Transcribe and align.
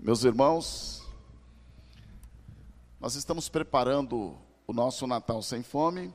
Meus 0.00 0.22
irmãos, 0.22 1.02
nós 3.00 3.16
estamos 3.16 3.48
preparando 3.48 4.38
o 4.64 4.72
nosso 4.72 5.08
Natal 5.08 5.42
sem 5.42 5.60
fome 5.60 6.14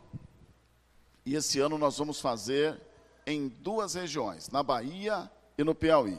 e 1.25 1.35
esse 1.35 1.59
ano 1.59 1.77
nós 1.77 1.97
vamos 1.97 2.21
fazer 2.21 2.79
em 3.27 3.49
duas 3.49 3.93
regiões, 3.95 4.49
na 4.49 4.63
Bahia 4.63 5.29
e 5.57 5.65
no 5.65 5.75
Piauí. 5.75 6.17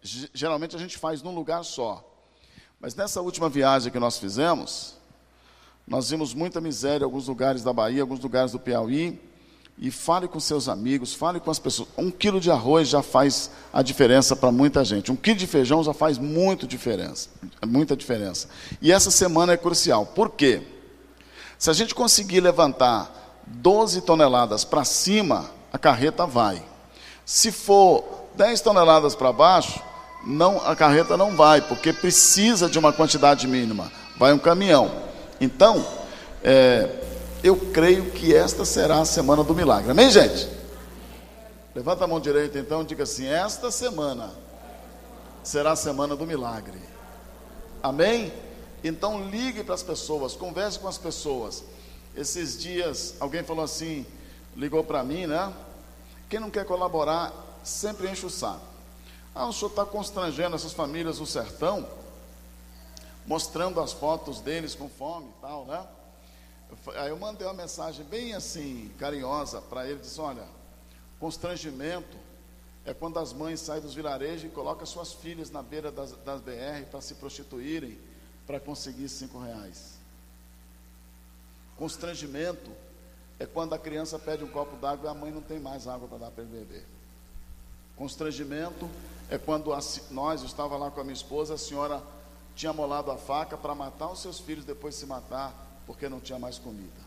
Geralmente 0.00 0.76
a 0.76 0.78
gente 0.78 0.96
faz 0.96 1.20
num 1.20 1.34
lugar 1.34 1.64
só, 1.64 2.08
mas 2.78 2.94
nessa 2.94 3.20
última 3.20 3.48
viagem 3.48 3.90
que 3.90 3.98
nós 3.98 4.16
fizemos, 4.16 4.96
nós 5.88 6.10
vimos 6.10 6.32
muita 6.32 6.60
miséria 6.60 7.02
em 7.02 7.06
alguns 7.06 7.26
lugares 7.26 7.64
da 7.64 7.72
Bahia, 7.72 8.02
alguns 8.02 8.20
lugares 8.20 8.52
do 8.52 8.60
Piauí 8.60 9.20
e 9.82 9.90
fale 9.90 10.28
com 10.28 10.38
seus 10.38 10.68
amigos, 10.68 11.14
fale 11.14 11.40
com 11.40 11.50
as 11.50 11.58
pessoas. 11.58 11.88
Um 11.96 12.10
quilo 12.10 12.38
de 12.38 12.50
arroz 12.50 12.86
já 12.86 13.02
faz 13.02 13.50
a 13.72 13.80
diferença 13.80 14.36
para 14.36 14.52
muita 14.52 14.84
gente. 14.84 15.10
Um 15.10 15.16
quilo 15.16 15.38
de 15.38 15.46
feijão 15.46 15.82
já 15.82 15.94
faz 15.94 16.18
muito 16.18 16.66
diferença, 16.66 17.30
muita 17.66 17.96
diferença. 17.96 18.46
E 18.82 18.92
essa 18.92 19.10
semana 19.10 19.54
é 19.54 19.56
crucial. 19.56 20.04
Por 20.04 20.28
quê? 20.32 20.60
Se 21.58 21.70
a 21.70 21.72
gente 21.72 21.94
conseguir 21.94 22.40
levantar 22.40 23.42
12 23.46 24.02
toneladas 24.02 24.64
para 24.64 24.84
cima, 24.84 25.50
a 25.72 25.78
carreta 25.78 26.26
vai. 26.26 26.62
Se 27.24 27.50
for 27.50 28.04
10 28.36 28.60
toneladas 28.60 29.14
para 29.14 29.32
baixo, 29.32 29.80
não, 30.26 30.58
a 30.58 30.76
carreta 30.76 31.16
não 31.16 31.34
vai, 31.34 31.62
porque 31.62 31.90
precisa 31.90 32.68
de 32.68 32.78
uma 32.78 32.92
quantidade 32.92 33.46
mínima. 33.46 33.90
Vai 34.18 34.34
um 34.34 34.38
caminhão. 34.38 34.90
Então, 35.40 35.82
é, 36.44 37.00
eu 37.42 37.56
creio 37.72 38.10
que 38.10 38.34
esta 38.34 38.64
será 38.64 39.00
a 39.00 39.04
semana 39.04 39.42
do 39.42 39.54
milagre. 39.54 39.90
Amém, 39.90 40.10
gente? 40.10 40.48
Levanta 41.74 42.04
a 42.04 42.06
mão 42.06 42.20
direita 42.20 42.58
então, 42.58 42.84
diga 42.84 43.04
assim: 43.04 43.26
esta 43.26 43.70
semana 43.70 44.32
será 45.42 45.72
a 45.72 45.76
semana 45.76 46.14
do 46.14 46.26
milagre. 46.26 46.78
Amém? 47.82 48.32
Então 48.82 49.28
ligue 49.28 49.62
para 49.62 49.74
as 49.74 49.82
pessoas, 49.82 50.34
converse 50.34 50.78
com 50.78 50.88
as 50.88 50.98
pessoas. 50.98 51.64
Esses 52.16 52.58
dias 52.58 53.14
alguém 53.20 53.42
falou 53.42 53.64
assim, 53.64 54.04
ligou 54.56 54.82
para 54.82 55.02
mim, 55.04 55.26
né? 55.26 55.52
Quem 56.28 56.40
não 56.40 56.50
quer 56.50 56.64
colaborar 56.64 57.32
sempre 57.62 58.10
enche 58.10 58.26
o 58.26 58.30
saco. 58.30 58.60
Ah, 59.34 59.46
o 59.46 59.52
senhor 59.52 59.70
está 59.70 59.84
constrangendo 59.84 60.56
essas 60.56 60.72
famílias 60.72 61.18
do 61.18 61.26
sertão, 61.26 61.86
mostrando 63.26 63.80
as 63.80 63.92
fotos 63.92 64.40
deles 64.40 64.74
com 64.74 64.88
fome 64.88 65.28
e 65.28 65.40
tal, 65.40 65.64
né? 65.66 65.82
Aí 66.96 67.10
eu 67.10 67.18
mandei 67.18 67.46
uma 67.46 67.54
mensagem 67.54 68.04
bem 68.04 68.34
assim, 68.34 68.90
carinhosa 68.98 69.60
para 69.60 69.88
ele, 69.88 70.00
disse, 70.00 70.20
olha, 70.20 70.46
constrangimento 71.18 72.16
é 72.84 72.94
quando 72.94 73.18
as 73.18 73.32
mães 73.32 73.60
saem 73.60 73.82
dos 73.82 73.94
vilarejos 73.94 74.44
e 74.44 74.48
colocam 74.48 74.86
suas 74.86 75.12
filhas 75.12 75.50
na 75.50 75.62
beira 75.62 75.90
das, 75.90 76.12
das 76.24 76.40
BR 76.40 76.86
para 76.90 77.00
se 77.00 77.14
prostituírem 77.14 77.98
para 78.46 78.58
conseguir 78.58 79.08
cinco 79.08 79.38
reais. 79.38 79.98
Constrangimento 81.76 82.70
é 83.38 83.46
quando 83.46 83.74
a 83.74 83.78
criança 83.78 84.18
pede 84.18 84.44
um 84.44 84.48
copo 84.48 84.76
d'água 84.76 85.08
e 85.08 85.10
a 85.10 85.14
mãe 85.14 85.30
não 85.30 85.40
tem 85.40 85.58
mais 85.58 85.86
água 85.86 86.08
para 86.08 86.18
dar 86.18 86.30
para 86.30 86.42
ele 86.42 86.58
beber. 86.58 86.86
Constrangimento 87.96 88.88
é 89.30 89.38
quando 89.38 89.72
a, 89.72 89.78
nós, 90.10 90.40
eu 90.40 90.46
estava 90.46 90.76
lá 90.76 90.90
com 90.90 91.00
a 91.00 91.04
minha 91.04 91.14
esposa, 91.14 91.54
a 91.54 91.58
senhora 91.58 92.02
tinha 92.54 92.72
molado 92.72 93.10
a 93.10 93.16
faca 93.16 93.56
para 93.56 93.74
matar 93.74 94.10
os 94.10 94.20
seus 94.20 94.40
filhos, 94.40 94.64
depois 94.64 94.94
de 94.94 95.00
se 95.00 95.06
matar, 95.06 95.69
porque 95.90 96.08
não 96.08 96.20
tinha 96.20 96.38
mais 96.38 96.56
comida. 96.56 97.00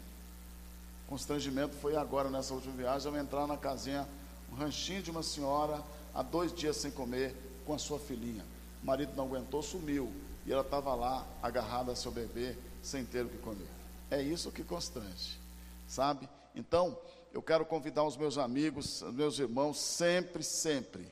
Constrangimento 1.08 1.74
foi 1.78 1.96
agora, 1.96 2.30
nessa 2.30 2.54
última 2.54 2.76
viagem, 2.76 3.10
eu 3.10 3.18
entrar 3.18 3.48
na 3.48 3.56
casinha, 3.56 4.06
um 4.52 4.56
ranchinho 4.56 5.02
de 5.02 5.10
uma 5.10 5.24
senhora, 5.24 5.82
há 6.14 6.22
dois 6.22 6.54
dias 6.54 6.76
sem 6.76 6.92
comer, 6.92 7.34
com 7.66 7.74
a 7.74 7.78
sua 7.78 7.98
filhinha. 7.98 8.44
O 8.84 8.86
marido 8.86 9.14
não 9.16 9.24
aguentou, 9.24 9.64
sumiu. 9.64 10.12
E 10.46 10.52
ela 10.52 10.64
estava 10.64 10.94
lá, 10.96 11.26
agarrada 11.42 11.94
a 11.94 11.96
seu 11.96 12.12
bebê, 12.12 12.58
sem 12.82 13.06
ter 13.06 13.24
o 13.24 13.30
que 13.30 13.38
comer. 13.38 13.70
É 14.12 14.22
isso 14.22 14.52
que 14.52 14.66
constrange, 14.66 15.40
sabe? 15.88 16.28
Então, 16.54 16.98
eu 17.32 17.42
quero 17.42 17.66
convidar 17.66 18.04
os 18.04 18.18
meus 18.18 18.38
amigos, 18.38 19.02
os 19.02 19.14
meus 19.14 19.40
irmãos, 19.40 19.80
sempre, 19.80 20.44
sempre. 20.44 21.08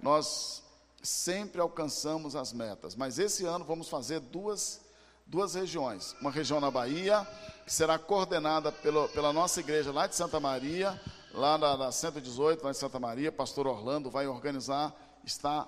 Nós 0.00 0.62
sempre 1.02 1.60
alcançamos 1.60 2.34
as 2.34 2.54
metas, 2.54 2.96
mas 2.96 3.18
esse 3.18 3.44
ano 3.44 3.66
vamos 3.66 3.90
fazer 3.90 4.18
duas 4.18 4.80
duas 5.32 5.54
regiões. 5.54 6.14
Uma 6.20 6.30
região 6.30 6.60
na 6.60 6.70
Bahia, 6.70 7.26
que 7.64 7.72
será 7.72 7.98
coordenada 7.98 8.70
pelo, 8.70 9.08
pela 9.08 9.32
nossa 9.32 9.60
igreja 9.60 9.90
lá 9.90 10.06
de 10.06 10.14
Santa 10.14 10.38
Maria, 10.38 11.00
lá 11.32 11.56
na, 11.56 11.74
na 11.74 11.90
118, 11.90 12.62
lá 12.62 12.70
em 12.70 12.74
Santa 12.74 13.00
Maria. 13.00 13.32
Pastor 13.32 13.66
Orlando 13.66 14.10
vai 14.10 14.26
organizar, 14.26 14.94
está 15.24 15.66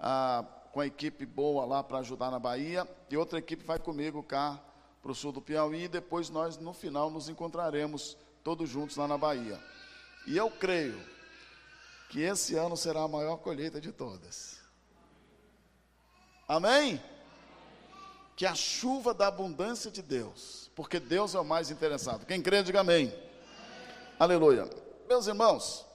ah, 0.00 0.44
com 0.72 0.80
a 0.80 0.86
equipe 0.86 1.24
boa 1.24 1.64
lá 1.64 1.80
para 1.80 1.98
ajudar 1.98 2.28
na 2.32 2.40
Bahia. 2.40 2.88
E 3.08 3.16
outra 3.16 3.38
equipe 3.38 3.64
vai 3.64 3.78
comigo 3.78 4.20
cá 4.20 4.60
para 5.00 5.12
o 5.12 5.14
sul 5.14 5.30
do 5.30 5.40
Piauí. 5.40 5.84
E 5.84 5.88
depois 5.88 6.28
nós, 6.28 6.58
no 6.58 6.72
final, 6.72 7.08
nos 7.08 7.28
encontraremos 7.28 8.16
todos 8.42 8.68
juntos 8.68 8.96
lá 8.96 9.06
na 9.06 9.16
Bahia. 9.16 9.62
E 10.26 10.36
eu 10.36 10.50
creio 10.50 11.00
que 12.10 12.20
esse 12.20 12.56
ano 12.56 12.76
será 12.76 13.02
a 13.02 13.08
maior 13.08 13.36
colheita 13.36 13.80
de 13.80 13.92
todas. 13.92 14.58
Amém? 16.48 17.00
Que 18.36 18.44
a 18.46 18.54
chuva 18.54 19.14
da 19.14 19.28
abundância 19.28 19.90
de 19.90 20.02
Deus, 20.02 20.70
porque 20.74 20.98
Deus 20.98 21.34
é 21.34 21.38
o 21.38 21.44
mais 21.44 21.70
interessado. 21.70 22.26
Quem 22.26 22.42
crê, 22.42 22.62
diga 22.62 22.80
amém. 22.80 23.06
amém. 23.08 23.30
Aleluia. 24.18 24.68
Meus 25.08 25.26
irmãos, 25.26 25.86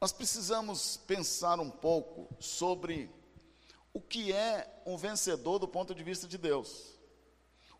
nós 0.00 0.12
precisamos 0.12 0.96
pensar 1.06 1.60
um 1.60 1.70
pouco 1.70 2.28
sobre 2.40 3.10
o 3.92 4.00
que 4.00 4.32
é 4.32 4.82
um 4.84 4.96
vencedor 4.96 5.58
do 5.58 5.68
ponto 5.68 5.94
de 5.94 6.02
vista 6.02 6.26
de 6.26 6.36
Deus. 6.36 6.92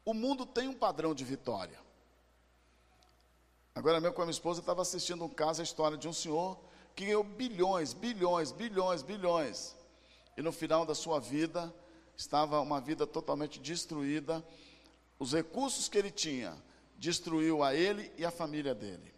O 0.04 0.14
mundo 0.14 0.46
tem 0.46 0.68
um 0.68 0.74
padrão 0.74 1.14
de 1.14 1.24
vitória. 1.24 1.78
Agora 3.74 4.00
mesmo 4.00 4.14
com 4.14 4.22
a 4.22 4.24
minha 4.26 4.32
esposa 4.32 4.60
estava 4.60 4.82
assistindo 4.82 5.24
um 5.24 5.28
caso, 5.28 5.60
a 5.60 5.64
história 5.64 5.96
de 5.96 6.06
um 6.06 6.12
senhor 6.12 6.58
que 6.94 7.06
ganhou 7.06 7.24
bilhões, 7.24 7.92
bilhões, 7.94 8.52
bilhões, 8.52 9.02
bilhões. 9.02 9.74
E 10.36 10.42
no 10.42 10.52
final 10.52 10.84
da 10.84 10.94
sua 10.94 11.18
vida, 11.18 11.74
estava 12.22 12.60
uma 12.60 12.80
vida 12.80 13.06
totalmente 13.06 13.58
destruída. 13.58 14.44
Os 15.18 15.32
recursos 15.32 15.88
que 15.88 15.98
ele 15.98 16.10
tinha 16.10 16.56
destruiu 16.96 17.62
a 17.62 17.74
ele 17.74 18.12
e 18.16 18.24
a 18.24 18.30
família 18.30 18.74
dele. 18.74 19.12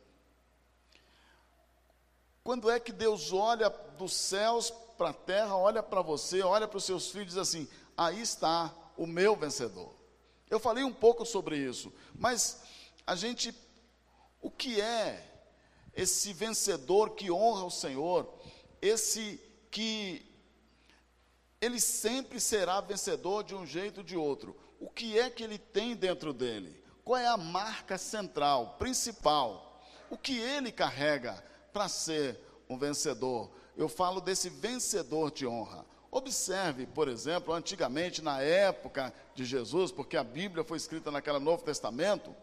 Quando 2.42 2.70
é 2.70 2.80
que 2.80 2.92
Deus 2.92 3.32
olha 3.32 3.68
dos 3.98 4.14
céus 4.14 4.70
para 4.96 5.10
a 5.10 5.14
terra, 5.14 5.56
olha 5.56 5.82
para 5.82 6.02
você, 6.02 6.42
olha 6.42 6.66
para 6.66 6.78
os 6.78 6.84
seus 6.84 7.10
filhos 7.10 7.34
e 7.34 7.36
diz 7.36 7.38
assim: 7.38 7.68
aí 7.96 8.20
está 8.20 8.74
o 8.96 9.06
meu 9.06 9.36
vencedor. 9.36 9.94
Eu 10.48 10.58
falei 10.58 10.84
um 10.84 10.92
pouco 10.92 11.26
sobre 11.26 11.58
isso, 11.58 11.92
mas 12.14 12.62
a 13.06 13.14
gente, 13.14 13.54
o 14.40 14.50
que 14.50 14.80
é 14.80 15.30
esse 15.94 16.32
vencedor 16.32 17.10
que 17.10 17.30
honra 17.30 17.64
o 17.64 17.70
Senhor, 17.70 18.32
esse 18.80 19.40
que 19.70 20.33
ele 21.64 21.80
sempre 21.80 22.38
será 22.38 22.80
vencedor 22.80 23.42
de 23.42 23.54
um 23.54 23.66
jeito 23.66 23.98
ou 23.98 24.04
de 24.04 24.16
outro. 24.16 24.56
O 24.78 24.88
que 24.90 25.18
é 25.18 25.30
que 25.30 25.42
ele 25.42 25.58
tem 25.58 25.96
dentro 25.96 26.32
dele? 26.32 26.82
Qual 27.02 27.18
é 27.18 27.26
a 27.26 27.36
marca 27.36 27.96
central, 27.96 28.76
principal? 28.78 29.82
O 30.10 30.18
que 30.18 30.38
ele 30.38 30.70
carrega 30.70 31.42
para 31.72 31.88
ser 31.88 32.38
um 32.68 32.76
vencedor? 32.76 33.50
Eu 33.76 33.88
falo 33.88 34.20
desse 34.20 34.50
vencedor 34.50 35.30
de 35.30 35.46
honra. 35.46 35.84
Observe, 36.10 36.86
por 36.86 37.08
exemplo, 37.08 37.52
antigamente, 37.52 38.22
na 38.22 38.40
época 38.40 39.12
de 39.34 39.44
Jesus, 39.44 39.90
porque 39.90 40.16
a 40.16 40.22
Bíblia 40.22 40.62
foi 40.62 40.76
escrita 40.76 41.10
naquele 41.10 41.38
Novo 41.38 41.64
Testamento, 41.64 42.34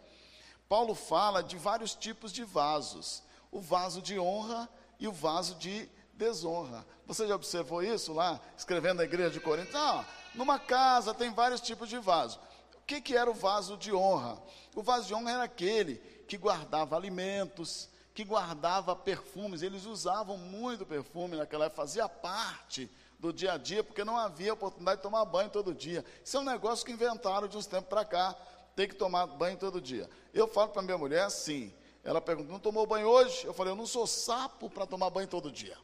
Paulo 0.67 0.95
fala 0.95 1.41
de 1.41 1.57
vários 1.57 1.93
tipos 1.93 2.33
de 2.33 2.43
vasos: 2.43 3.23
o 3.51 3.61
vaso 3.61 4.01
de 4.01 4.19
honra 4.19 4.69
e 4.99 5.07
o 5.07 5.13
vaso 5.13 5.55
de 5.55 5.89
desonra. 6.21 6.85
Você 7.07 7.27
já 7.27 7.35
observou 7.35 7.81
isso 7.81 8.13
lá, 8.13 8.39
escrevendo 8.55 8.97
na 8.97 9.03
igreja 9.03 9.31
de 9.31 9.39
Corinto? 9.39 9.75
Ah, 9.75 10.05
numa 10.35 10.59
casa 10.59 11.15
tem 11.15 11.33
vários 11.33 11.59
tipos 11.59 11.89
de 11.89 11.97
vaso. 11.97 12.39
O 12.75 12.85
que, 12.85 13.01
que 13.01 13.17
era 13.17 13.29
o 13.29 13.33
vaso 13.33 13.75
de 13.75 13.91
honra? 13.91 14.37
O 14.75 14.83
vaso 14.83 15.07
de 15.07 15.13
honra 15.15 15.31
era 15.31 15.43
aquele 15.43 15.95
que 16.27 16.37
guardava 16.37 16.95
alimentos, 16.95 17.89
que 18.13 18.23
guardava 18.23 18.95
perfumes. 18.95 19.63
Eles 19.63 19.85
usavam 19.85 20.37
muito 20.37 20.85
perfume 20.85 21.35
naquela 21.35 21.65
época, 21.65 21.81
fazia 21.81 22.07
parte 22.07 22.89
do 23.17 23.33
dia 23.33 23.53
a 23.53 23.57
dia, 23.57 23.83
porque 23.83 24.03
não 24.03 24.17
havia 24.17 24.53
oportunidade 24.53 24.97
de 24.97 25.03
tomar 25.03 25.25
banho 25.25 25.49
todo 25.49 25.73
dia. 25.73 26.05
Isso 26.23 26.37
é 26.37 26.39
um 26.39 26.43
negócio 26.43 26.85
que 26.85 26.91
inventaram 26.91 27.47
de 27.47 27.57
uns 27.57 27.65
tempos 27.65 27.89
para 27.89 28.05
cá, 28.05 28.35
tem 28.75 28.87
que 28.87 28.95
tomar 28.95 29.25
banho 29.25 29.57
todo 29.57 29.81
dia. 29.81 30.07
Eu 30.33 30.47
falo 30.47 30.69
para 30.69 30.81
minha 30.81 30.97
mulher 30.97 31.23
assim, 31.23 31.73
ela 32.03 32.21
pergunta, 32.21 32.51
não 32.51 32.59
tomou 32.59 32.85
banho 32.85 33.07
hoje? 33.07 33.45
Eu 33.45 33.53
falei, 33.53 33.73
eu 33.73 33.77
não 33.77 33.87
sou 33.87 34.05
sapo 34.05 34.69
para 34.69 34.85
tomar 34.85 35.09
banho 35.09 35.27
todo 35.27 35.51
dia. 35.51 35.77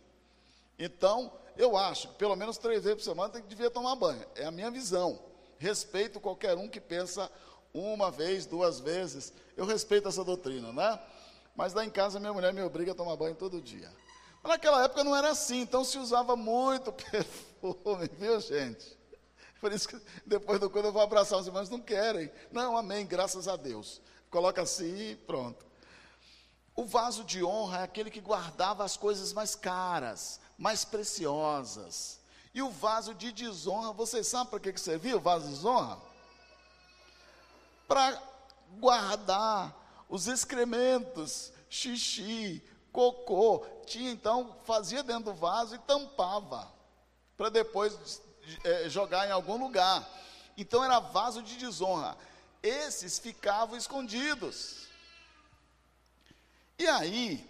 Então, 0.78 1.32
eu 1.58 1.76
acho 1.76 2.10
que 2.10 2.16
pelo 2.16 2.36
menos 2.36 2.58
três 2.58 2.84
vezes 2.84 2.98
por 2.98 3.04
semana 3.04 3.34
tem 3.34 3.42
que 3.42 3.48
devia 3.48 3.70
tomar 3.70 3.96
banho. 3.96 4.26
É 4.36 4.46
a 4.46 4.52
minha 4.52 4.70
visão. 4.70 5.20
Respeito 5.58 6.20
qualquer 6.20 6.56
um 6.56 6.68
que 6.68 6.80
pensa 6.80 7.32
uma 7.74 8.12
vez, 8.12 8.46
duas 8.46 8.80
vezes. 8.80 9.34
Eu 9.56 9.66
respeito 9.66 10.08
essa 10.08 10.24
doutrina, 10.24 10.72
né? 10.72 11.00
Mas 11.56 11.74
lá 11.74 11.84
em 11.84 11.90
casa 11.90 12.20
minha 12.20 12.34
mulher 12.34 12.54
me 12.54 12.62
obriga 12.62 12.92
a 12.92 12.96
tomar 12.96 13.16
banho 13.16 13.36
todo 13.36 13.62
dia. 13.62 13.92
Naquela 14.44 14.84
época 14.84 15.04
não 15.04 15.16
era 15.16 15.32
assim, 15.32 15.62
então 15.62 15.84
se 15.84 15.98
usava 15.98 16.36
muito 16.36 16.94
perfume, 17.12 18.10
viu 18.18 18.40
gente? 18.40 18.98
Por 19.60 19.74
isso 19.74 19.88
que 19.90 20.00
depois 20.26 20.60
do 20.60 20.70
quando 20.70 20.86
eu 20.86 20.92
vou 20.92 21.02
abraçar 21.02 21.40
os 21.40 21.48
irmãos, 21.48 21.70
não 21.70 21.82
querem. 21.82 22.32
Não, 22.52 22.78
amém, 22.78 23.06
graças 23.06 23.48
a 23.48 23.56
Deus. 23.56 24.02
Coloca 24.30 24.62
assim 24.62 25.12
e 25.12 25.16
pronto. 25.16 25.66
O 26.76 26.86
vaso 26.86 27.24
de 27.24 27.44
honra 27.44 27.80
é 27.80 27.84
aquele 27.84 28.12
que 28.12 28.22
guardava 28.22 28.84
as 28.84 28.96
coisas 28.96 29.34
mais 29.34 29.56
caras, 29.56 30.40
mais 30.58 30.84
preciosas. 30.84 32.20
E 32.54 32.62
o 32.62 32.70
vaso 32.70 33.14
de 33.14 33.32
desonra, 33.32 33.94
vocês 33.94 34.28
sabem 34.28 34.48
para 34.48 34.60
que, 34.60 34.74
que 34.74 34.82
servia 34.82 35.18
o 35.18 35.20
vaso 35.20 35.46
de 35.46 35.54
desonra? 35.54 36.00
Para 37.88 38.22
guardar 38.80 39.76
os 40.10 40.28
excrementos, 40.28 41.52
xixi, 41.70 42.64
cocô. 42.92 43.66
Tinha 43.86 44.12
então, 44.12 44.56
fazia 44.66 45.04
dentro 45.04 45.26
do 45.26 45.34
vaso 45.34 45.76
e 45.76 45.80
tampava, 45.80 46.68
para 47.38 47.50
depois 47.50 48.22
é, 48.64 48.90
jogar 48.90 49.28
em 49.28 49.32
algum 49.32 49.58
lugar. 49.58 50.08
Então 50.58 50.84
era 50.84 51.00
vaso 51.00 51.44
de 51.44 51.58
desonra. 51.58 52.18
Esses 52.64 53.20
ficavam 53.20 53.78
escondidos. 53.78 54.88
E 56.80 56.88
aí, 56.88 57.48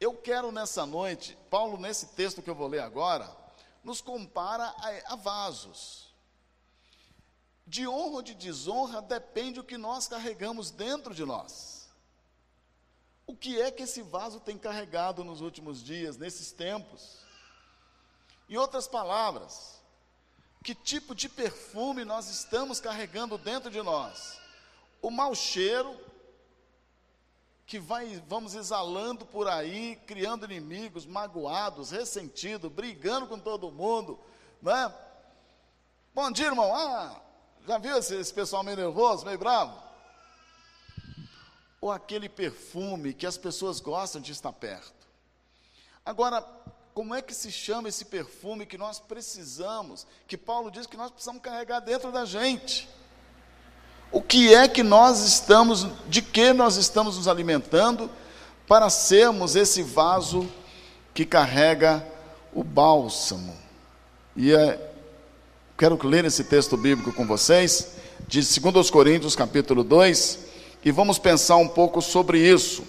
eu 0.00 0.14
quero 0.14 0.52
nessa 0.52 0.86
noite, 0.86 1.36
Paulo, 1.50 1.78
nesse 1.78 2.08
texto 2.08 2.40
que 2.40 2.48
eu 2.48 2.54
vou 2.54 2.68
ler 2.68 2.80
agora, 2.80 3.28
nos 3.82 4.00
compara 4.00 4.64
a, 4.64 5.12
a 5.12 5.16
vasos. 5.16 6.14
De 7.66 7.86
honra 7.86 8.16
ou 8.16 8.22
de 8.22 8.34
desonra 8.34 9.02
depende 9.02 9.60
o 9.60 9.64
que 9.64 9.76
nós 9.76 10.06
carregamos 10.06 10.70
dentro 10.70 11.14
de 11.14 11.24
nós. 11.24 11.88
O 13.26 13.36
que 13.36 13.60
é 13.60 13.70
que 13.70 13.82
esse 13.82 14.00
vaso 14.00 14.40
tem 14.40 14.56
carregado 14.56 15.22
nos 15.22 15.40
últimos 15.40 15.82
dias, 15.82 16.16
nesses 16.16 16.50
tempos? 16.50 17.18
Em 18.48 18.56
outras 18.56 18.88
palavras, 18.88 19.82
que 20.64 20.74
tipo 20.74 21.14
de 21.14 21.28
perfume 21.28 22.04
nós 22.04 22.28
estamos 22.30 22.80
carregando 22.80 23.36
dentro 23.36 23.70
de 23.70 23.82
nós. 23.82 24.40
O 25.02 25.10
mau 25.10 25.34
cheiro 25.34 25.94
que 27.68 27.78
vai, 27.78 28.20
vamos 28.26 28.54
exalando 28.54 29.26
por 29.26 29.46
aí, 29.46 29.94
criando 30.06 30.46
inimigos, 30.46 31.04
magoados, 31.04 31.90
ressentidos, 31.90 32.72
brigando 32.72 33.26
com 33.26 33.38
todo 33.38 33.70
mundo, 33.70 34.18
né? 34.62 34.90
Bom 36.14 36.30
dia, 36.30 36.46
irmão. 36.46 36.74
Ah, 36.74 37.20
já 37.66 37.76
viu 37.76 37.98
esse, 37.98 38.16
esse 38.16 38.32
pessoal 38.32 38.64
meio 38.64 38.78
nervoso, 38.78 39.26
meio 39.26 39.38
bravo? 39.38 39.78
Ou 41.78 41.92
aquele 41.92 42.26
perfume 42.26 43.12
que 43.12 43.26
as 43.26 43.36
pessoas 43.36 43.80
gostam 43.80 44.22
de 44.22 44.32
estar 44.32 44.52
perto. 44.54 45.06
Agora, 46.06 46.40
como 46.94 47.14
é 47.14 47.20
que 47.20 47.34
se 47.34 47.52
chama 47.52 47.90
esse 47.90 48.06
perfume 48.06 48.64
que 48.64 48.78
nós 48.78 48.98
precisamos, 48.98 50.06
que 50.26 50.38
Paulo 50.38 50.70
diz 50.70 50.86
que 50.86 50.96
nós 50.96 51.10
precisamos 51.10 51.42
carregar 51.42 51.80
dentro 51.80 52.10
da 52.10 52.24
gente? 52.24 52.88
O 54.10 54.22
que 54.22 54.54
é 54.54 54.66
que 54.66 54.82
nós 54.82 55.20
estamos, 55.20 55.86
de 56.08 56.22
que 56.22 56.52
nós 56.52 56.76
estamos 56.76 57.16
nos 57.16 57.28
alimentando 57.28 58.10
para 58.66 58.88
sermos 58.88 59.54
esse 59.54 59.82
vaso 59.82 60.48
que 61.12 61.26
carrega 61.26 62.06
o 62.54 62.64
bálsamo? 62.64 63.54
E 64.34 64.52
é, 64.52 64.92
quero 65.76 65.98
ler 66.06 66.24
esse 66.24 66.44
texto 66.44 66.76
bíblico 66.76 67.12
com 67.12 67.26
vocês, 67.26 67.96
de 68.26 68.40
2 68.40 68.90
Coríntios, 68.90 69.36
capítulo 69.36 69.84
2, 69.84 70.38
e 70.84 70.90
vamos 70.90 71.18
pensar 71.18 71.56
um 71.56 71.68
pouco 71.68 72.00
sobre 72.00 72.38
isso. 72.38 72.82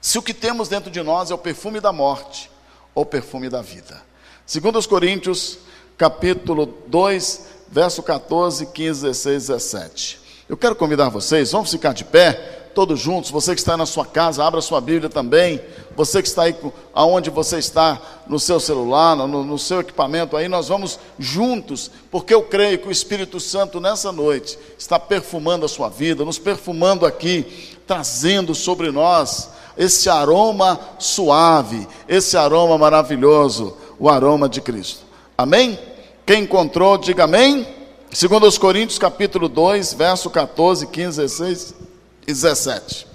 Se 0.00 0.16
o 0.16 0.22
que 0.22 0.32
temos 0.32 0.68
dentro 0.68 0.90
de 0.90 1.02
nós 1.02 1.30
é 1.30 1.34
o 1.34 1.38
perfume 1.38 1.80
da 1.80 1.92
morte, 1.92 2.50
o 2.94 3.04
perfume 3.04 3.48
da 3.48 3.62
vida. 3.62 4.00
Segundo 4.46 4.78
os 4.78 4.86
Coríntios, 4.86 5.58
capítulo 5.96 6.66
2, 6.86 7.57
verso 7.70 8.02
14, 8.02 8.66
15, 8.66 9.02
16, 9.02 9.46
17. 9.48 10.20
Eu 10.48 10.56
quero 10.56 10.74
convidar 10.74 11.08
vocês, 11.08 11.52
vamos 11.52 11.70
ficar 11.70 11.92
de 11.92 12.04
pé, 12.04 12.58
todos 12.74 13.00
juntos, 13.00 13.30
você 13.30 13.54
que 13.54 13.60
está 13.60 13.76
na 13.76 13.84
sua 13.84 14.06
casa, 14.06 14.44
abra 14.44 14.60
sua 14.60 14.80
Bíblia 14.80 15.10
também, 15.10 15.60
você 15.96 16.22
que 16.22 16.28
está 16.28 16.44
aí, 16.44 16.54
aonde 16.94 17.28
você 17.28 17.58
está, 17.58 18.00
no 18.26 18.38
seu 18.38 18.60
celular, 18.60 19.16
no, 19.16 19.42
no 19.42 19.58
seu 19.58 19.80
equipamento, 19.80 20.36
aí 20.36 20.48
nós 20.48 20.68
vamos 20.68 20.98
juntos, 21.18 21.90
porque 22.10 22.32
eu 22.32 22.42
creio 22.42 22.78
que 22.78 22.88
o 22.88 22.92
Espírito 22.92 23.40
Santo 23.40 23.80
nessa 23.80 24.12
noite 24.12 24.58
está 24.78 24.98
perfumando 24.98 25.66
a 25.66 25.68
sua 25.68 25.88
vida, 25.88 26.24
nos 26.24 26.38
perfumando 26.38 27.04
aqui, 27.04 27.76
trazendo 27.86 28.54
sobre 28.54 28.90
nós 28.90 29.50
esse 29.76 30.08
aroma 30.08 30.78
suave, 30.98 31.86
esse 32.08 32.36
aroma 32.36 32.78
maravilhoso, 32.78 33.76
o 33.98 34.08
aroma 34.08 34.48
de 34.48 34.60
Cristo. 34.60 35.04
Amém? 35.36 35.78
Quem 36.28 36.42
encontrou, 36.42 36.98
diga 36.98 37.24
amém. 37.24 37.66
Segundo 38.12 38.46
os 38.46 38.58
Coríntios, 38.58 38.98
capítulo 38.98 39.48
2, 39.48 39.94
verso 39.94 40.28
14, 40.28 40.86
15, 40.86 41.22
16 41.22 41.74
e 42.26 42.26
17. 42.26 43.06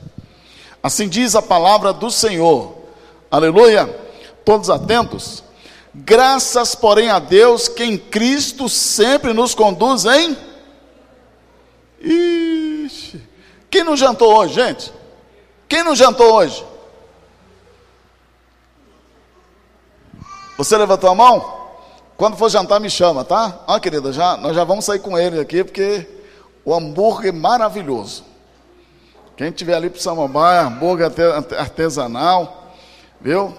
Assim 0.81 1.07
diz 1.07 1.35
a 1.35 1.41
palavra 1.43 1.93
do 1.93 2.09
Senhor. 2.09 2.75
Aleluia. 3.29 3.85
Todos 4.43 4.67
atentos? 4.67 5.43
Graças, 5.93 6.73
porém, 6.73 7.11
a 7.11 7.19
Deus 7.19 7.67
que 7.67 7.83
em 7.83 7.99
Cristo 7.99 8.67
sempre 8.67 9.31
nos 9.31 9.53
conduz 9.53 10.05
em. 10.05 10.35
Ixi. 12.01 13.21
Quem 13.69 13.83
não 13.83 13.95
jantou 13.95 14.35
hoje, 14.35 14.55
gente? 14.55 14.91
Quem 15.69 15.83
não 15.83 15.95
jantou 15.95 16.33
hoje? 16.33 16.65
Você 20.57 20.75
levantou 20.75 21.11
a 21.11 21.15
mão? 21.15 21.62
Quando 22.23 22.37
for 22.37 22.49
jantar, 22.49 22.79
me 22.79 22.89
chama, 22.89 23.25
tá? 23.25 23.65
Ó, 23.67 23.77
querida, 23.79 24.13
já, 24.13 24.37
nós 24.37 24.55
já 24.55 24.63
vamos 24.63 24.85
sair 24.85 24.99
com 24.99 25.17
ele 25.19 25.41
aqui, 25.41 25.61
porque 25.61 26.07
o 26.63 26.73
hambúrguer 26.73 27.33
é 27.33 27.37
maravilhoso. 27.37 28.23
Quem 29.35 29.51
tiver 29.51 29.75
ali 29.75 29.89
para 29.89 29.99
Samambaia, 29.99 30.61
hambúrguer 30.61 31.11
artesanal, 31.59 32.71
viu? 33.19 33.53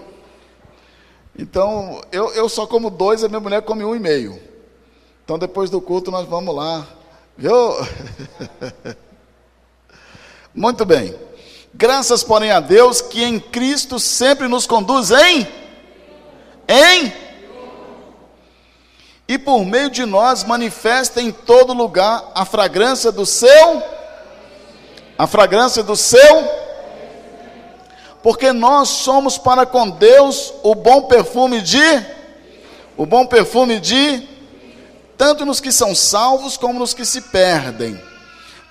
Então, 1.38 2.00
eu, 2.10 2.32
eu 2.32 2.48
só 2.48 2.66
como 2.66 2.88
dois, 2.88 3.22
a 3.22 3.28
minha 3.28 3.38
mulher 3.38 3.60
come 3.60 3.84
um 3.84 3.94
e 3.94 4.00
meio. 4.00 4.40
Então, 5.22 5.38
depois 5.38 5.68
do 5.68 5.78
culto, 5.78 6.10
nós 6.10 6.26
vamos 6.26 6.56
lá, 6.56 6.88
viu? 7.36 7.52
Muito 10.54 10.86
bem. 10.86 11.14
Graças, 11.74 12.24
porém, 12.24 12.50
a 12.50 12.60
Deus 12.60 13.02
que 13.02 13.22
em 13.22 13.38
Cristo 13.38 13.98
sempre 13.98 14.48
nos 14.48 14.66
conduz 14.66 15.10
em 15.10 15.46
em 16.66 17.23
e 19.26 19.38
por 19.38 19.64
meio 19.64 19.90
de 19.90 20.04
nós 20.04 20.44
manifesta 20.44 21.20
em 21.20 21.30
todo 21.30 21.72
lugar 21.72 22.30
a 22.34 22.44
fragrância 22.44 23.10
do 23.10 23.24
seu 23.24 23.82
a 25.16 25.26
fragrância 25.26 25.82
do 25.82 25.96
seu 25.96 26.64
porque 28.22 28.52
nós 28.52 28.88
somos 28.88 29.36
para 29.38 29.66
com 29.66 29.88
Deus 29.90 30.52
o 30.62 30.74
bom 30.74 31.02
perfume 31.02 31.60
de 31.60 32.06
o 32.96 33.06
bom 33.06 33.26
perfume 33.26 33.80
de 33.80 34.28
tanto 35.16 35.46
nos 35.46 35.60
que 35.60 35.72
são 35.72 35.94
salvos 35.94 36.56
como 36.56 36.78
nos 36.78 36.92
que 36.92 37.04
se 37.04 37.20
perdem 37.20 38.00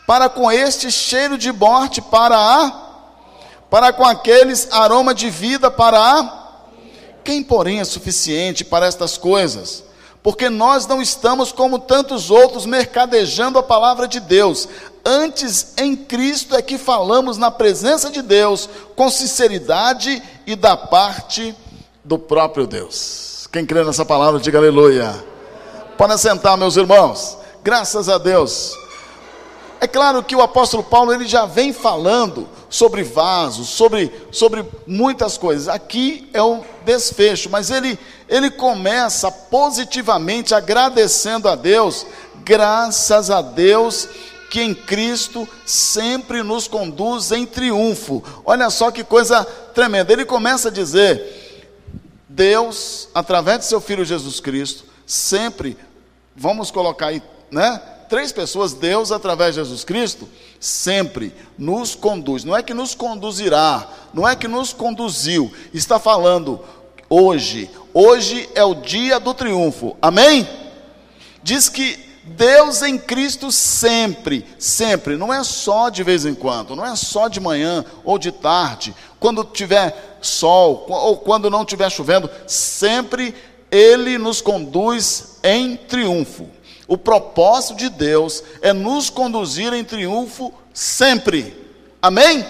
para 0.05 0.29
com 0.29 0.51
este 0.51 0.91
cheiro 0.91 1.38
de 1.38 1.51
morte 1.51 2.01
para 2.01 2.38
a 2.38 2.83
para 3.74 3.91
com 3.91 4.05
aqueles 4.05 4.67
aroma 4.72 5.15
de 5.15 5.31
vida 5.31 5.72
para 5.72 6.00
a. 6.00 6.43
Quem, 7.24 7.41
porém, 7.41 7.79
é 7.79 7.83
suficiente 7.83 8.63
para 8.63 8.86
estas 8.86 9.17
coisas? 9.17 9.83
Porque 10.23 10.49
nós 10.49 10.87
não 10.87 11.01
estamos 11.01 11.51
como 11.51 11.77
tantos 11.77 12.31
outros 12.31 12.65
mercadejando 12.65 13.59
a 13.59 13.63
palavra 13.63 14.07
de 14.07 14.21
Deus. 14.21 14.69
Antes, 15.05 15.73
em 15.77 15.97
Cristo 15.97 16.55
é 16.55 16.61
que 16.61 16.77
falamos 16.77 17.37
na 17.37 17.51
presença 17.51 18.09
de 18.09 18.21
Deus, 18.21 18.69
com 18.95 19.09
sinceridade 19.09 20.23
e 20.47 20.55
da 20.55 20.77
parte 20.77 21.53
do 22.03 22.17
próprio 22.17 22.65
Deus. 22.65 23.47
Quem 23.51 23.65
crê 23.65 23.83
nessa 23.83 24.05
palavra, 24.05 24.39
diga 24.39 24.57
aleluia. 24.57 25.13
Podem 25.97 26.17
sentar, 26.17 26.57
meus 26.57 26.77
irmãos. 26.77 27.37
Graças 27.61 28.07
a 28.07 28.17
Deus. 28.17 28.77
É 29.81 29.87
claro 29.87 30.23
que 30.23 30.35
o 30.35 30.41
apóstolo 30.41 30.81
Paulo 30.81 31.13
ele 31.13 31.27
já 31.27 31.45
vem 31.45 31.73
falando 31.73 32.47
sobre 32.73 33.03
vasos, 33.03 33.69
sobre, 33.69 34.11
sobre 34.31 34.65
muitas 34.87 35.37
coisas. 35.37 35.67
Aqui 35.67 36.27
é 36.33 36.41
um 36.41 36.63
desfecho, 36.83 37.47
mas 37.47 37.69
ele, 37.69 37.99
ele 38.27 38.49
começa 38.49 39.31
positivamente 39.31 40.55
agradecendo 40.55 41.47
a 41.47 41.55
Deus, 41.55 42.03
graças 42.43 43.29
a 43.29 43.43
Deus 43.43 44.09
que 44.49 44.59
em 44.59 44.73
Cristo 44.73 45.47
sempre 45.67 46.41
nos 46.41 46.67
conduz 46.67 47.31
em 47.31 47.45
triunfo. 47.45 48.23
Olha 48.43 48.71
só 48.71 48.89
que 48.89 49.03
coisa 49.03 49.45
tremenda. 49.45 50.11
Ele 50.11 50.25
começa 50.25 50.69
a 50.69 50.71
dizer: 50.71 51.69
Deus, 52.27 53.07
através 53.13 53.59
de 53.59 53.65
seu 53.65 53.79
filho 53.79 54.03
Jesus 54.03 54.39
Cristo, 54.39 54.85
sempre, 55.05 55.77
vamos 56.35 56.71
colocar 56.71 57.09
aí, 57.09 57.21
né? 57.51 57.79
Três 58.10 58.31
pessoas, 58.31 58.74
Deus, 58.74 59.12
através 59.12 59.55
de 59.55 59.62
Jesus 59.62 59.83
Cristo, 59.83 60.27
sempre 60.60 61.33
nos 61.57 61.95
conduz. 61.95 62.43
Não 62.43 62.55
é 62.55 62.63
que 62.63 62.74
nos 62.74 62.95
conduzirá, 62.95 63.88
não 64.13 64.27
é 64.27 64.36
que 64.36 64.48
nos 64.48 64.74
conduziu. 64.74 65.51
Está 65.74 66.00
falando 66.00 66.60
hoje. 67.10 67.69
Hoje 67.93 68.50
é 68.55 68.63
o 68.63 68.75
dia 68.75 69.19
do 69.19 69.33
triunfo. 69.33 69.95
Amém? 70.01 70.48
Diz 71.43 71.69
que 71.69 72.00
Deus 72.24 72.81
em 72.81 72.98
Cristo 72.98 73.51
sempre, 73.51 74.45
sempre, 74.57 75.17
não 75.17 75.33
é 75.33 75.43
só 75.43 75.89
de 75.89 76.03
vez 76.03 76.25
em 76.25 76.33
quando, 76.33 76.75
não 76.75 76.86
é 76.86 76.95
só 76.95 77.27
de 77.27 77.39
manhã 77.39 77.83
ou 78.05 78.17
de 78.17 78.31
tarde, 78.31 78.95
quando 79.19 79.43
tiver 79.43 80.17
sol 80.22 80.86
ou 80.88 81.17
quando 81.17 81.50
não 81.50 81.63
estiver 81.63 81.89
chovendo, 81.89 82.29
sempre 82.48 83.36
Ele 83.69 84.17
nos 84.17 84.41
conduz 84.41 85.38
em 85.43 85.75
triunfo. 85.75 86.50
O 86.93 86.97
propósito 86.97 87.73
de 87.73 87.89
Deus 87.89 88.43
é 88.62 88.71
nos 88.71 89.09
conduzir 89.09 89.73
em 89.73 89.83
triunfo 89.83 90.53
sempre. 90.71 91.75
Amém? 92.00 92.45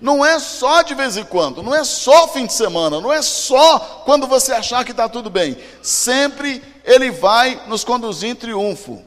Não 0.00 0.24
é 0.24 0.38
só 0.38 0.80
de 0.80 0.94
vez 0.94 1.18
em 1.18 1.24
quando, 1.24 1.62
não 1.62 1.74
é 1.74 1.84
só 1.84 2.28
fim 2.28 2.46
de 2.46 2.54
semana, 2.54 2.98
não 2.98 3.12
é 3.12 3.20
só 3.20 3.78
quando 4.06 4.26
você 4.26 4.52
achar 4.54 4.86
que 4.86 4.92
está 4.92 5.06
tudo 5.06 5.28
bem. 5.28 5.58
Sempre 5.82 6.64
Ele 6.82 7.10
vai 7.10 7.60
nos 7.66 7.84
conduzir 7.84 8.30
em 8.30 8.34
triunfo. 8.34 9.02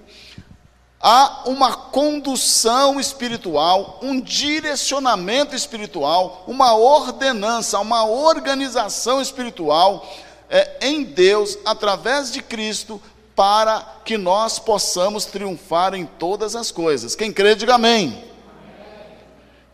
Há 1.02 1.46
uma 1.48 1.74
condução 1.74 3.00
espiritual, 3.00 4.00
um 4.04 4.22
direcionamento 4.22 5.56
espiritual, 5.56 6.44
uma 6.46 6.76
ordenança, 6.76 7.80
uma 7.80 8.06
organização 8.06 9.20
espiritual 9.20 10.08
é, 10.48 10.78
em 10.82 11.02
Deus, 11.02 11.58
através 11.66 12.32
de 12.32 12.44
Cristo, 12.44 13.02
para 13.36 13.86
que 14.06 14.18
nós 14.18 14.58
possamos 14.58 15.26
triunfar 15.26 15.94
em 15.94 16.06
todas 16.06 16.56
as 16.56 16.72
coisas. 16.72 17.16
Quem 17.16 17.34
crê, 17.34 17.54
diga 17.54 17.76
amém. 17.76 18.24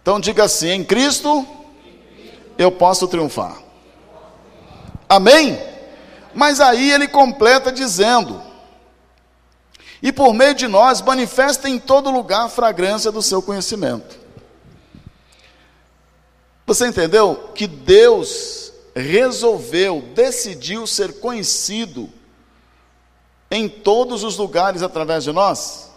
Então 0.02 0.20
diga 0.20 0.46
assim: 0.46 0.70
em 0.70 0.84
Cristo 0.84 1.46
eu 2.58 2.72
posso 2.72 3.08
triunfar. 3.08 3.62
Amém? 5.08 5.60
Mas 6.34 6.60
aí 6.60 6.92
ele 6.92 7.08
completa 7.08 7.72
dizendo: 7.72 8.42
e 10.02 10.12
por 10.12 10.34
meio 10.34 10.56
de 10.56 10.68
nós 10.68 11.02
manifesta 11.02 11.70
em 11.70 11.78
todo 11.78 12.10
lugar 12.10 12.46
a 12.46 12.50
fragrância 12.50 13.12
do 13.12 13.22
seu 13.22 13.42
conhecimento. 13.42 14.20
Você 16.66 16.88
entendeu 16.88 17.52
que 17.54 17.68
Deus 17.68 18.74
resolveu, 18.96 20.02
decidiu 20.16 20.88
ser 20.88 21.20
conhecido 21.20 22.10
em 23.52 23.68
todos 23.68 24.24
os 24.24 24.38
lugares 24.38 24.82
através 24.82 25.24
de 25.26 25.32
nós? 25.32 25.92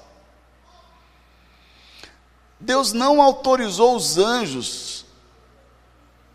Deus 2.59 2.93
não 2.93 3.23
autorizou 3.23 3.95
os 3.95 4.19
anjos 4.19 5.05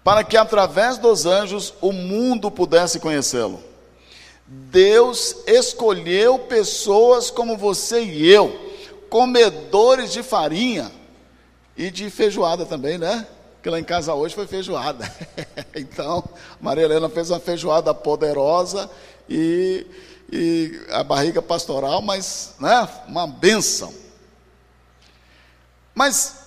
para 0.03 0.23
que 0.23 0.37
através 0.37 0.97
dos 0.97 1.25
anjos 1.25 1.73
o 1.81 1.91
mundo 1.91 2.49
pudesse 2.49 2.99
conhecê-lo. 2.99 3.61
Deus 4.47 5.35
escolheu 5.45 6.39
pessoas 6.39 7.29
como 7.29 7.55
você 7.55 8.03
e 8.03 8.27
eu, 8.27 8.57
comedores 9.09 10.11
de 10.11 10.23
farinha 10.23 10.91
e 11.77 11.91
de 11.91 12.09
feijoada 12.09 12.65
também, 12.65 12.97
né? 12.97 13.27
Que 13.61 13.69
lá 13.69 13.79
em 13.79 13.83
casa 13.83 14.13
hoje 14.13 14.33
foi 14.33 14.47
feijoada. 14.47 15.11
então, 15.75 16.23
Maria 16.59 16.85
Helena 16.85 17.09
fez 17.09 17.29
uma 17.29 17.39
feijoada 17.39 17.93
poderosa 17.93 18.89
e, 19.29 19.85
e 20.31 20.79
a 20.89 21.03
barriga 21.03 21.41
pastoral, 21.41 22.01
mas, 22.01 22.53
né? 22.59 22.87
Uma 23.07 23.25
benção. 23.25 23.93
Mas 25.93 26.45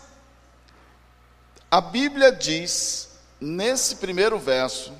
a 1.71 1.81
Bíblia 1.81 2.31
diz, 2.31 3.09
nesse 3.41 3.97
primeiro 3.97 4.39
verso, 4.39 4.93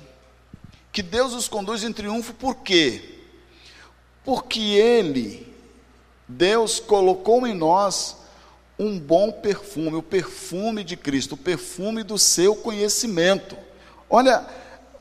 que 0.91 1.01
Deus 1.01 1.33
os 1.33 1.47
conduz 1.47 1.83
em 1.83 1.93
triunfo 1.93 2.33
por 2.33 2.57
quê? 2.57 3.19
Porque 4.23 4.59
Ele, 4.59 5.53
Deus, 6.27 6.79
colocou 6.79 7.47
em 7.47 7.53
nós 7.53 8.17
um 8.77 8.99
bom 8.99 9.31
perfume, 9.31 9.95
o 9.95 10.03
perfume 10.03 10.83
de 10.83 10.97
Cristo, 10.97 11.35
o 11.35 11.37
perfume 11.37 12.03
do 12.03 12.17
seu 12.17 12.55
conhecimento. 12.55 13.57
Olha, 14.09 14.45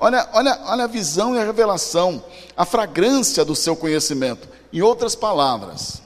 olha, 0.03 0.29
olha, 0.33 0.61
olha 0.65 0.85
a 0.85 0.89
visão 0.89 1.35
e 1.35 1.39
a 1.39 1.45
revelação, 1.45 2.25
a 2.57 2.65
fragrância 2.65 3.45
do 3.45 3.55
seu 3.55 3.77
conhecimento. 3.77 4.49
Em 4.73 4.83
outras 4.83 5.15
palavras, 5.15 6.03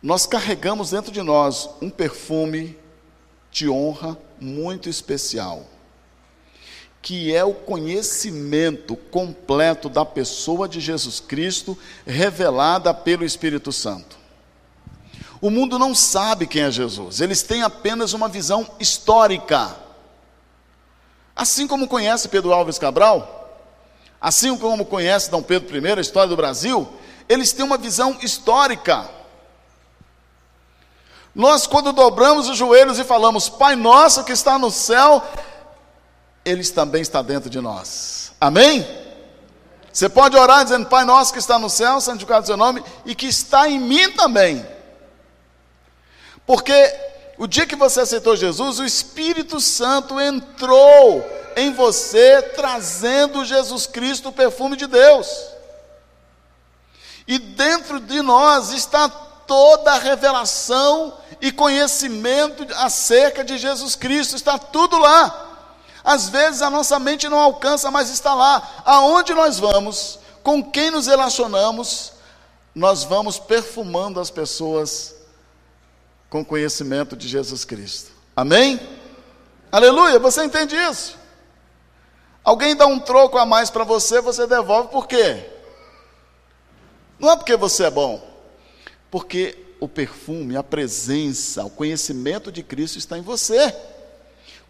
nós 0.00 0.24
carregamos 0.24 0.90
dentro 0.90 1.10
de 1.10 1.20
nós 1.20 1.68
um 1.82 1.90
perfume 1.90 2.78
de 3.50 3.68
honra 3.68 4.16
muito 4.40 4.88
especial, 4.88 5.66
que 7.02 7.34
é 7.34 7.42
o 7.42 7.54
conhecimento 7.54 8.94
completo 8.94 9.88
da 9.88 10.04
pessoa 10.04 10.68
de 10.68 10.78
Jesus 10.78 11.18
Cristo, 11.18 11.76
revelada 12.06 12.94
pelo 12.94 13.24
Espírito 13.24 13.72
Santo. 13.72 14.16
O 15.40 15.50
mundo 15.50 15.76
não 15.76 15.92
sabe 15.92 16.46
quem 16.46 16.62
é 16.62 16.70
Jesus, 16.70 17.20
eles 17.20 17.42
têm 17.42 17.62
apenas 17.62 18.12
uma 18.12 18.28
visão 18.28 18.64
histórica. 18.78 19.85
Assim 21.36 21.66
como 21.66 21.86
conhece 21.86 22.30
Pedro 22.30 22.50
Alves 22.50 22.78
Cabral, 22.78 23.60
assim 24.18 24.56
como 24.56 24.86
conhece 24.86 25.30
Dom 25.30 25.42
Pedro 25.42 25.76
I, 25.76 25.92
a 25.92 26.00
história 26.00 26.30
do 26.30 26.36
Brasil, 26.36 26.88
eles 27.28 27.52
têm 27.52 27.66
uma 27.66 27.76
visão 27.76 28.16
histórica. 28.22 29.06
Nós, 31.34 31.66
quando 31.66 31.92
dobramos 31.92 32.48
os 32.48 32.56
joelhos 32.56 32.98
e 32.98 33.04
falamos, 33.04 33.50
Pai 33.50 33.76
nosso 33.76 34.24
que 34.24 34.32
está 34.32 34.58
no 34.58 34.70
céu, 34.70 35.22
Ele 36.42 36.64
também 36.64 37.02
está 37.02 37.20
dentro 37.20 37.50
de 37.50 37.60
nós. 37.60 38.32
Amém? 38.40 38.86
Você 39.92 40.08
pode 40.08 40.34
orar 40.36 40.64
dizendo, 40.64 40.86
Pai 40.86 41.04
nosso 41.04 41.34
que 41.34 41.38
está 41.38 41.58
no 41.58 41.68
céu, 41.68 42.00
santificado 42.00 42.44
o 42.44 42.46
seu 42.46 42.56
nome, 42.56 42.82
e 43.04 43.14
que 43.14 43.26
está 43.26 43.68
em 43.68 43.78
mim 43.78 44.10
também. 44.12 44.66
Porque 46.46 46.72
o 47.38 47.46
dia 47.46 47.66
que 47.66 47.76
você 47.76 48.00
aceitou 48.00 48.36
Jesus, 48.36 48.78
o 48.78 48.84
Espírito 48.84 49.60
Santo 49.60 50.20
entrou 50.20 51.24
em 51.56 51.72
você, 51.72 52.42
trazendo 52.42 53.44
Jesus 53.44 53.86
Cristo, 53.86 54.28
o 54.28 54.32
perfume 54.32 54.76
de 54.76 54.86
Deus. 54.86 55.28
E 57.26 57.38
dentro 57.38 57.98
de 57.98 58.22
nós 58.22 58.70
está 58.70 59.08
toda 59.08 59.92
a 59.92 59.98
revelação 59.98 61.14
e 61.40 61.50
conhecimento 61.50 62.66
acerca 62.76 63.44
de 63.44 63.58
Jesus 63.58 63.94
Cristo, 63.94 64.36
está 64.36 64.58
tudo 64.58 64.98
lá. 64.98 65.44
Às 66.04 66.28
vezes 66.28 66.62
a 66.62 66.70
nossa 66.70 66.98
mente 66.98 67.28
não 67.28 67.38
alcança, 67.38 67.90
mas 67.90 68.10
está 68.10 68.32
lá. 68.32 68.62
Aonde 68.84 69.34
nós 69.34 69.58
vamos, 69.58 70.20
com 70.42 70.62
quem 70.62 70.90
nos 70.90 71.06
relacionamos, 71.06 72.12
nós 72.74 73.02
vamos 73.02 73.38
perfumando 73.38 74.20
as 74.20 74.30
pessoas 74.30 75.15
com 76.36 76.44
conhecimento 76.44 77.16
de 77.16 77.26
Jesus 77.26 77.64
Cristo. 77.64 78.12
Amém? 78.34 78.78
Aleluia, 79.72 80.18
você 80.18 80.44
entende 80.44 80.76
isso? 80.76 81.16
Alguém 82.44 82.76
dá 82.76 82.86
um 82.86 82.98
troco 82.98 83.38
a 83.38 83.46
mais 83.46 83.70
para 83.70 83.84
você, 83.84 84.20
você 84.20 84.46
devolve 84.46 84.90
por 84.90 85.06
quê? 85.06 85.48
Não 87.18 87.30
é 87.30 87.36
porque 87.36 87.56
você 87.56 87.84
é 87.84 87.90
bom, 87.90 88.22
porque 89.10 89.58
o 89.80 89.88
perfume, 89.88 90.58
a 90.58 90.62
presença, 90.62 91.64
o 91.64 91.70
conhecimento 91.70 92.52
de 92.52 92.62
Cristo 92.62 92.98
está 92.98 93.16
em 93.16 93.22
você. 93.22 93.74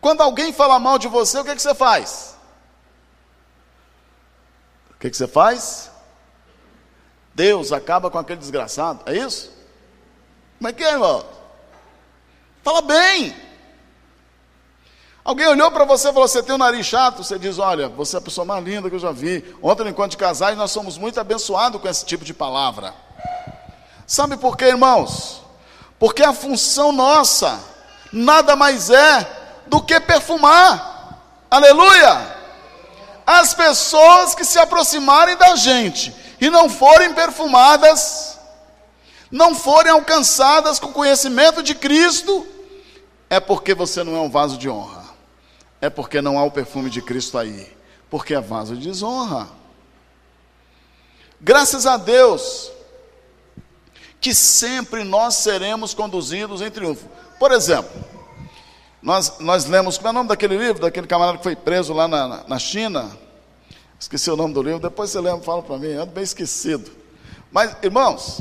Quando 0.00 0.20
alguém 0.20 0.52
fala 0.52 0.78
mal 0.78 0.98
de 1.00 1.08
você, 1.08 1.40
o 1.40 1.44
que, 1.44 1.50
é 1.50 1.56
que 1.56 1.62
você 1.62 1.74
faz? 1.74 2.36
O 4.92 4.98
que, 5.00 5.08
é 5.08 5.10
que 5.10 5.16
você 5.16 5.26
faz? 5.26 5.90
Deus 7.34 7.72
acaba 7.72 8.08
com 8.08 8.18
aquele 8.18 8.38
desgraçado, 8.38 9.02
é 9.04 9.16
isso? 9.16 9.50
Como 10.58 10.68
é 10.68 10.72
que 10.72 10.84
é, 10.84 10.92
irmão? 10.92 11.35
Fala 12.66 12.82
bem. 12.82 13.32
Alguém 15.24 15.46
olhou 15.46 15.70
para 15.70 15.84
você 15.84 16.08
e 16.08 16.12
falou: 16.12 16.26
Você 16.26 16.42
tem 16.42 16.52
um 16.52 16.58
nariz 16.58 16.84
chato? 16.84 17.22
Você 17.22 17.38
diz: 17.38 17.60
Olha, 17.60 17.88
você 17.88 18.16
é 18.16 18.18
a 18.18 18.20
pessoa 18.20 18.44
mais 18.44 18.64
linda 18.64 18.88
que 18.90 18.96
eu 18.96 18.98
já 18.98 19.12
vi. 19.12 19.44
Ontem, 19.62 19.84
no 19.84 19.90
encontro 19.90 20.10
de 20.10 20.16
casais, 20.16 20.58
nós 20.58 20.72
somos 20.72 20.98
muito 20.98 21.20
abençoados 21.20 21.80
com 21.80 21.86
esse 21.86 22.04
tipo 22.04 22.24
de 22.24 22.34
palavra. 22.34 22.92
Sabe 24.04 24.36
por 24.36 24.56
quê, 24.56 24.64
irmãos? 24.64 25.42
Porque 25.96 26.24
a 26.24 26.32
função 26.32 26.90
nossa 26.90 27.60
nada 28.12 28.56
mais 28.56 28.90
é 28.90 29.62
do 29.68 29.80
que 29.80 30.00
perfumar. 30.00 31.20
Aleluia! 31.48 32.36
As 33.24 33.54
pessoas 33.54 34.34
que 34.34 34.44
se 34.44 34.58
aproximarem 34.58 35.36
da 35.36 35.54
gente 35.54 36.12
e 36.40 36.50
não 36.50 36.68
forem 36.68 37.14
perfumadas, 37.14 38.40
não 39.30 39.54
forem 39.54 39.92
alcançadas 39.92 40.80
com 40.80 40.88
o 40.88 40.92
conhecimento 40.92 41.62
de 41.62 41.72
Cristo, 41.72 42.55
é 43.28 43.40
porque 43.40 43.74
você 43.74 44.04
não 44.04 44.16
é 44.16 44.20
um 44.20 44.30
vaso 44.30 44.56
de 44.56 44.68
honra. 44.68 45.04
É 45.80 45.90
porque 45.90 46.20
não 46.20 46.38
há 46.38 46.44
o 46.44 46.50
perfume 46.50 46.88
de 46.88 47.02
Cristo 47.02 47.38
aí. 47.38 47.70
Porque 48.08 48.34
é 48.34 48.40
vaso 48.40 48.76
de 48.76 48.88
desonra. 48.88 49.48
Graças 51.40 51.86
a 51.86 51.96
Deus, 51.96 52.72
que 54.20 54.34
sempre 54.34 55.04
nós 55.04 55.34
seremos 55.34 55.92
conduzidos 55.92 56.62
em 56.62 56.70
triunfo. 56.70 57.08
Por 57.38 57.52
exemplo, 57.52 57.92
nós, 59.02 59.38
nós 59.38 59.66
lemos, 59.66 59.98
como 59.98 60.08
é 60.08 60.10
o 60.10 60.14
nome 60.14 60.28
daquele 60.28 60.56
livro, 60.56 60.82
daquele 60.82 61.06
camarada 61.06 61.38
que 61.38 61.44
foi 61.44 61.54
preso 61.54 61.92
lá 61.92 62.08
na, 62.08 62.44
na 62.48 62.58
China? 62.58 63.10
Esqueci 63.98 64.30
o 64.30 64.36
nome 64.36 64.54
do 64.54 64.62
livro, 64.62 64.80
depois 64.80 65.10
você 65.10 65.20
lembra, 65.20 65.42
fala 65.42 65.62
para 65.62 65.78
mim, 65.78 65.92
ando 65.92 66.12
bem 66.12 66.24
esquecido. 66.24 66.90
Mas, 67.50 67.76
irmãos, 67.82 68.40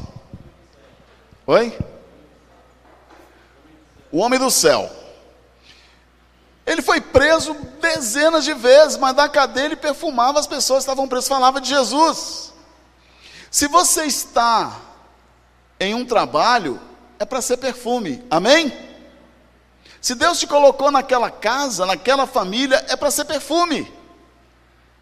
oi? 1.45 1.77
O 4.15 4.19
homem 4.19 4.39
do 4.39 4.49
céu. 4.49 4.89
Ele 6.65 6.81
foi 6.81 7.01
preso 7.01 7.53
dezenas 7.81 8.45
de 8.45 8.53
vezes, 8.53 8.95
mas 8.95 9.13
na 9.13 9.27
cadeia 9.27 9.65
ele 9.65 9.75
perfumava 9.75 10.39
as 10.39 10.47
pessoas 10.47 10.85
que 10.85 10.89
estavam 10.89 11.05
presas, 11.05 11.27
falava 11.27 11.59
de 11.59 11.67
Jesus. 11.67 12.53
Se 13.51 13.67
você 13.67 14.05
está 14.05 14.73
em 15.81 15.93
um 15.93 16.05
trabalho, 16.05 16.79
é 17.19 17.25
para 17.25 17.41
ser 17.41 17.57
perfume, 17.57 18.25
amém? 18.31 18.73
Se 19.99 20.15
Deus 20.15 20.39
te 20.39 20.47
colocou 20.47 20.89
naquela 20.89 21.29
casa, 21.29 21.85
naquela 21.85 22.25
família, 22.25 22.85
é 22.87 22.95
para 22.95 23.11
ser 23.11 23.25
perfume. 23.25 23.93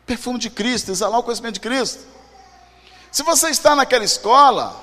Perfume 0.08 0.40
de 0.40 0.50
Cristo, 0.50 0.90
exalar 0.90 1.20
o 1.20 1.24
conhecimento 1.24 1.54
de 1.54 1.60
Cristo. 1.60 2.04
Se 3.12 3.22
você 3.22 3.52
está 3.52 3.76
naquela 3.76 4.04
escola, 4.04 4.76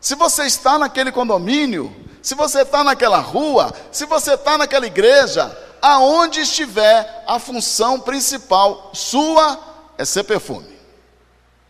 se 0.00 0.14
você 0.14 0.44
está 0.44 0.78
naquele 0.78 1.12
condomínio, 1.12 1.94
se 2.22 2.34
você 2.36 2.62
está 2.62 2.84
naquela 2.84 3.18
rua, 3.18 3.74
se 3.90 4.06
você 4.06 4.34
está 4.34 4.56
naquela 4.56 4.86
igreja, 4.86 5.56
aonde 5.82 6.40
estiver, 6.40 7.24
a 7.26 7.40
função 7.40 7.98
principal 7.98 8.92
sua 8.94 9.58
é 9.98 10.04
ser 10.04 10.22
perfume, 10.22 10.78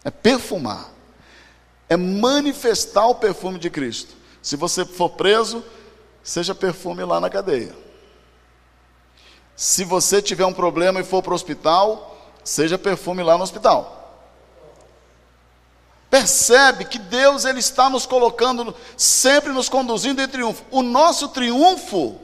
é 0.04 0.11
perfumar, 0.11 0.90
é 1.88 1.97
manifestar 1.97 3.06
o 3.06 3.14
perfume 3.14 3.59
de 3.59 3.71
Cristo. 3.71 4.14
Se 4.42 4.54
você 4.54 4.85
for 4.85 5.11
preso, 5.11 5.64
seja 6.23 6.54
perfume 6.54 7.02
lá 7.04 7.18
na 7.18 7.30
cadeia. 7.30 7.75
Se 9.56 9.85
você 9.85 10.21
tiver 10.21 10.44
um 10.44 10.52
problema 10.52 11.00
e 11.00 11.04
for 11.04 11.23
para 11.23 11.32
o 11.32 11.35
hospital, 11.35 12.16
seja 12.44 12.76
perfume 12.76 13.23
lá 13.23 13.38
no 13.38 13.44
hospital. 13.44 14.01
Percebe 16.12 16.85
que 16.85 16.99
Deus 16.99 17.47
ele 17.47 17.61
está 17.61 17.88
nos 17.88 18.04
colocando, 18.04 18.76
sempre 18.99 19.50
nos 19.50 19.71
conduzindo 19.71 20.21
em 20.21 20.28
triunfo. 20.28 20.62
O 20.71 20.83
nosso 20.83 21.28
triunfo 21.28 22.21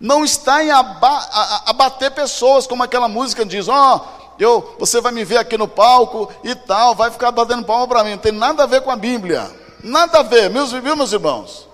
não 0.00 0.24
está 0.24 0.64
em 0.64 0.72
abater 0.72 2.10
pessoas, 2.10 2.66
como 2.66 2.82
aquela 2.82 3.06
música 3.06 3.46
diz, 3.46 3.68
ó, 3.68 3.94
oh, 3.94 4.42
eu, 4.42 4.74
você 4.76 5.00
vai 5.00 5.12
me 5.12 5.24
ver 5.24 5.36
aqui 5.36 5.56
no 5.56 5.68
palco 5.68 6.28
e 6.42 6.52
tal, 6.56 6.96
vai 6.96 7.12
ficar 7.12 7.30
batendo 7.30 7.64
palma 7.64 7.86
para 7.86 8.02
mim. 8.02 8.10
Não 8.10 8.18
tem 8.18 8.32
nada 8.32 8.64
a 8.64 8.66
ver 8.66 8.80
com 8.80 8.90
a 8.90 8.96
Bíblia. 8.96 9.48
Nada 9.84 10.18
a 10.18 10.22
ver, 10.24 10.50
meus, 10.50 10.72
viu, 10.72 10.96
meus 10.96 11.12
irmãos? 11.12 11.68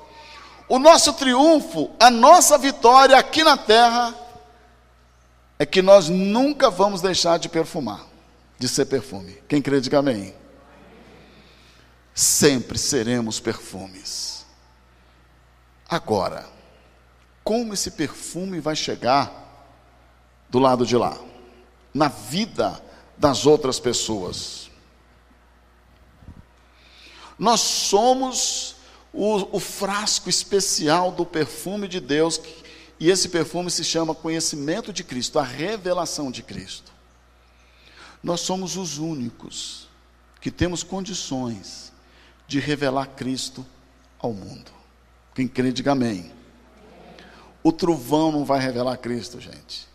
O 0.69 0.79
nosso 0.79 1.15
triunfo, 1.15 1.89
a 1.99 2.11
nossa 2.11 2.59
vitória 2.59 3.17
aqui 3.17 3.43
na 3.43 3.57
terra, 3.57 4.15
é 5.59 5.65
que 5.65 5.81
nós 5.81 6.11
nunca 6.11 6.69
vamos 6.69 7.01
deixar 7.01 7.39
de 7.39 7.49
perfumar, 7.49 8.03
de 8.59 8.69
ser 8.69 8.85
perfume. 8.85 9.39
Quem 9.49 9.63
crê, 9.63 9.81
diga 9.81 10.01
amém. 10.01 10.42
Sempre 12.15 12.79
seremos 12.79 13.41
perfumes. 13.41 14.45
Agora, 15.89 16.49
como 17.43 17.75
esse 17.75 17.93
perfume 17.93 18.61
vai 18.61 18.77
chegar 18.77 19.43
do 20.49 20.59
lado 20.59 20.85
de 20.85 20.97
lá, 20.97 21.19
na 21.95 22.09
vida 22.09 22.83
das 23.17 23.47
outras 23.47 23.81
pessoas. 23.81 24.71
Nós 27.39 27.61
somos 27.61 28.77
o, 29.13 29.57
o 29.57 29.59
frasco 29.59 30.29
especial 30.29 31.11
do 31.11 31.25
perfume 31.25 31.89
de 31.89 32.01
Deus, 32.01 32.39
e 33.01 33.11
esse 33.11 33.31
perfume 33.31 33.71
se 33.71 33.83
chama 33.83 34.15
conhecimento 34.15 34.93
de 34.93 35.03
Cristo, 35.03 35.39
a 35.39 35.43
revelação 35.43 36.31
de 36.31 36.43
Cristo. 36.43 36.93
Nós 38.23 38.43
somos 38.43 38.77
os 38.77 38.99
únicos 38.99 39.89
que 40.39 40.51
temos 40.51 40.83
condições 40.83 41.82
de 42.47 42.59
revelar 42.61 43.07
Cristo 43.09 43.65
ao 44.19 44.33
mundo. 44.33 44.71
Quem 45.35 45.49
crê, 45.49 45.73
diga 45.73 45.93
amém. 45.93 46.33
O 47.63 47.73
trovão 47.73 48.33
não 48.33 48.45
vai 48.45 48.61
revelar 48.61 48.97
Cristo, 48.99 49.41
gente. 49.41 49.89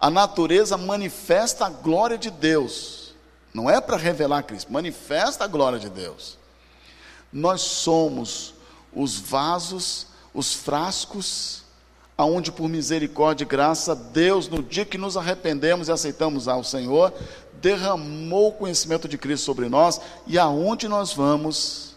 A 0.00 0.10
natureza 0.10 0.76
manifesta 0.76 1.66
a 1.66 1.70
glória 1.70 2.18
de 2.18 2.30
Deus. 2.30 3.14
Não 3.54 3.70
é 3.70 3.80
para 3.80 3.96
revelar 3.96 4.42
Cristo, 4.42 4.72
manifesta 4.72 5.44
a 5.44 5.46
glória 5.46 5.78
de 5.78 5.88
Deus. 5.88 6.38
Nós 7.32 7.60
somos 7.60 8.54
os 8.92 9.18
vasos, 9.18 10.06
os 10.34 10.54
frascos, 10.54 11.62
aonde 12.16 12.50
por 12.50 12.68
misericórdia 12.68 13.44
e 13.44 13.46
graça, 13.46 13.94
Deus, 13.94 14.48
no 14.48 14.62
dia 14.62 14.84
que 14.84 14.98
nos 14.98 15.16
arrependemos 15.16 15.88
e 15.88 15.92
aceitamos 15.92 16.48
ao 16.48 16.64
Senhor, 16.64 17.12
derramou 17.62 18.48
o 18.48 18.52
conhecimento 18.52 19.08
de 19.08 19.16
Cristo 19.16 19.44
sobre 19.44 19.68
nós 19.68 20.00
e 20.26 20.38
aonde 20.38 20.88
nós 20.88 21.12
vamos, 21.12 21.94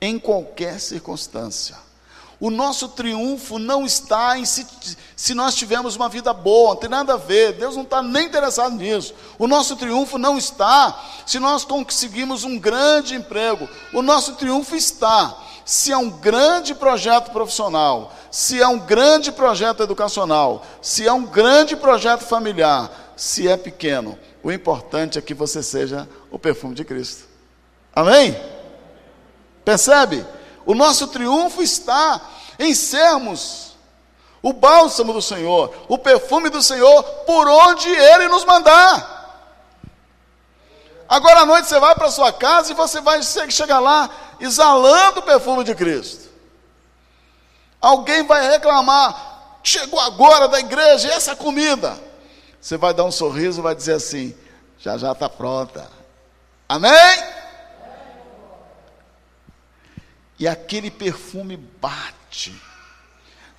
em 0.00 0.18
qualquer 0.18 0.80
circunstância. 0.80 1.76
O 2.40 2.50
nosso 2.50 2.88
triunfo 2.88 3.58
não 3.58 3.84
está 3.84 4.38
em 4.38 4.44
se, 4.44 4.66
se 5.16 5.34
nós 5.34 5.54
tivermos 5.54 5.96
uma 5.96 6.08
vida 6.08 6.32
boa, 6.32 6.74
não 6.74 6.76
tem 6.76 6.90
nada 6.90 7.14
a 7.14 7.16
ver, 7.16 7.54
Deus 7.54 7.74
não 7.74 7.82
está 7.82 8.02
nem 8.02 8.26
interessado 8.26 8.74
nisso. 8.76 9.14
O 9.38 9.46
nosso 9.46 9.76
triunfo 9.76 10.18
não 10.18 10.36
está 10.36 11.00
se 11.26 11.38
nós 11.38 11.64
conseguimos 11.64 12.44
um 12.44 12.58
grande 12.58 13.14
emprego. 13.14 13.68
O 13.92 14.02
nosso 14.02 14.34
triunfo 14.34 14.76
está 14.76 15.36
se 15.64 15.90
é 15.90 15.96
um 15.96 16.10
grande 16.10 16.74
projeto 16.74 17.30
profissional, 17.30 18.12
se 18.30 18.60
é 18.60 18.68
um 18.68 18.78
grande 18.78 19.32
projeto 19.32 19.82
educacional, 19.82 20.64
se 20.82 21.06
é 21.06 21.12
um 21.12 21.24
grande 21.24 21.74
projeto 21.74 22.20
familiar, 22.20 22.90
se 23.16 23.48
é 23.48 23.56
pequeno. 23.56 24.18
O 24.44 24.52
importante 24.52 25.18
é 25.18 25.22
que 25.22 25.32
você 25.32 25.62
seja 25.62 26.06
o 26.30 26.38
perfume 26.38 26.74
de 26.74 26.84
Cristo. 26.84 27.24
Amém? 27.94 28.38
Percebe? 29.64 30.24
O 30.66 30.74
nosso 30.74 31.08
triunfo 31.08 31.62
está 31.62 32.20
em 32.58 32.74
sermos 32.74 33.72
o 34.42 34.52
bálsamo 34.52 35.14
do 35.14 35.22
Senhor, 35.22 35.74
o 35.88 35.96
perfume 35.96 36.50
do 36.50 36.62
Senhor, 36.62 37.02
por 37.24 37.48
onde 37.48 37.88
Ele 37.88 38.28
nos 38.28 38.44
mandar. 38.44 39.14
Agora 41.08 41.40
à 41.40 41.46
noite 41.46 41.66
você 41.66 41.80
vai 41.80 41.94
para 41.94 42.10
sua 42.10 42.30
casa 42.30 42.70
e 42.70 42.74
você 42.74 43.00
vai 43.00 43.22
chegar 43.22 43.80
lá 43.80 44.10
exalando 44.38 45.20
o 45.20 45.22
perfume 45.22 45.64
de 45.64 45.74
Cristo. 45.74 46.28
Alguém 47.80 48.26
vai 48.26 48.46
reclamar, 48.50 49.58
chegou 49.62 49.98
agora 50.00 50.48
da 50.48 50.60
igreja, 50.60 51.08
essa 51.08 51.34
comida? 51.34 51.98
Você 52.64 52.78
vai 52.78 52.94
dar 52.94 53.04
um 53.04 53.12
sorriso 53.12 53.60
e 53.60 53.62
vai 53.62 53.74
dizer 53.74 53.92
assim: 53.92 54.34
já 54.78 54.96
já 54.96 55.12
está 55.12 55.28
pronta. 55.28 55.86
Amém? 56.66 56.90
E 60.38 60.48
aquele 60.48 60.90
perfume 60.90 61.58
bate 61.58 62.58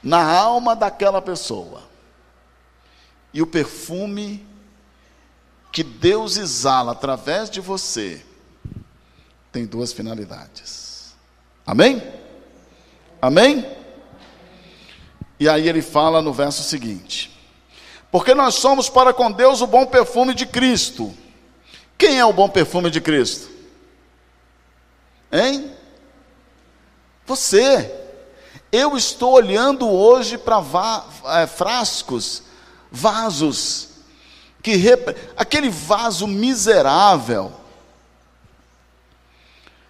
na 0.02 0.28
alma 0.28 0.76
daquela 0.76 1.22
pessoa. 1.22 1.84
E 3.32 3.44
o 3.44 3.46
perfume 3.46 4.44
que 5.72 5.84
Deus 5.84 6.36
exala 6.36 6.94
através 6.94 7.48
de 7.48 7.62
você 7.62 8.26
tem 9.52 9.68
duas 9.68 9.94
finalidades. 9.94 11.14
Amém? 11.64 12.02
Amém? 13.22 13.72
E 15.40 15.48
aí 15.48 15.70
ele 15.70 15.84
fala 15.84 16.24
no 16.24 16.34
verso 16.34 16.64
seguinte: 16.64 17.35
Porque 18.16 18.34
nós 18.34 18.56
somos 18.56 18.88
para 18.88 19.14
com 19.14 19.30
Deus 19.30 19.60
o 19.60 19.68
bom 19.68 19.86
perfume 19.86 20.34
de 20.34 20.46
Cristo. 20.46 21.14
Quem 21.98 22.18
é 22.18 22.24
o 22.24 22.32
bom 22.32 22.48
perfume 22.48 22.90
de 22.90 23.02
Cristo? 23.02 23.50
Hein? 25.30 25.70
Você. 27.26 27.94
Eu 28.72 28.96
estou 28.96 29.34
olhando 29.34 29.90
hoje 29.90 30.38
para 30.38 30.64
é, 31.26 31.46
frascos, 31.46 32.44
vasos, 32.90 33.90
que 34.64 34.82
aquele 35.36 35.68
vaso 35.68 36.26
miserável, 36.26 37.52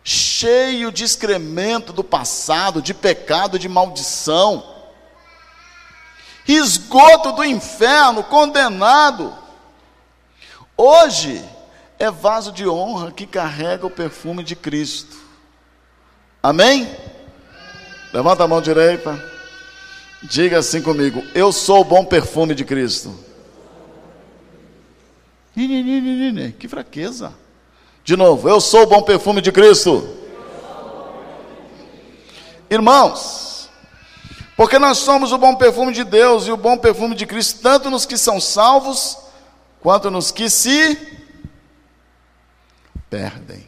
cheio 0.03 0.91
de 0.91 1.03
excremento 1.03 1.93
do 1.93 2.03
passado, 2.03 2.81
de 2.81 2.91
pecado, 2.91 3.59
de 3.59 3.69
maldição, 3.69 4.74
esgoto 6.53 7.31
do 7.31 7.43
inferno, 7.43 8.23
condenado. 8.23 9.33
Hoje 10.77 11.43
é 11.97 12.11
vaso 12.11 12.51
de 12.51 12.67
honra 12.67 13.11
que 13.11 13.25
carrega 13.25 13.85
o 13.85 13.89
perfume 13.89 14.43
de 14.43 14.55
Cristo. 14.55 15.15
Amém? 16.43 16.89
Levanta 18.13 18.43
a 18.43 18.47
mão 18.47 18.61
direita. 18.61 19.19
Diga 20.23 20.59
assim 20.59 20.81
comigo: 20.81 21.23
Eu 21.33 21.51
sou 21.51 21.81
o 21.81 21.85
bom 21.85 22.05
perfume 22.05 22.53
de 22.53 22.63
Cristo. 22.65 23.17
Que 25.55 26.67
fraqueza. 26.67 27.33
De 28.03 28.15
novo, 28.15 28.47
eu 28.47 28.59
sou 28.59 28.83
o 28.83 28.87
bom 28.87 29.01
perfume 29.01 29.41
de 29.41 29.51
Cristo. 29.51 30.07
Irmãos, 32.69 33.45
porque 34.55 34.79
nós 34.79 34.99
somos 34.99 35.31
o 35.31 35.37
bom 35.37 35.55
perfume 35.55 35.91
de 35.91 36.03
Deus 36.03 36.47
e 36.47 36.51
o 36.51 36.57
bom 36.57 36.77
perfume 36.77 37.13
de 37.13 37.25
Cristo, 37.25 37.61
tanto 37.61 37.89
nos 37.89 38.05
que 38.05 38.17
são 38.17 38.39
salvos, 38.39 39.17
quanto 39.81 40.09
nos 40.09 40.31
que 40.31 40.49
se 40.49 40.95
perdem. 43.09 43.67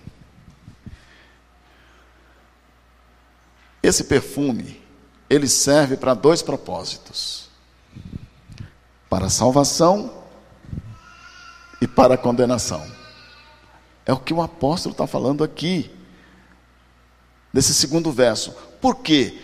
Esse 3.84 4.06
perfume, 4.06 4.82
ele 5.30 5.48
serve 5.48 5.98
para 5.98 6.14
dois 6.14 6.42
propósitos: 6.42 7.50
para 9.10 9.30
salvação 9.30 10.24
e 11.82 11.88
para 11.88 12.18
condenação. 12.18 12.86
É 14.06 14.14
o 14.14 14.20
que 14.20 14.34
o 14.34 14.42
apóstolo 14.42 14.94
está 14.94 15.06
falando 15.06 15.44
aqui, 15.44 15.94
nesse 17.54 17.74
segundo 17.74 18.10
verso. 18.10 18.52
Por 18.80 18.96
quê? 18.98 19.38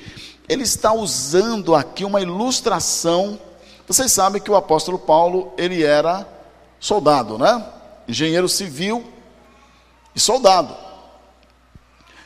Ele 0.48 0.64
está 0.64 0.94
usando 0.94 1.74
aqui 1.74 2.04
uma 2.04 2.22
ilustração. 2.22 3.40
Vocês 3.88 4.12
sabem 4.12 4.42
que 4.42 4.52
o 4.52 4.56
apóstolo 4.56 5.00
Paulo, 5.00 5.54
ele 5.58 5.84
era 5.84 6.28
soldado, 6.80 7.38
né? 7.38 7.66
Engenheiro 8.08 8.50
civil 8.50 9.06
e 10.16 10.20
soldado. 10.20 10.76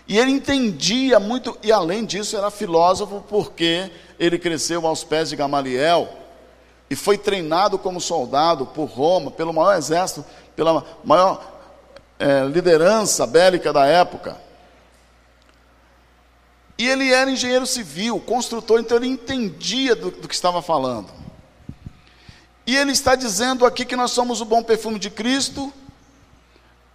E 0.08 0.18
ele 0.18 0.32
entendia 0.32 1.20
muito, 1.20 1.58
e 1.62 1.72
além 1.72 2.06
disso 2.06 2.38
era 2.38 2.50
filósofo, 2.50 3.24
porque 3.28 3.92
ele 4.18 4.40
cresceu 4.40 4.86
aos 4.88 5.04
pés 5.04 5.30
de 5.30 5.36
Gamaliel 5.36 6.08
e 6.90 6.96
foi 6.96 7.18
treinado 7.18 7.78
como 7.78 8.00
soldado 8.00 8.66
por 8.66 8.86
Roma, 8.86 9.30
pelo 9.30 9.54
maior 9.54 9.78
exército, 9.78 10.24
pela 10.56 10.84
maior 11.04 11.44
é, 12.18 12.46
liderança 12.46 13.28
bélica 13.28 13.74
da 13.74 13.86
época. 13.86 14.38
E 16.78 16.88
ele 16.88 17.12
era 17.12 17.30
engenheiro 17.32 17.66
civil, 17.66 18.20
construtor, 18.20 18.80
então 18.80 18.98
ele 18.98 19.08
entendia 19.08 19.96
do, 19.96 20.12
do 20.12 20.28
que 20.28 20.36
estava 20.36 20.62
falando. 20.62 21.12
E 22.66 22.76
ele 22.76 22.92
está 22.92 23.16
dizendo 23.16 23.66
aqui 23.66 23.86
que 23.86 23.96
nós 23.96 24.12
somos 24.12 24.42
o 24.42 24.46
bom 24.46 24.62
perfume 24.62 25.00
de 25.00 25.10
Cristo, 25.10 25.72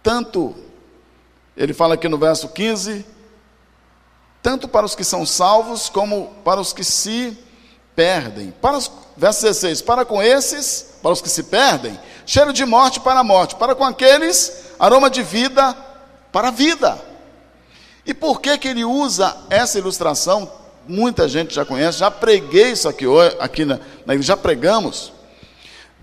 tanto 0.01 0.55
ele 1.57 1.73
fala 1.73 1.95
aqui 1.95 2.07
no 2.07 2.17
verso 2.17 2.47
15: 2.49 3.05
tanto 4.41 4.67
para 4.67 4.85
os 4.85 4.95
que 4.95 5.03
são 5.03 5.25
salvos, 5.25 5.89
como 5.89 6.33
para 6.43 6.61
os 6.61 6.73
que 6.73 6.83
se 6.83 7.37
perdem. 7.95 8.51
Para 8.61 8.77
os, 8.77 8.91
verso 9.17 9.41
16: 9.41 9.81
para 9.81 10.05
com 10.05 10.21
esses, 10.21 10.95
para 11.01 11.11
os 11.11 11.21
que 11.21 11.29
se 11.29 11.43
perdem, 11.43 11.99
cheiro 12.25 12.53
de 12.53 12.65
morte 12.65 12.99
para 12.99 13.19
a 13.19 13.23
morte, 13.23 13.55
para 13.55 13.75
com 13.75 13.83
aqueles, 13.83 14.65
aroma 14.79 15.09
de 15.09 15.23
vida 15.23 15.75
para 16.31 16.47
a 16.47 16.51
vida. 16.51 17.12
E 18.05 18.13
por 18.13 18.41
que, 18.41 18.57
que 18.57 18.67
ele 18.67 18.83
usa 18.83 19.35
essa 19.49 19.77
ilustração? 19.77 20.51
Muita 20.87 21.29
gente 21.29 21.53
já 21.53 21.63
conhece, 21.63 21.99
já 21.99 22.11
preguei 22.11 22.71
isso 22.71 22.89
aqui, 22.89 23.05
aqui 23.39 23.63
na, 23.63 23.79
na 24.05 24.17
já 24.17 24.35
pregamos. 24.35 25.13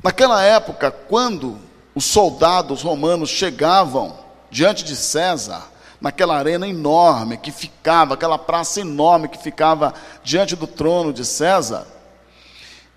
Naquela 0.03 0.43
época, 0.43 0.91
quando 0.91 1.59
os 1.95 2.07
soldados 2.07 2.83
romanos 2.83 3.29
chegavam 3.29 4.17
diante 4.51 4.83
de 4.83 4.97
César, 4.97 5.63
naquela 6.01 6.37
arena 6.37 6.67
enorme 6.67 7.37
que 7.37 7.53
ficava, 7.53 8.15
aquela 8.15 8.39
praça 8.39 8.81
enorme 8.81 9.29
que 9.29 9.37
ficava 9.37 9.93
diante 10.25 10.57
do 10.57 10.67
trono 10.67 11.13
de 11.13 11.27
César, 11.27 11.87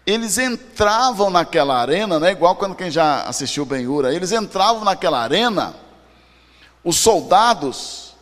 eles 0.05 0.37
entravam 0.37 1.29
naquela 1.29 1.75
arena, 1.75 2.19
né, 2.19 2.31
igual 2.31 2.55
quando 2.55 2.75
quem 2.75 2.89
já 2.89 3.23
assistiu 3.23 3.65
Ben-Hura, 3.65 4.13
eles 4.13 4.31
entravam 4.31 4.83
naquela 4.85 5.19
arena, 5.21 5.73
os 6.83 6.97
soldados 6.97 8.12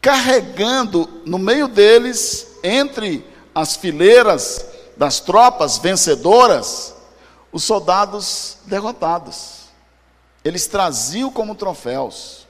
carregando 0.00 1.22
no 1.26 1.38
meio 1.38 1.68
deles, 1.68 2.46
entre 2.62 3.24
as 3.54 3.76
fileiras 3.76 4.64
das 4.96 5.20
tropas 5.20 5.78
vencedoras, 5.78 6.94
os 7.52 7.64
soldados 7.64 8.58
derrotados. 8.64 9.60
Eles 10.44 10.66
traziam 10.66 11.30
como 11.30 11.54
troféus. 11.54 12.46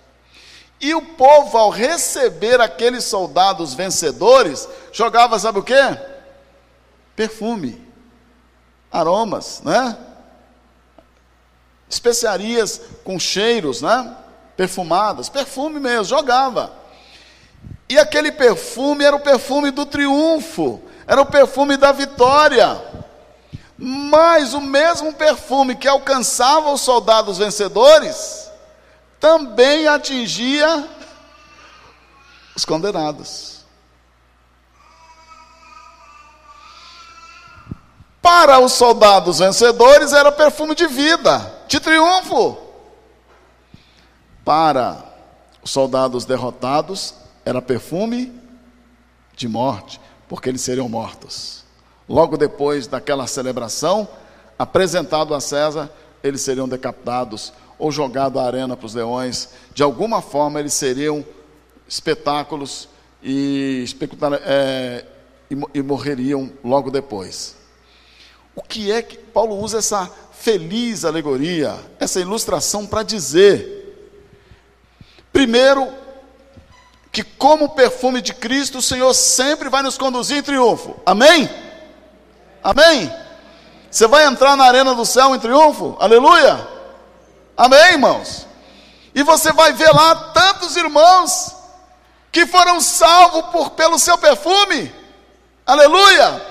E 0.80 0.94
o 0.94 1.02
povo, 1.02 1.58
ao 1.58 1.70
receber 1.70 2.60
aqueles 2.60 3.04
soldados 3.04 3.74
vencedores, 3.74 4.68
jogava, 4.92 5.38
sabe 5.38 5.58
o 5.58 5.62
que? 5.62 5.74
Perfume, 7.14 7.86
aromas, 8.90 9.60
né? 9.62 9.96
Especiarias 11.88 12.80
com 13.04 13.18
cheiros, 13.18 13.82
né? 13.82 14.16
Perfumadas, 14.56 15.28
perfume 15.28 15.80
mesmo, 15.80 16.04
jogava. 16.04 16.79
E 17.90 17.98
aquele 17.98 18.30
perfume 18.30 19.04
era 19.04 19.16
o 19.16 19.20
perfume 19.20 19.72
do 19.72 19.84
triunfo, 19.84 20.80
era 21.08 21.20
o 21.20 21.26
perfume 21.26 21.76
da 21.76 21.90
vitória. 21.90 22.80
Mas 23.76 24.54
o 24.54 24.60
mesmo 24.60 25.12
perfume 25.12 25.74
que 25.74 25.88
alcançava 25.88 26.70
os 26.70 26.82
soldados 26.82 27.38
vencedores, 27.38 28.48
também 29.18 29.88
atingia 29.88 30.88
os 32.54 32.64
condenados. 32.64 33.64
Para 38.22 38.60
os 38.60 38.70
soldados 38.70 39.40
vencedores 39.40 40.12
era 40.12 40.30
perfume 40.30 40.76
de 40.76 40.86
vida, 40.86 41.52
de 41.66 41.80
triunfo. 41.80 42.56
Para 44.44 44.96
os 45.60 45.72
soldados 45.72 46.24
derrotados 46.24 47.18
era 47.44 47.62
perfume 47.62 48.32
de 49.36 49.48
morte, 49.48 50.00
porque 50.28 50.48
eles 50.48 50.60
seriam 50.60 50.88
mortos 50.88 51.60
logo 52.10 52.36
depois 52.36 52.88
daquela 52.88 53.28
celebração, 53.28 54.08
apresentado 54.58 55.32
a 55.32 55.40
César, 55.40 55.88
eles 56.24 56.40
seriam 56.40 56.68
decapitados 56.68 57.52
ou 57.78 57.92
jogados 57.92 58.42
à 58.42 58.44
arena 58.44 58.76
para 58.76 58.84
os 58.84 58.94
leões. 58.94 59.50
De 59.72 59.84
alguma 59.84 60.20
forma, 60.20 60.58
eles 60.58 60.74
seriam 60.74 61.24
espetáculos 61.88 62.88
e, 63.22 63.84
é, 64.44 65.04
e, 65.48 65.56
e 65.78 65.82
morreriam 65.82 66.50
logo 66.64 66.90
depois. 66.90 67.56
O 68.56 68.62
que 68.62 68.90
é 68.90 69.00
que 69.02 69.16
Paulo 69.16 69.56
usa 69.56 69.78
essa 69.78 70.10
feliz 70.32 71.04
alegoria, 71.04 71.78
essa 72.00 72.18
ilustração 72.20 72.88
para 72.88 73.04
dizer? 73.04 73.78
Primeiro, 75.32 75.86
que 77.12 77.24
como 77.24 77.70
perfume 77.70 78.20
de 78.20 78.32
Cristo, 78.32 78.78
o 78.78 78.82
Senhor 78.82 79.12
sempre 79.14 79.68
vai 79.68 79.82
nos 79.82 79.98
conduzir 79.98 80.38
em 80.38 80.42
triunfo. 80.42 80.96
Amém? 81.04 81.50
Amém? 82.62 83.12
Você 83.90 84.06
vai 84.06 84.24
entrar 84.26 84.56
na 84.56 84.64
arena 84.64 84.94
do 84.94 85.04
céu 85.04 85.34
em 85.34 85.38
triunfo? 85.38 85.96
Aleluia! 85.98 86.68
Amém, 87.56 87.92
irmãos? 87.92 88.46
E 89.14 89.22
você 89.22 89.52
vai 89.52 89.72
ver 89.72 89.90
lá 89.90 90.14
tantos 90.32 90.76
irmãos 90.76 91.56
que 92.30 92.46
foram 92.46 92.80
salvos 92.80 93.46
por, 93.50 93.70
pelo 93.70 93.98
seu 93.98 94.16
perfume. 94.16 94.94
Aleluia! 95.66 96.49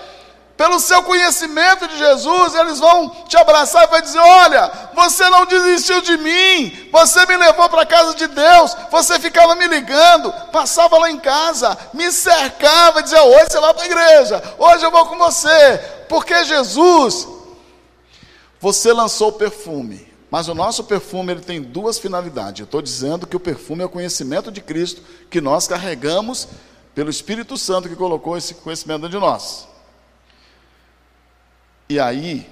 Pelo 0.59 0.77
seu 0.77 1.01
conhecimento 1.03 1.87
de 1.87 1.97
Jesus, 1.97 2.53
eles 2.53 2.79
vão 2.79 3.09
te 3.29 3.37
abraçar 3.37 3.85
e 3.85 3.91
vai 3.91 4.01
dizer: 4.01 4.19
Olha, 4.19 4.69
você 4.93 5.29
não 5.29 5.45
desistiu 5.45 6.01
de 6.01 6.17
mim, 6.17 6.89
você 6.91 7.25
me 7.25 7.37
levou 7.37 7.69
para 7.69 7.83
a 7.83 7.85
casa 7.85 8.13
de 8.13 8.27
Deus, 8.27 8.75
você 8.91 9.17
ficava 9.21 9.55
me 9.55 9.65
ligando, 9.67 10.33
passava 10.51 10.97
lá 10.97 11.09
em 11.09 11.17
casa, 11.17 11.77
me 11.93 12.11
cercava 12.11 13.01
dizia: 13.01 13.23
Hoje 13.23 13.45
você 13.49 13.59
vai 13.61 13.73
para 13.73 13.83
a 13.83 13.85
igreja, 13.85 14.43
hoje 14.57 14.83
eu 14.83 14.91
vou 14.91 15.05
com 15.05 15.17
você, 15.17 15.77
porque 16.09 16.43
Jesus, 16.43 17.25
você 18.59 18.91
lançou 18.91 19.31
perfume. 19.31 20.09
Mas 20.29 20.49
o 20.49 20.53
nosso 20.53 20.83
perfume 20.83 21.31
ele 21.31 21.41
tem 21.41 21.61
duas 21.61 21.97
finalidades. 21.97 22.59
Eu 22.59 22.65
estou 22.65 22.81
dizendo 22.81 23.25
que 23.25 23.35
o 23.35 23.39
perfume 23.39 23.81
é 23.81 23.85
o 23.85 23.89
conhecimento 23.89 24.51
de 24.51 24.59
Cristo 24.59 25.01
que 25.29 25.39
nós 25.39 25.69
carregamos 25.69 26.49
pelo 26.93 27.09
Espírito 27.09 27.57
Santo 27.57 27.87
que 27.87 27.95
colocou 27.95 28.37
esse 28.37 28.53
conhecimento 28.55 29.07
de 29.07 29.17
nós. 29.17 29.68
E 31.89 31.99
aí, 31.99 32.47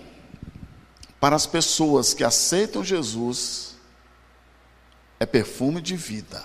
para 1.19 1.35
as 1.35 1.45
pessoas 1.45 2.15
que 2.15 2.23
aceitam 2.23 2.83
Jesus, 2.83 3.75
é 5.19 5.27
perfume 5.27 5.79
de 5.79 5.95
vida. 5.95 6.43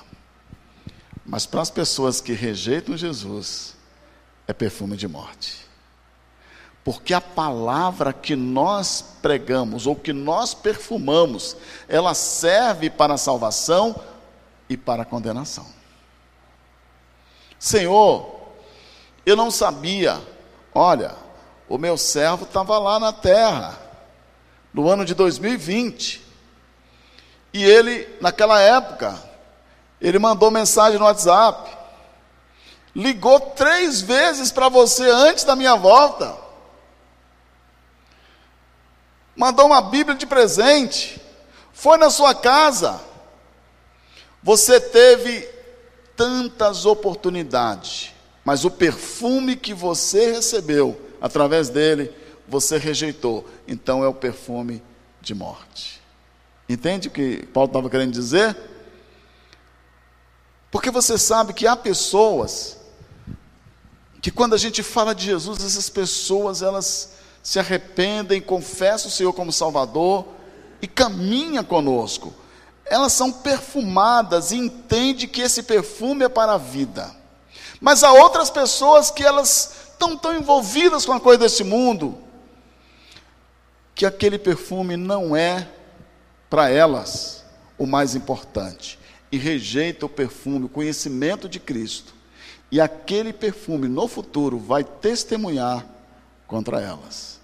Mas 1.25 1.47
para 1.47 1.63
as 1.63 1.71
pessoas 1.71 2.21
que 2.21 2.33
rejeitam 2.33 2.95
Jesus, 2.95 3.75
é 4.47 4.53
perfume 4.53 4.97
de 4.97 5.09
morte. 5.09 5.67
Porque 6.85 7.15
a 7.15 7.21
palavra 7.21 8.13
que 8.13 8.37
nós 8.37 9.03
pregamos 9.23 9.87
ou 9.87 9.97
que 9.97 10.13
nós 10.13 10.53
perfumamos, 10.53 11.57
ela 11.89 12.13
serve 12.13 12.91
para 12.91 13.15
a 13.15 13.19
salvação 13.19 13.99
e 14.69 14.77
para 14.77 15.03
a 15.03 15.07
condenação. 15.07 15.67
Senhor, 17.59 18.41
eu 19.25 19.37
não 19.37 19.51
sabia, 19.51 20.21
olha, 20.75 21.22
o 21.73 21.79
meu 21.79 21.97
servo 21.97 22.45
estava 22.45 22.79
lá 22.79 23.01
na 23.01 23.15
terra, 23.15 23.79
no 24.75 24.91
ano 24.91 25.07
de 25.07 25.15
2020. 25.15 26.23
E 27.51 27.65
ele, 27.65 28.07
naquela 28.21 28.61
época, 28.61 29.19
ele 29.99 30.19
mandou 30.19 30.51
mensagem 30.51 30.99
no 30.99 31.07
WhatsApp, 31.07 31.75
ligou 32.95 33.41
três 33.41 34.03
vezes 34.03 34.53
para 34.53 34.69
você 34.69 35.09
antes 35.09 35.45
da 35.45 35.57
minha 35.57 35.75
volta, 35.75 36.37
mandou 39.35 39.65
uma 39.65 39.81
Bíblia 39.81 40.15
de 40.15 40.27
presente, 40.27 41.23
foi 41.73 41.97
na 41.97 42.11
sua 42.11 42.35
casa. 42.35 43.01
Você 44.43 44.79
teve 44.79 45.49
tantas 46.15 46.85
oportunidades, 46.85 48.13
mas 48.45 48.63
o 48.63 48.71
perfume 48.71 49.57
que 49.57 49.73
você 49.73 50.33
recebeu 50.33 51.12
através 51.23 51.69
dele, 51.69 52.13
você 52.49 52.77
rejeitou. 52.77 53.49
Então 53.69 54.03
é 54.03 54.09
o 54.09 54.13
perfume 54.13 54.83
de 55.21 55.37
morte. 55.37 56.03
Entende 56.69 57.07
o 57.07 57.11
que 57.13 57.47
Paulo 57.47 57.69
estava 57.69 57.89
querendo 57.89 58.13
dizer? 58.13 58.57
Porque 60.69 60.91
você 60.91 61.17
sabe 61.17 61.53
que 61.53 61.67
há 61.67 61.77
pessoas 61.77 62.77
que 64.21 64.33
quando 64.33 64.55
a 64.55 64.59
gente 64.59 64.83
fala 64.83 65.15
de 65.15 65.25
Jesus, 65.27 65.65
essas 65.65 65.89
pessoas 65.89 66.61
elas 66.61 67.13
se 67.43 67.59
arrependem, 67.59 68.41
confessam 68.41 69.09
o 69.09 69.13
Senhor 69.13 69.33
como 69.33 69.53
Salvador 69.53 70.27
e 70.81 70.89
caminham 70.89 71.63
conosco. 71.63 72.35
Elas 72.85 73.13
são 73.13 73.31
perfumadas 73.31 74.51
e 74.51 74.57
entendem 74.57 75.29
que 75.29 75.41
esse 75.41 75.63
perfume 75.63 76.25
é 76.25 76.29
para 76.29 76.55
a 76.55 76.59
vida. 76.59 77.15
Mas 77.81 78.03
há 78.03 78.13
outras 78.13 78.49
pessoas 78.49 79.11
que 79.11 79.25
elas 79.25 79.92
estão 80.03 80.17
tão 80.17 80.35
envolvidas 80.35 81.07
com 81.07 81.13
a 81.13 81.21
coisa 81.21 81.39
desse 81.39 81.63
mundo, 81.63 82.19
que 83.95 84.05
aquele 84.05 84.37
perfume 84.37 84.97
não 84.97 85.37
é 85.37 85.69
para 86.51 86.69
elas 86.69 87.45
o 87.79 87.87
mais 87.87 88.17
importante 88.17 88.99
e 89.31 89.39
rejeita 89.39 90.05
o 90.05 90.09
perfume, 90.09 90.67
o 90.67 90.69
conhecimento 90.69 91.49
de 91.49 91.61
Cristo. 91.61 92.13
E 92.71 92.81
aquele 92.81 93.33
perfume 93.33 93.87
no 93.87 94.09
futuro 94.09 94.59
vai 94.59 94.83
testemunhar 94.83 95.87
contra 96.47 96.81
elas. 96.81 97.41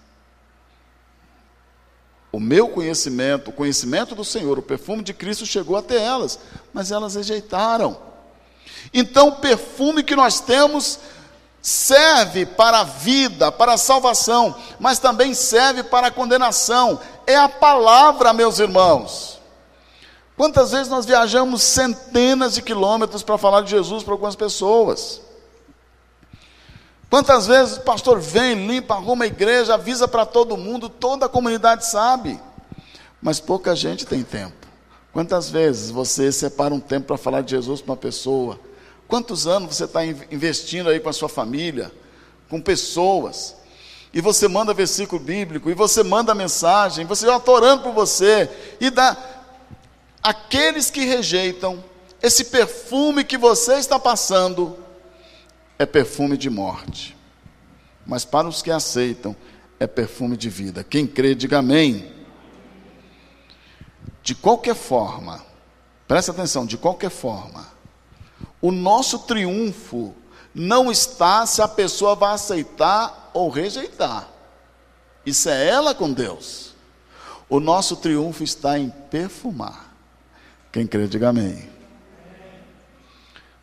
O 2.32 2.40
meu 2.40 2.68
conhecimento, 2.68 3.50
o 3.50 3.52
conhecimento 3.52 4.14
do 4.14 4.24
Senhor, 4.24 4.58
o 4.58 4.62
perfume 4.62 5.02
de 5.02 5.14
Cristo 5.14 5.46
chegou 5.46 5.76
até 5.76 6.02
elas, 6.02 6.38
mas 6.72 6.90
elas 6.90 7.14
rejeitaram. 7.14 7.98
Então, 8.92 9.28
o 9.28 9.36
perfume 9.36 10.02
que 10.02 10.16
nós 10.16 10.40
temos 10.40 10.98
serve 11.68 12.46
para 12.46 12.80
a 12.80 12.84
vida, 12.84 13.52
para 13.52 13.74
a 13.74 13.78
salvação, 13.78 14.56
mas 14.80 14.98
também 14.98 15.34
serve 15.34 15.82
para 15.82 16.06
a 16.06 16.10
condenação. 16.10 16.98
É 17.26 17.36
a 17.36 17.48
palavra, 17.48 18.32
meus 18.32 18.58
irmãos. 18.58 19.38
Quantas 20.36 20.70
vezes 20.70 20.88
nós 20.88 21.04
viajamos 21.04 21.62
centenas 21.62 22.54
de 22.54 22.62
quilômetros 22.62 23.22
para 23.22 23.36
falar 23.36 23.62
de 23.62 23.70
Jesus 23.70 24.02
para 24.02 24.14
algumas 24.14 24.34
pessoas? 24.34 25.20
Quantas 27.10 27.46
vezes 27.46 27.76
o 27.76 27.82
pastor 27.82 28.18
vem, 28.18 28.66
limpa, 28.66 28.94
arruma 28.94 29.24
a 29.24 29.26
igreja, 29.26 29.74
avisa 29.74 30.08
para 30.08 30.24
todo 30.24 30.56
mundo, 30.56 30.88
toda 30.88 31.26
a 31.26 31.28
comunidade 31.28 31.86
sabe, 31.86 32.40
mas 33.20 33.40
pouca 33.40 33.74
gente 33.74 34.06
tem 34.06 34.22
tempo. 34.22 34.66
Quantas 35.12 35.50
vezes 35.50 35.90
você 35.90 36.30
separa 36.30 36.72
um 36.72 36.80
tempo 36.80 37.08
para 37.08 37.18
falar 37.18 37.40
de 37.42 37.50
Jesus 37.50 37.80
para 37.80 37.92
uma 37.92 37.96
pessoa? 37.96 38.58
Quantos 39.08 39.46
anos 39.46 39.74
você 39.74 39.84
está 39.84 40.04
investindo 40.04 40.90
aí 40.90 41.00
com 41.00 41.08
a 41.08 41.14
sua 41.14 41.30
família, 41.30 41.90
com 42.50 42.60
pessoas? 42.60 43.56
E 44.12 44.20
você 44.20 44.46
manda 44.46 44.74
versículo 44.74 45.20
bíblico, 45.20 45.70
e 45.70 45.74
você 45.74 46.02
manda 46.02 46.34
mensagem, 46.34 47.06
você 47.06 47.26
está 47.26 47.50
orando 47.50 47.84
por 47.84 47.92
você, 47.92 48.50
e 48.78 48.90
dá. 48.90 49.16
Aqueles 50.22 50.90
que 50.90 51.04
rejeitam 51.06 51.82
esse 52.22 52.44
perfume 52.44 53.24
que 53.24 53.38
você 53.38 53.74
está 53.74 53.98
passando, 53.98 54.76
é 55.78 55.86
perfume 55.86 56.36
de 56.36 56.50
morte. 56.50 57.16
Mas 58.06 58.24
para 58.24 58.46
os 58.46 58.60
que 58.60 58.70
aceitam, 58.70 59.34
é 59.80 59.86
perfume 59.86 60.36
de 60.36 60.50
vida. 60.50 60.84
Quem 60.84 61.06
crê, 61.06 61.34
diga 61.34 61.58
amém. 61.58 62.12
De 64.22 64.34
qualquer 64.34 64.74
forma, 64.74 65.42
preste 66.06 66.30
atenção, 66.30 66.66
de 66.66 66.76
qualquer 66.76 67.10
forma, 67.10 67.77
o 68.60 68.72
nosso 68.72 69.20
triunfo 69.20 70.14
não 70.54 70.90
está 70.90 71.46
se 71.46 71.62
a 71.62 71.68
pessoa 71.68 72.14
vai 72.14 72.34
aceitar 72.34 73.30
ou 73.32 73.48
rejeitar. 73.48 74.28
Isso 75.24 75.48
é 75.48 75.68
ela 75.68 75.94
com 75.94 76.12
Deus. 76.12 76.74
O 77.48 77.60
nosso 77.60 77.96
triunfo 77.96 78.42
está 78.42 78.78
em 78.78 78.90
perfumar. 79.10 79.94
Quem 80.72 80.86
crê, 80.86 81.06
diga 81.06 81.28
amém. 81.28 81.68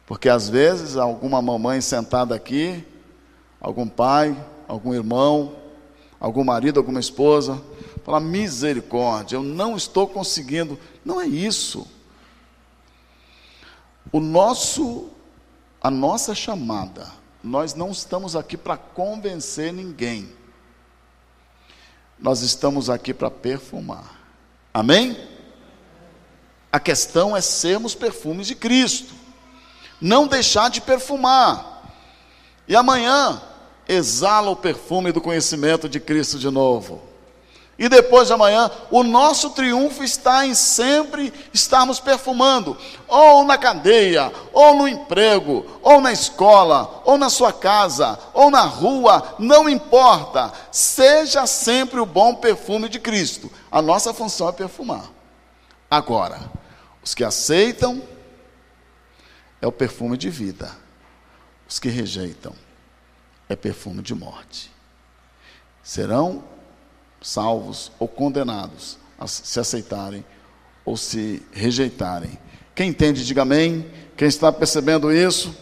Porque 0.06 0.30
às 0.30 0.48
vezes 0.48 0.96
alguma 0.96 1.42
mamãe 1.42 1.82
sentada 1.82 2.36
aqui, 2.36 2.86
algum 3.60 3.88
pai, 3.88 4.36
algum 4.68 4.94
irmão, 4.94 5.56
algum 6.20 6.44
marido, 6.44 6.80
alguma 6.80 7.00
esposa, 7.00 7.62
fala: 8.04 8.20
misericórdia, 8.20 9.36
eu 9.36 9.44
não 9.44 9.76
estou 9.76 10.08
conseguindo. 10.08 10.80
Não 11.04 11.20
é 11.20 11.28
isso. 11.28 11.88
O 14.16 14.22
nosso, 14.22 15.10
a 15.82 15.92
nossa 15.92 16.34
chamada, 16.34 17.06
nós 17.44 17.74
não 17.74 17.92
estamos 17.92 18.34
aqui 18.34 18.56
para 18.56 18.78
convencer 18.78 19.74
ninguém. 19.74 20.34
Nós 22.18 22.40
estamos 22.40 22.90
aqui 22.90 23.14
para 23.14 23.30
perfumar. 23.30 24.22
Amém? 24.74 25.18
A 26.72 26.80
questão 26.80 27.36
é 27.36 27.42
sermos 27.42 27.94
perfumes 27.94 28.48
de 28.48 28.56
Cristo. 28.56 29.14
Não 30.00 30.28
deixar 30.28 30.70
de 30.70 30.80
perfumar. 30.80 31.94
E 32.70 32.74
amanhã 32.74 33.42
exala 33.86 34.50
o 34.50 34.56
perfume 34.56 35.12
do 35.12 35.20
conhecimento 35.20 35.90
de 35.90 36.00
Cristo 36.00 36.40
de 36.40 36.50
novo. 36.50 37.04
E 37.78 37.90
depois 37.90 38.28
de 38.28 38.34
amanhã, 38.34 38.72
o 38.90 39.04
nosso 39.04 39.50
triunfo 39.50 40.02
está 40.02 40.46
em 40.46 40.54
sempre 40.54 41.34
estarmos 41.54 42.00
perfumando, 42.00 42.78
ou 43.06 43.44
na 43.44 43.58
cadeia, 43.58 44.32
ou 44.54 44.76
no 44.76 44.88
emprego, 44.88 45.66
ou 45.82 46.00
na 46.00 46.14
escola, 46.14 47.02
ou 47.04 47.18
na 47.18 47.30
sua 47.30 47.52
casa, 47.52 48.18
ou 48.34 48.50
na 48.50 48.62
rua, 48.62 49.36
não 49.38 49.68
importa, 49.68 50.54
seja 50.72 51.46
sempre 51.46 52.00
o 52.00 52.06
bom 52.06 52.36
perfume 52.36 52.88
de 52.88 52.98
Cristo. 52.98 53.52
A 53.70 53.82
nossa 53.82 54.14
função 54.14 54.48
é 54.48 54.54
perfumar. 54.54 55.12
Agora, 55.92 56.40
os 57.04 57.14
que 57.14 57.26
aceitam 57.26 58.02
é 59.62 59.68
o 59.68 59.72
perfume 59.72 60.16
de 60.16 60.30
vida, 60.30 60.72
os 61.68 61.78
que 61.78 61.90
rejeitam 61.90 62.54
é 63.50 63.56
perfume 63.56 64.02
de 64.02 64.16
morte. 64.16 64.72
Serão 65.84 66.55
salvos 67.26 67.92
ou 67.98 68.08
condenados 68.08 69.00
se 69.26 69.60
aceitarem 69.60 70.24
ou 70.86 70.96
se 70.96 71.42
rejeitarem. 71.52 72.38
Quem 72.76 72.90
entende, 72.90 73.26
diga 73.26 73.42
amém. 73.42 73.90
Quem 74.16 74.28
está 74.28 74.52
percebendo 74.52 75.12
isso? 75.12 75.56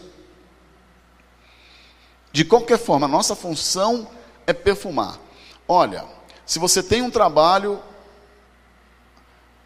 De 2.30 2.44
qualquer 2.44 2.78
forma, 2.78 3.08
nossa 3.08 3.34
função 3.34 4.06
é 4.46 4.52
perfumar. 4.52 5.18
Olha, 5.66 6.04
se 6.44 6.58
você 6.58 6.82
tem 6.82 7.00
um 7.00 7.10
trabalho, 7.10 7.80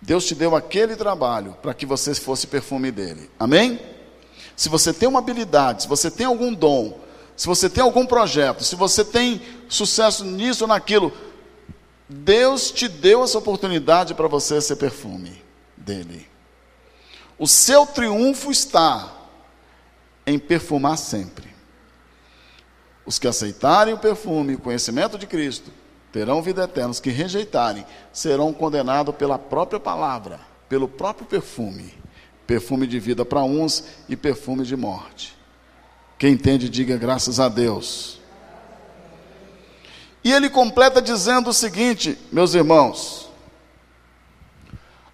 Deus 0.01 0.25
te 0.25 0.37
deu 0.37 0.55
aquele 0.55 0.95
trabalho 0.95 1.57
para 1.61 1.75
que 1.75 1.85
você 1.85 2.15
fosse 2.15 2.47
perfume 2.47 2.93
dele. 2.93 3.29
Amém? 3.41 3.81
Se 4.55 4.69
você 4.69 4.93
tem 4.93 5.09
uma 5.09 5.19
habilidade, 5.19 5.83
se 5.83 5.89
você 5.89 6.11
tem 6.11 6.27
algum 6.27 6.55
dom, 6.55 7.01
se 7.37 7.47
você 7.47 7.69
tem 7.69 7.83
algum 7.83 8.07
projeto, 8.07 8.63
se 8.63 8.77
você 8.77 9.05
tem 9.05 9.43
sucesso 9.69 10.25
nisso 10.25 10.65
ou 10.65 10.69
naquilo, 10.69 11.13
Deus 12.09 12.71
te 12.71 12.89
deu 12.89 13.23
essa 13.23 13.39
oportunidade 13.39 14.15
para 14.15 14.29
você 14.29 14.61
ser 14.61 14.77
perfume 14.77 15.43
dele. 15.77 16.27
O 17.39 17.47
seu 17.47 17.87
triunfo 17.87 18.51
está 18.51 19.13
em 20.27 20.39
perfumar 20.39 20.97
sempre. 20.97 21.49
Os 23.05 23.19
que 23.19 23.29
aceitarem 23.29 23.95
o 23.95 23.99
perfume, 23.99 24.55
o 24.55 24.59
conhecimento 24.59 25.17
de 25.17 25.27
Cristo, 25.27 25.71
terão 26.13 26.43
vida 26.43 26.65
eterna. 26.65 26.91
Os 26.91 27.01
que 27.01 27.11
rejeitarem 27.11 27.87
serão 28.13 28.53
condenados 28.53 29.15
pela 29.15 29.39
própria 29.39 29.79
palavra, 29.79 30.41
pelo 30.69 30.89
próprio 30.89 31.27
perfume. 31.27 31.95
Perfume 32.47 32.87
de 32.87 32.99
vida 32.99 33.25
para 33.25 33.43
uns 33.43 33.85
e 34.09 34.17
perfume 34.17 34.65
de 34.65 34.77
morte. 34.77 35.37
Quem 36.19 36.33
entende, 36.33 36.69
diga 36.69 36.97
graças 36.97 37.39
a 37.39 37.49
Deus. 37.49 38.18
E 40.23 40.33
ele 40.33 40.51
completa 40.51 41.01
dizendo 41.01 41.51
o 41.51 41.55
seguinte, 41.55 42.19
meus 42.33 42.55
irmãos: 42.55 43.29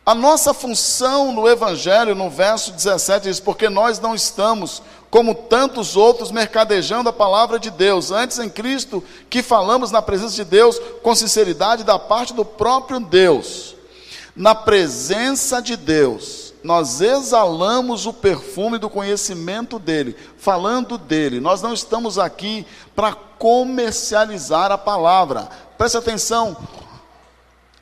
a 0.06 0.14
nossa 0.14 0.52
função 0.52 1.32
no 1.32 1.48
Evangelho, 1.48 2.14
no 2.14 2.28
verso 2.28 2.72
17, 2.72 3.24
diz: 3.24 3.40
Porque 3.40 3.70
nós 3.70 3.98
não 3.98 4.14
estamos, 4.14 4.82
como 5.10 5.34
tantos 5.34 5.96
outros, 5.96 6.30
mercadejando 6.30 7.08
a 7.08 7.12
palavra 7.12 7.58
de 7.58 7.70
Deus, 7.70 8.10
antes 8.10 8.38
em 8.38 8.50
Cristo, 8.50 9.02
que 9.30 9.42
falamos 9.42 9.90
na 9.90 10.02
presença 10.02 10.34
de 10.34 10.44
Deus 10.44 10.78
com 11.02 11.14
sinceridade 11.14 11.84
da 11.84 11.98
parte 11.98 12.34
do 12.34 12.44
próprio 12.44 13.00
Deus, 13.00 13.76
na 14.36 14.54
presença 14.54 15.62
de 15.62 15.74
Deus, 15.74 16.43
nós 16.64 17.02
exalamos 17.02 18.06
o 18.06 18.12
perfume 18.12 18.78
do 18.78 18.88
conhecimento 18.88 19.78
dele, 19.78 20.16
falando 20.38 20.96
dele. 20.96 21.38
Nós 21.38 21.60
não 21.60 21.74
estamos 21.74 22.18
aqui 22.18 22.66
para 22.96 23.14
comercializar 23.14 24.72
a 24.72 24.78
palavra. 24.78 25.46
Preste 25.76 25.98
atenção. 25.98 26.56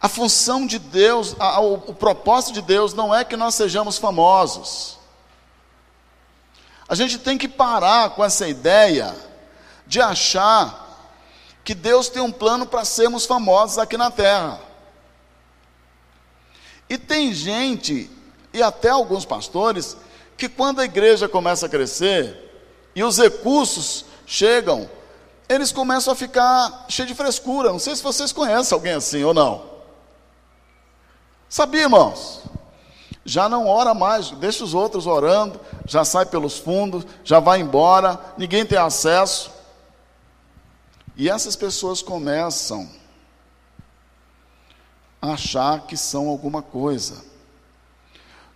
A 0.00 0.08
função 0.08 0.66
de 0.66 0.80
Deus, 0.80 1.36
a, 1.38 1.60
o, 1.60 1.74
o 1.74 1.94
propósito 1.94 2.54
de 2.54 2.62
Deus 2.62 2.92
não 2.92 3.14
é 3.14 3.24
que 3.24 3.36
nós 3.36 3.54
sejamos 3.54 3.98
famosos. 3.98 4.98
A 6.88 6.96
gente 6.96 7.18
tem 7.18 7.38
que 7.38 7.46
parar 7.46 8.10
com 8.10 8.24
essa 8.24 8.48
ideia 8.48 9.14
de 9.86 10.00
achar 10.00 11.08
que 11.62 11.72
Deus 11.72 12.08
tem 12.08 12.20
um 12.20 12.32
plano 12.32 12.66
para 12.66 12.84
sermos 12.84 13.26
famosos 13.26 13.78
aqui 13.78 13.96
na 13.96 14.10
terra. 14.10 14.58
E 16.88 16.98
tem 16.98 17.32
gente, 17.32 18.10
e 18.52 18.62
até 18.62 18.90
alguns 18.90 19.24
pastores, 19.24 19.96
que 20.36 20.48
quando 20.48 20.80
a 20.80 20.84
igreja 20.84 21.28
começa 21.28 21.66
a 21.66 21.68
crescer 21.68 22.36
e 22.94 23.02
os 23.02 23.18
recursos 23.18 24.04
chegam, 24.26 24.88
eles 25.48 25.72
começam 25.72 26.12
a 26.12 26.16
ficar 26.16 26.86
cheios 26.88 27.08
de 27.08 27.14
frescura. 27.14 27.70
Não 27.70 27.78
sei 27.78 27.94
se 27.94 28.02
vocês 28.02 28.32
conhecem 28.32 28.74
alguém 28.74 28.92
assim 28.92 29.22
ou 29.22 29.34
não. 29.34 29.70
Sabia, 31.48 31.82
irmãos? 31.82 32.40
Já 33.24 33.48
não 33.48 33.68
ora 33.68 33.94
mais, 33.94 34.30
deixa 34.32 34.64
os 34.64 34.74
outros 34.74 35.06
orando, 35.06 35.60
já 35.86 36.04
sai 36.04 36.26
pelos 36.26 36.58
fundos, 36.58 37.04
já 37.22 37.38
vai 37.38 37.60
embora, 37.60 38.18
ninguém 38.36 38.66
tem 38.66 38.78
acesso. 38.78 39.52
E 41.16 41.28
essas 41.28 41.54
pessoas 41.54 42.02
começam 42.02 42.88
a 45.20 45.34
achar 45.34 45.82
que 45.86 45.96
são 45.96 46.28
alguma 46.28 46.62
coisa. 46.62 47.22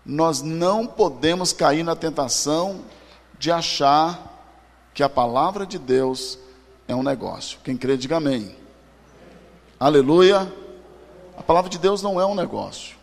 Nós 0.06 0.40
não 0.40 0.86
podemos 0.86 1.52
cair 1.52 1.82
na 1.82 1.96
tentação 1.96 2.82
de 3.38 3.50
achar 3.50 4.32
que 4.94 5.02
a 5.02 5.08
palavra 5.08 5.66
de 5.66 5.78
Deus 5.78 6.38
é 6.86 6.94
um 6.94 7.02
negócio. 7.02 7.58
Quem 7.64 7.76
crê, 7.76 7.96
diga 7.96 8.18
amém. 8.18 8.56
Aleluia. 9.78 10.50
A 11.36 11.42
palavra 11.42 11.68
de 11.68 11.78
Deus 11.78 12.00
não 12.00 12.20
é 12.20 12.24
um 12.24 12.34
negócio. 12.34 12.96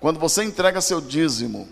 Quando 0.00 0.18
você 0.18 0.42
entrega 0.42 0.80
seu 0.80 1.00
dízimo, 1.00 1.68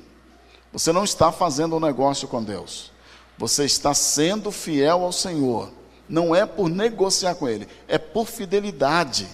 você 0.73 0.92
não 0.92 1.05
está 1.05 1.33
fazendo 1.33 1.77
um 1.77 1.81
negócio 1.81 2.29
com 2.29 2.42
Deus. 2.42 2.92
Você 3.37 3.64
está 3.64 3.92
sendo 3.92 4.53
fiel 4.53 5.05
ao 5.05 5.12
Senhor 5.12 5.71
não 6.09 6.35
é 6.35 6.47
por 6.47 6.69
negociar 6.69 7.35
com 7.35 7.49
Ele, 7.49 7.69
é 7.88 7.99
por 7.99 8.27
fidelidade. 8.27 9.29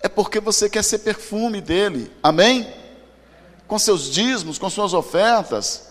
É 0.00 0.08
porque 0.08 0.40
você 0.40 0.68
quer 0.68 0.82
ser 0.82 1.00
perfume 1.00 1.60
dele, 1.60 2.10
amém? 2.22 2.66
Com 3.70 3.78
seus 3.78 4.10
dízimos, 4.10 4.58
com 4.58 4.68
suas 4.68 4.92
ofertas, 4.92 5.90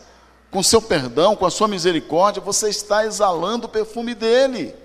com 0.52 0.62
seu 0.62 0.82
perdão, 0.82 1.34
com 1.34 1.46
a 1.46 1.50
sua 1.50 1.66
misericórdia, 1.66 2.42
você 2.42 2.68
está 2.68 3.06
exalando 3.06 3.68
o 3.68 3.70
perfume 3.70 4.14
dele. 4.14 4.76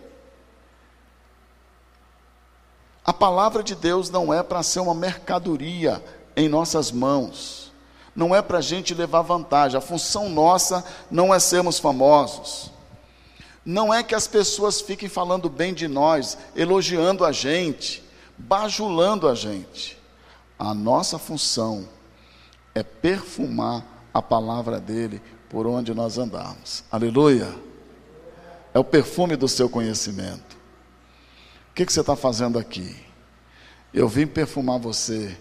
A 3.04 3.12
palavra 3.12 3.64
de 3.64 3.74
Deus 3.74 4.10
não 4.10 4.32
é 4.32 4.44
para 4.44 4.62
ser 4.62 4.78
uma 4.78 4.94
mercadoria 4.94 6.00
em 6.36 6.48
nossas 6.48 6.92
mãos, 6.92 7.72
não 8.14 8.32
é 8.32 8.40
para 8.40 8.58
a 8.58 8.62
gente 8.62 8.94
levar 8.94 9.22
vantagem, 9.22 9.76
a 9.76 9.80
função 9.80 10.28
nossa 10.28 10.84
não 11.10 11.34
é 11.34 11.40
sermos 11.40 11.80
famosos. 11.80 12.70
Não 13.64 13.92
é 13.92 14.04
que 14.04 14.14
as 14.14 14.28
pessoas 14.28 14.80
fiquem 14.80 15.08
falando 15.08 15.50
bem 15.50 15.74
de 15.74 15.88
nós, 15.88 16.38
elogiando 16.54 17.24
a 17.24 17.32
gente, 17.32 18.04
bajulando 18.38 19.26
a 19.26 19.34
gente. 19.34 19.98
A 20.56 20.72
nossa 20.72 21.18
função 21.18 21.88
é 22.74 22.82
perfumar 22.82 23.84
a 24.12 24.20
palavra 24.20 24.80
dele 24.80 25.22
por 25.48 25.66
onde 25.66 25.94
nós 25.94 26.18
andarmos. 26.18 26.84
Aleluia! 26.90 27.54
É 28.72 28.78
o 28.78 28.84
perfume 28.84 29.36
do 29.36 29.46
seu 29.48 29.68
conhecimento. 29.68 30.56
O 31.70 31.74
que, 31.74 31.86
que 31.86 31.92
você 31.92 32.00
está 32.00 32.16
fazendo 32.16 32.58
aqui? 32.58 32.96
Eu 33.92 34.08
vim 34.08 34.26
perfumar 34.26 34.78
você 34.78 35.36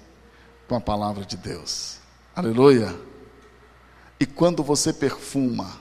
com 0.67 0.75
a 0.75 0.81
palavra 0.81 1.25
de 1.25 1.35
Deus. 1.35 1.97
Aleluia! 2.35 2.95
E 4.19 4.25
quando 4.25 4.63
você 4.63 4.93
perfuma, 4.93 5.71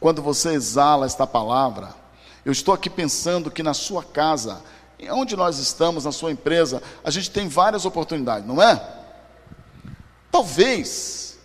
quando 0.00 0.22
você 0.22 0.50
exala 0.52 1.06
esta 1.06 1.26
palavra, 1.26 1.94
eu 2.44 2.52
estou 2.52 2.74
aqui 2.74 2.88
pensando 2.88 3.50
que 3.50 3.62
na 3.62 3.74
sua 3.74 4.02
casa, 4.02 4.62
onde 5.10 5.36
nós 5.36 5.58
estamos, 5.58 6.04
na 6.04 6.12
sua 6.12 6.32
empresa, 6.32 6.82
a 7.04 7.10
gente 7.10 7.30
tem 7.30 7.48
várias 7.48 7.84
oportunidades, 7.84 8.46
não 8.46 8.62
é? 8.62 9.05
Talvez, 10.36 11.38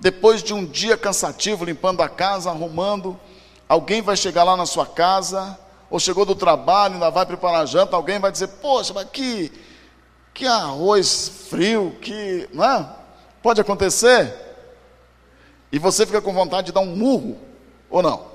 depois 0.00 0.42
de 0.42 0.52
um 0.52 0.66
dia 0.66 0.96
cansativo, 0.96 1.64
limpando 1.64 2.02
a 2.02 2.08
casa, 2.08 2.50
arrumando, 2.50 3.16
alguém 3.68 4.02
vai 4.02 4.16
chegar 4.16 4.42
lá 4.42 4.56
na 4.56 4.66
sua 4.66 4.84
casa, 4.84 5.56
ou 5.88 6.00
chegou 6.00 6.24
do 6.24 6.34
trabalho, 6.34 6.94
ainda 6.94 7.10
vai 7.10 7.24
preparar 7.24 7.64
janta, 7.64 7.94
alguém 7.94 8.18
vai 8.18 8.32
dizer, 8.32 8.48
poxa, 8.48 8.92
mas 8.92 9.08
que, 9.12 9.52
que 10.34 10.48
arroz 10.48 11.28
frio, 11.48 11.96
que. 12.02 12.48
Não 12.52 12.64
é? 12.64 12.96
Pode 13.40 13.60
acontecer. 13.60 14.34
E 15.70 15.78
você 15.78 16.04
fica 16.04 16.20
com 16.20 16.32
vontade 16.32 16.66
de 16.66 16.72
dar 16.72 16.80
um 16.80 16.96
murro 16.96 17.38
ou 17.88 18.02
não? 18.02 18.26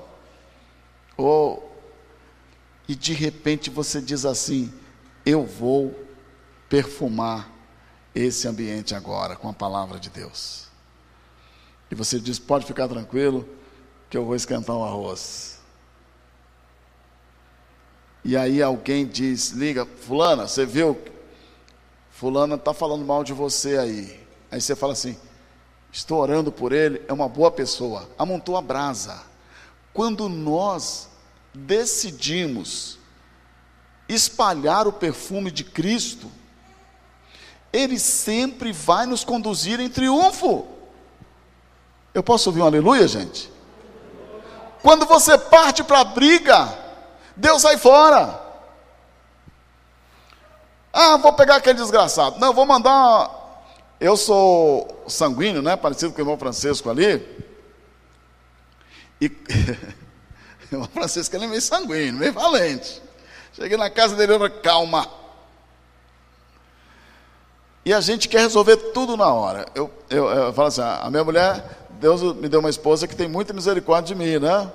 Ou 1.14 1.78
e 2.88 2.94
de 2.94 3.12
repente 3.12 3.68
você 3.68 4.00
diz 4.00 4.24
assim: 4.24 4.72
eu 5.26 5.44
vou 5.44 5.94
perfumar 6.70 7.53
esse 8.14 8.46
ambiente 8.46 8.94
agora 8.94 9.34
com 9.36 9.48
a 9.48 9.52
palavra 9.52 9.98
de 9.98 10.08
Deus. 10.08 10.68
E 11.90 11.94
você 11.94 12.20
diz: 12.20 12.38
pode 12.38 12.66
ficar 12.66 12.88
tranquilo, 12.88 13.48
que 14.08 14.16
eu 14.16 14.24
vou 14.24 14.36
esquentar 14.36 14.76
um 14.76 14.84
arroz. 14.84 15.58
E 18.24 18.36
aí 18.36 18.62
alguém 18.62 19.06
diz: 19.06 19.50
liga, 19.50 19.84
Fulana, 19.84 20.46
você 20.46 20.64
viu? 20.64 20.98
Fulana 22.10 22.54
está 22.54 22.72
falando 22.72 23.04
mal 23.04 23.24
de 23.24 23.32
você 23.32 23.76
aí. 23.76 24.20
Aí 24.50 24.60
você 24.60 24.76
fala 24.76 24.92
assim: 24.92 25.16
estou 25.92 26.20
orando 26.20 26.50
por 26.52 26.72
ele, 26.72 27.02
é 27.08 27.12
uma 27.12 27.28
boa 27.28 27.50
pessoa. 27.50 28.08
Amontou 28.16 28.56
a 28.56 28.62
brasa. 28.62 29.22
Quando 29.92 30.28
nós 30.28 31.08
decidimos 31.52 32.98
espalhar 34.08 34.86
o 34.86 34.92
perfume 34.92 35.50
de 35.50 35.64
Cristo, 35.64 36.30
Ele 37.74 37.98
sempre 37.98 38.70
vai 38.70 39.04
nos 39.04 39.24
conduzir 39.24 39.80
em 39.80 39.88
triunfo. 39.88 40.64
Eu 42.14 42.22
posso 42.22 42.48
ouvir 42.48 42.62
um 42.62 42.66
aleluia, 42.66 43.08
gente? 43.08 43.50
Quando 44.80 45.04
você 45.06 45.36
parte 45.36 45.82
para 45.82 45.98
a 45.98 46.04
briga, 46.04 46.72
Deus 47.34 47.62
sai 47.62 47.76
fora. 47.76 48.40
Ah, 50.92 51.16
vou 51.16 51.32
pegar 51.32 51.56
aquele 51.56 51.76
desgraçado. 51.76 52.38
Não, 52.38 52.54
vou 52.54 52.64
mandar. 52.64 53.28
Eu 53.98 54.16
sou 54.16 55.02
sanguíneo, 55.08 55.60
né? 55.60 55.74
Parecido 55.74 56.12
com 56.12 56.18
o 56.18 56.22
irmão 56.22 56.38
Francisco 56.38 56.88
ali. 56.88 57.26
E 59.20 59.26
o 60.70 60.84
Francisco 60.92 61.34
ele 61.34 61.46
é 61.46 61.48
meio 61.48 61.60
sanguíneo, 61.60 62.20
meio 62.20 62.32
valente. 62.32 63.02
Cheguei 63.52 63.76
na 63.76 63.90
casa 63.90 64.14
dele, 64.14 64.34
eu 64.34 64.60
calma. 64.62 65.23
E 67.84 67.92
a 67.92 68.00
gente 68.00 68.28
quer 68.28 68.40
resolver 68.40 68.76
tudo 68.76 69.16
na 69.16 69.32
hora. 69.32 69.66
Eu, 69.74 69.90
eu, 70.08 70.26
eu 70.26 70.52
falo 70.52 70.68
assim, 70.68 70.80
a 70.80 71.08
minha 71.10 71.24
mulher, 71.24 71.86
Deus 72.00 72.22
me 72.36 72.48
deu 72.48 72.60
uma 72.60 72.70
esposa 72.70 73.06
que 73.06 73.14
tem 73.14 73.28
muita 73.28 73.52
misericórdia 73.52 74.14
de 74.14 74.22
mim, 74.22 74.38
né? 74.38 74.70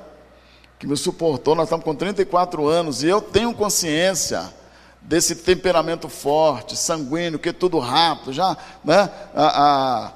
Que 0.78 0.86
me 0.88 0.96
suportou, 0.96 1.56
nós 1.56 1.66
estamos 1.66 1.84
com 1.84 1.96
34 1.96 2.68
anos, 2.68 3.04
e 3.04 3.08
eu 3.08 3.22
tenho 3.22 3.54
consciência 3.54 4.54
desse 5.02 5.36
temperamento 5.36 6.08
forte, 6.08 6.78
sanguíneo, 6.78 7.40
que 7.40 7.50
é 7.50 7.54
tudo 7.54 7.80
rápido, 7.80 8.32
já, 8.32 8.56
né? 8.84 9.10
A, 9.36 9.48
a, 9.48 10.12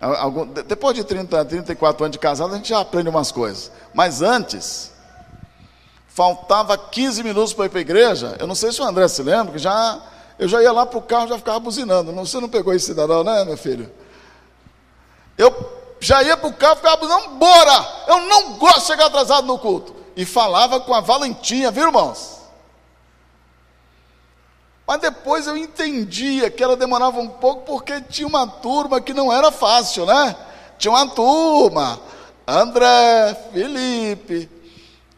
Algum, 0.00 0.46
depois 0.46 0.94
de 0.94 1.02
30, 1.02 1.44
34 1.44 2.04
anos 2.04 2.12
de 2.12 2.20
casado, 2.20 2.54
a 2.54 2.56
gente 2.56 2.68
já 2.68 2.80
aprende 2.80 3.08
umas 3.08 3.32
coisas. 3.32 3.72
Mas 3.92 4.22
antes, 4.22 4.92
faltava 6.06 6.78
15 6.78 7.24
minutos 7.24 7.52
para 7.52 7.66
ir 7.66 7.68
para 7.68 7.78
a 7.78 7.80
igreja. 7.80 8.36
Eu 8.38 8.46
não 8.46 8.54
sei 8.54 8.70
se 8.70 8.80
o 8.80 8.84
André 8.84 9.08
se 9.08 9.22
lembra, 9.24 9.52
que 9.52 9.58
já, 9.58 10.00
eu 10.38 10.46
já 10.46 10.62
ia 10.62 10.72
lá 10.72 10.86
para 10.86 10.98
o 10.98 11.02
carro 11.02 11.28
já 11.28 11.36
ficava 11.36 11.58
buzinando. 11.58 12.12
Não, 12.12 12.24
você 12.24 12.40
não 12.40 12.48
pegou 12.48 12.72
esse 12.72 12.86
cidadão, 12.86 13.24
né, 13.24 13.44
meu 13.44 13.56
filho? 13.56 13.90
Eu 15.36 15.52
já 16.00 16.22
ia 16.22 16.36
para 16.36 16.48
o 16.48 16.52
carro 16.52 16.76
ficava 16.76 16.96
buzinando, 16.96 17.30
bora! 17.30 18.04
Eu 18.06 18.20
não 18.26 18.54
gosto 18.54 18.80
de 18.80 18.86
chegar 18.86 19.06
atrasado 19.06 19.46
no 19.46 19.58
culto. 19.58 19.96
E 20.16 20.24
falava 20.24 20.80
com 20.80 20.94
a 20.94 21.00
valentinha, 21.00 21.70
viu, 21.70 21.86
irmãos? 21.86 22.38
Mas 24.86 25.00
depois 25.00 25.46
eu 25.46 25.56
entendia 25.56 26.50
que 26.50 26.62
ela 26.62 26.76
demorava 26.76 27.20
um 27.20 27.28
pouco 27.28 27.62
porque 27.66 28.00
tinha 28.00 28.26
uma 28.26 28.46
turma 28.46 29.00
que 29.00 29.12
não 29.12 29.32
era 29.32 29.52
fácil, 29.52 30.06
né? 30.06 30.34
Tinha 30.78 30.92
uma 30.92 31.06
turma, 31.10 32.00
André, 32.46 33.36
Felipe, 33.52 34.48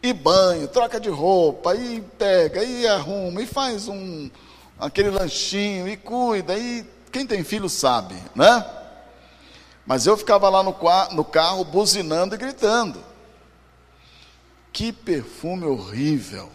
e 0.03 0.11
banho, 0.11 0.67
troca 0.67 0.99
de 0.99 1.09
roupa, 1.09 1.75
e 1.75 2.01
pega, 2.01 2.63
e 2.63 2.87
arruma, 2.87 3.41
e 3.41 3.45
faz 3.45 3.87
um 3.87 4.29
aquele 4.81 5.11
lanchinho, 5.11 5.87
e 5.87 5.95
cuida, 5.95 6.57
e 6.57 6.83
Quem 7.11 7.27
tem 7.27 7.43
filho 7.43 7.69
sabe, 7.69 8.15
né? 8.33 8.65
Mas 9.85 10.07
eu 10.07 10.17
ficava 10.17 10.49
lá 10.49 10.63
no, 10.63 10.75
no 11.11 11.25
carro 11.25 11.63
buzinando 11.63 12.33
e 12.33 12.37
gritando. 12.37 13.03
Que 14.71 14.91
perfume 14.93 15.65
horrível. 15.65 16.49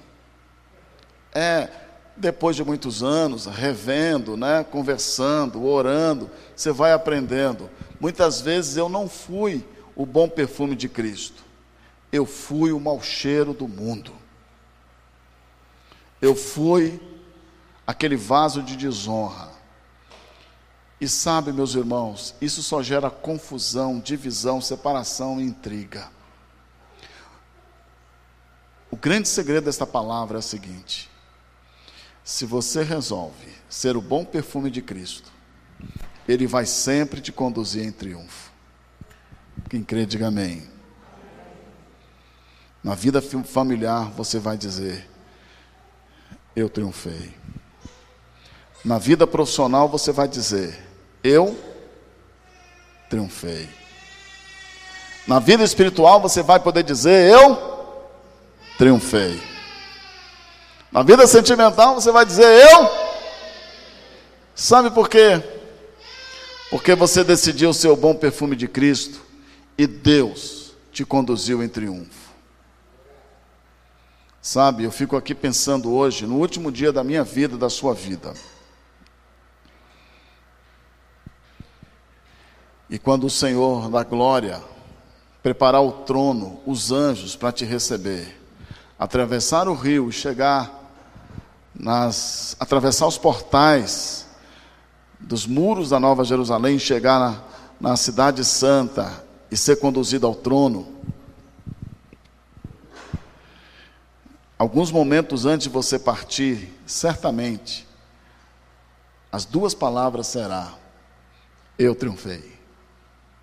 É, 1.34 1.68
depois 2.16 2.56
de 2.56 2.64
muitos 2.64 3.02
anos, 3.02 3.44
revendo, 3.44 4.36
né, 4.36 4.64
conversando, 4.64 5.66
orando, 5.66 6.30
você 6.54 6.72
vai 6.72 6.92
aprendendo. 6.92 7.68
Muitas 8.00 8.40
vezes 8.40 8.76
eu 8.76 8.88
não 8.88 9.06
fui 9.06 9.62
o 9.94 10.06
bom 10.06 10.26
perfume 10.28 10.74
de 10.74 10.88
Cristo. 10.88 11.44
Eu 12.10 12.24
fui 12.24 12.72
o 12.72 12.80
mau 12.80 13.02
cheiro 13.02 13.52
do 13.52 13.68
mundo. 13.68 14.12
Eu 16.22 16.34
fui 16.34 16.98
aquele 17.86 18.16
vaso 18.16 18.62
de 18.62 18.76
desonra. 18.76 19.50
E 21.00 21.06
sabe, 21.06 21.52
meus 21.52 21.74
irmãos, 21.74 22.34
isso 22.40 22.62
só 22.62 22.82
gera 22.82 23.10
confusão, 23.10 24.00
divisão, 24.00 24.60
separação 24.60 25.40
e 25.40 25.44
intriga. 25.44 26.10
O 28.90 28.96
grande 28.96 29.28
segredo 29.28 29.64
desta 29.64 29.86
palavra 29.86 30.38
é 30.38 30.40
o 30.40 30.42
seguinte: 30.42 31.10
se 32.24 32.46
você 32.46 32.82
resolve 32.82 33.52
ser 33.68 33.96
o 33.96 34.00
bom 34.00 34.24
perfume 34.24 34.70
de 34.70 34.80
Cristo, 34.80 35.30
Ele 36.26 36.46
vai 36.46 36.64
sempre 36.64 37.20
te 37.20 37.30
conduzir 37.30 37.84
em 37.84 37.92
triunfo. 37.92 38.50
Quem 39.68 39.82
crê, 39.82 40.06
diga 40.06 40.28
amém. 40.28 40.66
Na 42.82 42.94
vida 42.94 43.20
familiar, 43.20 44.10
você 44.12 44.38
vai 44.38 44.56
dizer: 44.56 45.06
Eu 46.54 46.70
triunfei. 46.70 47.34
Na 48.86 48.98
vida 48.98 49.26
profissional, 49.26 49.88
você 49.88 50.12
vai 50.12 50.28
dizer: 50.28 50.78
Eu 51.20 51.58
triunfei. 53.10 53.68
Na 55.26 55.40
vida 55.40 55.64
espiritual, 55.64 56.20
você 56.20 56.40
vai 56.40 56.60
poder 56.60 56.84
dizer: 56.84 57.32
Eu 57.32 58.06
triunfei. 58.78 59.42
Na 60.92 61.02
vida 61.02 61.26
sentimental, 61.26 61.96
você 61.96 62.12
vai 62.12 62.24
dizer: 62.24 62.44
Eu. 62.44 62.88
Sabe 64.54 64.92
por 64.92 65.08
quê? 65.08 65.42
Porque 66.70 66.94
você 66.94 67.24
decidiu 67.24 67.74
ser 67.74 67.88
o 67.88 67.96
bom 67.96 68.14
perfume 68.14 68.54
de 68.54 68.68
Cristo 68.68 69.20
e 69.76 69.84
Deus 69.88 70.76
te 70.92 71.04
conduziu 71.04 71.60
em 71.60 71.68
triunfo. 71.68 72.30
Sabe, 74.40 74.84
eu 74.84 74.92
fico 74.92 75.16
aqui 75.16 75.34
pensando 75.34 75.92
hoje, 75.92 76.24
no 76.24 76.36
último 76.36 76.70
dia 76.70 76.92
da 76.92 77.02
minha 77.02 77.24
vida, 77.24 77.58
da 77.58 77.68
sua 77.68 77.92
vida. 77.92 78.32
E 82.88 82.98
quando 82.98 83.24
o 83.24 83.30
Senhor 83.30 83.90
da 83.90 84.04
glória 84.04 84.62
preparar 85.42 85.82
o 85.82 85.92
trono, 85.92 86.60
os 86.66 86.92
anjos 86.92 87.36
para 87.36 87.52
te 87.52 87.64
receber, 87.64 88.40
atravessar 88.98 89.68
o 89.68 89.74
rio 89.74 90.10
chegar 90.10 90.84
nas 91.74 92.56
atravessar 92.58 93.06
os 93.06 93.18
portais 93.18 94.26
dos 95.20 95.46
muros 95.46 95.90
da 95.90 96.00
Nova 96.00 96.24
Jerusalém, 96.24 96.78
chegar 96.78 97.18
na, 97.18 97.42
na 97.90 97.96
cidade 97.96 98.44
santa 98.44 99.24
e 99.50 99.56
ser 99.56 99.76
conduzido 99.76 100.26
ao 100.26 100.34
trono, 100.34 100.96
Alguns 104.58 104.90
momentos 104.90 105.44
antes 105.44 105.64
de 105.64 105.72
você 105.72 105.98
partir, 105.98 106.72
certamente, 106.86 107.86
as 109.30 109.44
duas 109.44 109.74
palavras 109.74 110.28
será: 110.28 110.72
Eu 111.78 111.94
triunfei. 111.94 112.55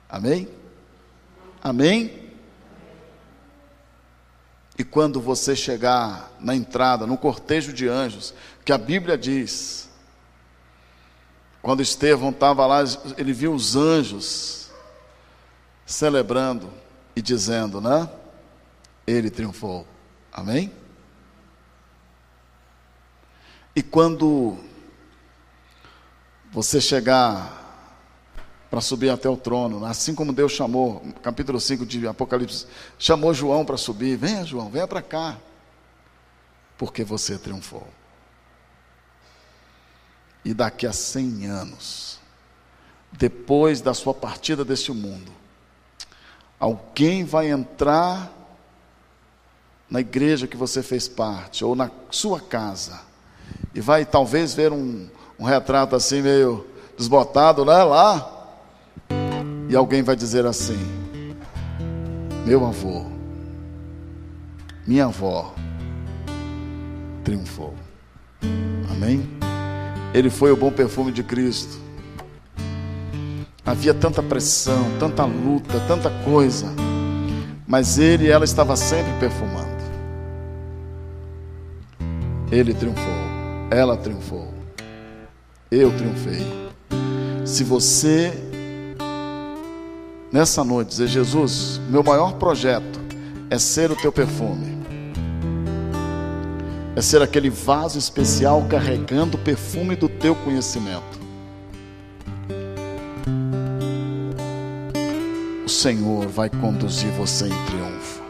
Amém? 0.09 0.47
Amém? 1.61 2.31
E 4.77 4.83
quando 4.83 5.21
você 5.21 5.55
chegar 5.55 6.31
na 6.39 6.55
entrada, 6.55 7.05
no 7.05 7.17
cortejo 7.17 7.71
de 7.71 7.87
anjos, 7.87 8.33
que 8.65 8.71
a 8.71 8.77
Bíblia 8.77 9.17
diz, 9.17 9.89
quando 11.61 11.81
Estevão 11.81 12.31
estava 12.31 12.65
lá, 12.65 12.83
ele 13.17 13.33
viu 13.33 13.53
os 13.53 13.75
anjos 13.75 14.71
celebrando 15.85 16.71
e 17.15 17.21
dizendo, 17.21 17.79
né? 17.79 18.09
Ele 19.05 19.29
triunfou. 19.29 19.87
Amém? 20.31 20.71
E 23.75 23.81
quando 23.81 24.57
você 26.51 26.81
chegar 26.81 27.62
para 28.73 28.81
subir 28.81 29.11
até 29.11 29.29
o 29.29 29.37
trono, 29.37 29.85
assim 29.85 30.15
como 30.15 30.33
Deus 30.33 30.51
chamou, 30.51 30.99
capítulo 31.21 31.59
5 31.59 31.85
de 31.85 32.07
Apocalipse, 32.07 32.65
chamou 32.97 33.31
João 33.31 33.63
para 33.63 33.77
subir, 33.77 34.17
venha 34.17 34.43
João, 34.43 34.67
venha 34.67 34.87
para 34.87 34.99
cá, 34.99 35.37
porque 36.75 37.03
você 37.03 37.37
triunfou. 37.37 37.87
E 40.43 40.55
daqui 40.55 40.87
a 40.87 40.91
100 40.91 41.45
anos, 41.45 42.19
depois 43.11 43.79
da 43.79 43.93
sua 43.93 44.11
partida 44.11 44.65
deste 44.65 44.91
mundo, 44.91 45.31
alguém 46.59 47.23
vai 47.23 47.51
entrar 47.51 48.33
na 49.87 49.99
igreja 49.99 50.47
que 50.47 50.57
você 50.57 50.81
fez 50.81 51.07
parte, 51.07 51.63
ou 51.63 51.75
na 51.75 51.91
sua 52.09 52.41
casa, 52.41 53.01
e 53.75 53.79
vai 53.79 54.03
talvez 54.03 54.55
ver 54.55 54.71
um, 54.71 55.07
um 55.37 55.43
retrato 55.43 55.95
assim 55.95 56.23
meio 56.23 56.65
desbotado, 56.97 57.63
né? 57.63 57.83
Lá. 57.83 58.39
E 59.73 59.75
alguém 59.75 60.03
vai 60.03 60.15
dizer 60.15 60.45
assim: 60.45 60.77
Meu 62.45 62.63
avô, 62.63 63.07
minha 64.85 65.05
avó 65.05 65.51
triunfou. 67.23 67.73
Amém? 68.91 69.27
Ele 70.13 70.29
foi 70.29 70.51
o 70.51 70.55
bom 70.55 70.71
perfume 70.71 71.11
de 71.11 71.23
Cristo. 71.23 71.79
Havia 73.65 73.95
tanta 73.95 74.21
pressão, 74.21 74.85
tanta 74.99 75.25
luta, 75.25 75.79
tanta 75.87 76.11
coisa, 76.23 76.67
mas 77.65 77.97
ele 77.97 78.25
e 78.25 78.29
ela 78.29 78.45
estava 78.45 78.75
sempre 78.75 79.11
perfumando. 79.13 79.81
Ele 82.51 82.75
triunfou. 82.75 83.13
Ela 83.71 83.97
triunfou. 83.97 84.53
Eu 85.71 85.91
triunfei. 85.97 86.45
Se 87.43 87.63
você, 87.63 88.42
nessa 90.33 90.63
noite, 90.63 90.89
dizer: 90.89 91.07
Jesus, 91.07 91.79
meu 91.87 92.03
maior 92.03 92.33
projeto 92.33 92.99
é 93.51 93.59
ser 93.59 93.91
o 93.91 93.95
teu 93.95 94.11
perfume, 94.11 94.83
é 96.95 97.01
ser 97.01 97.21
aquele 97.21 97.51
vaso 97.51 97.99
especial 97.99 98.65
carregando 98.67 99.37
o 99.37 99.39
perfume 99.39 99.95
do 99.95 100.09
teu 100.09 100.35
conhecimento. 100.35 101.21
O 105.63 105.69
Senhor 105.69 106.27
vai 106.27 106.49
conduzir 106.49 107.11
você 107.11 107.45
em 107.45 107.65
triunfo 107.65 108.23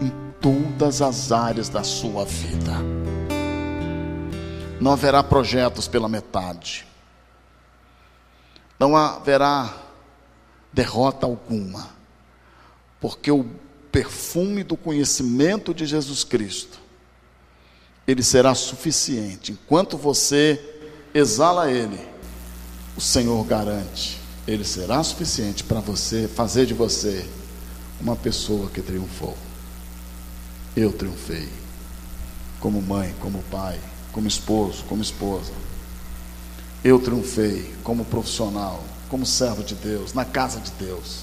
em 0.00 0.12
todas 0.40 1.00
as 1.00 1.30
áreas 1.30 1.68
da 1.68 1.82
sua 1.82 2.24
vida. 2.24 2.72
Não 4.80 4.92
haverá 4.92 5.22
projetos 5.22 5.88
pela 5.88 6.08
metade, 6.08 6.86
não 8.78 8.94
haverá 8.94 9.85
derrota 10.76 11.26
alguma, 11.26 11.90
porque 13.00 13.30
o 13.30 13.44
perfume 13.90 14.62
do 14.62 14.76
conhecimento 14.76 15.74
de 15.74 15.86
Jesus 15.86 16.22
Cristo, 16.22 16.78
ele 18.06 18.22
será 18.22 18.54
suficiente. 18.54 19.50
Enquanto 19.50 19.96
você 19.96 20.62
exala 21.12 21.70
ele, 21.70 21.98
o 22.96 23.00
Senhor 23.00 23.42
garante, 23.44 24.20
ele 24.46 24.64
será 24.64 25.02
suficiente 25.02 25.64
para 25.64 25.80
você 25.80 26.28
fazer 26.28 26.66
de 26.66 26.74
você 26.74 27.28
uma 28.00 28.14
pessoa 28.14 28.70
que 28.70 28.82
triunfou. 28.82 29.36
Eu 30.76 30.92
triunfei, 30.92 31.48
como 32.60 32.80
mãe, 32.82 33.14
como 33.18 33.42
pai 33.50 33.80
como 34.16 34.26
esposo, 34.26 34.82
como 34.88 35.02
esposa. 35.02 35.52
Eu 36.82 36.98
triunfei 36.98 37.74
como 37.84 38.02
profissional, 38.02 38.82
como 39.08 39.24
servo 39.24 39.62
de 39.62 39.74
Deus, 39.74 40.12
na 40.12 40.24
casa 40.24 40.60
de 40.60 40.70
Deus. 40.72 41.20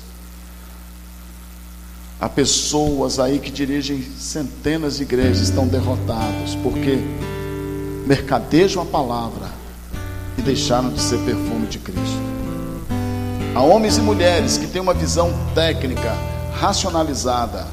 Há 2.20 2.30
pessoas 2.30 3.20
aí 3.20 3.40
que 3.40 3.52
dirigem 3.52 4.02
centenas 4.18 4.98
de 4.98 5.04
igrejas 5.04 5.40
estão 5.40 5.68
derrotados 5.68 6.56
porque 6.64 7.00
mercadejam 8.08 8.82
a 8.82 8.86
palavra 8.86 9.50
e 10.38 10.42
deixaram 10.42 10.90
de 10.90 11.02
ser 11.02 11.18
perfume 11.20 11.68
de 11.68 11.80
Cristo. 11.80 12.22
Há 13.56 13.62
homens 13.62 13.98
e 13.98 14.02
mulheres 14.02 14.58
que 14.58 14.68
têm 14.68 14.82
uma 14.82 14.94
visão 14.94 15.32
técnica, 15.54 16.16
racionalizada 16.54 17.68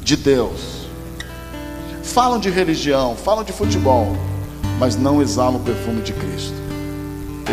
de 0.00 0.16
Deus. 0.16 0.86
Falam 2.02 2.38
de 2.38 2.48
religião, 2.48 3.16
falam 3.16 3.42
de 3.42 3.52
futebol, 3.52 4.16
mas 4.78 4.96
não 4.96 5.20
exalam 5.20 5.56
o 5.56 5.64
perfume 5.64 6.00
de 6.02 6.12
Cristo. 6.12 6.54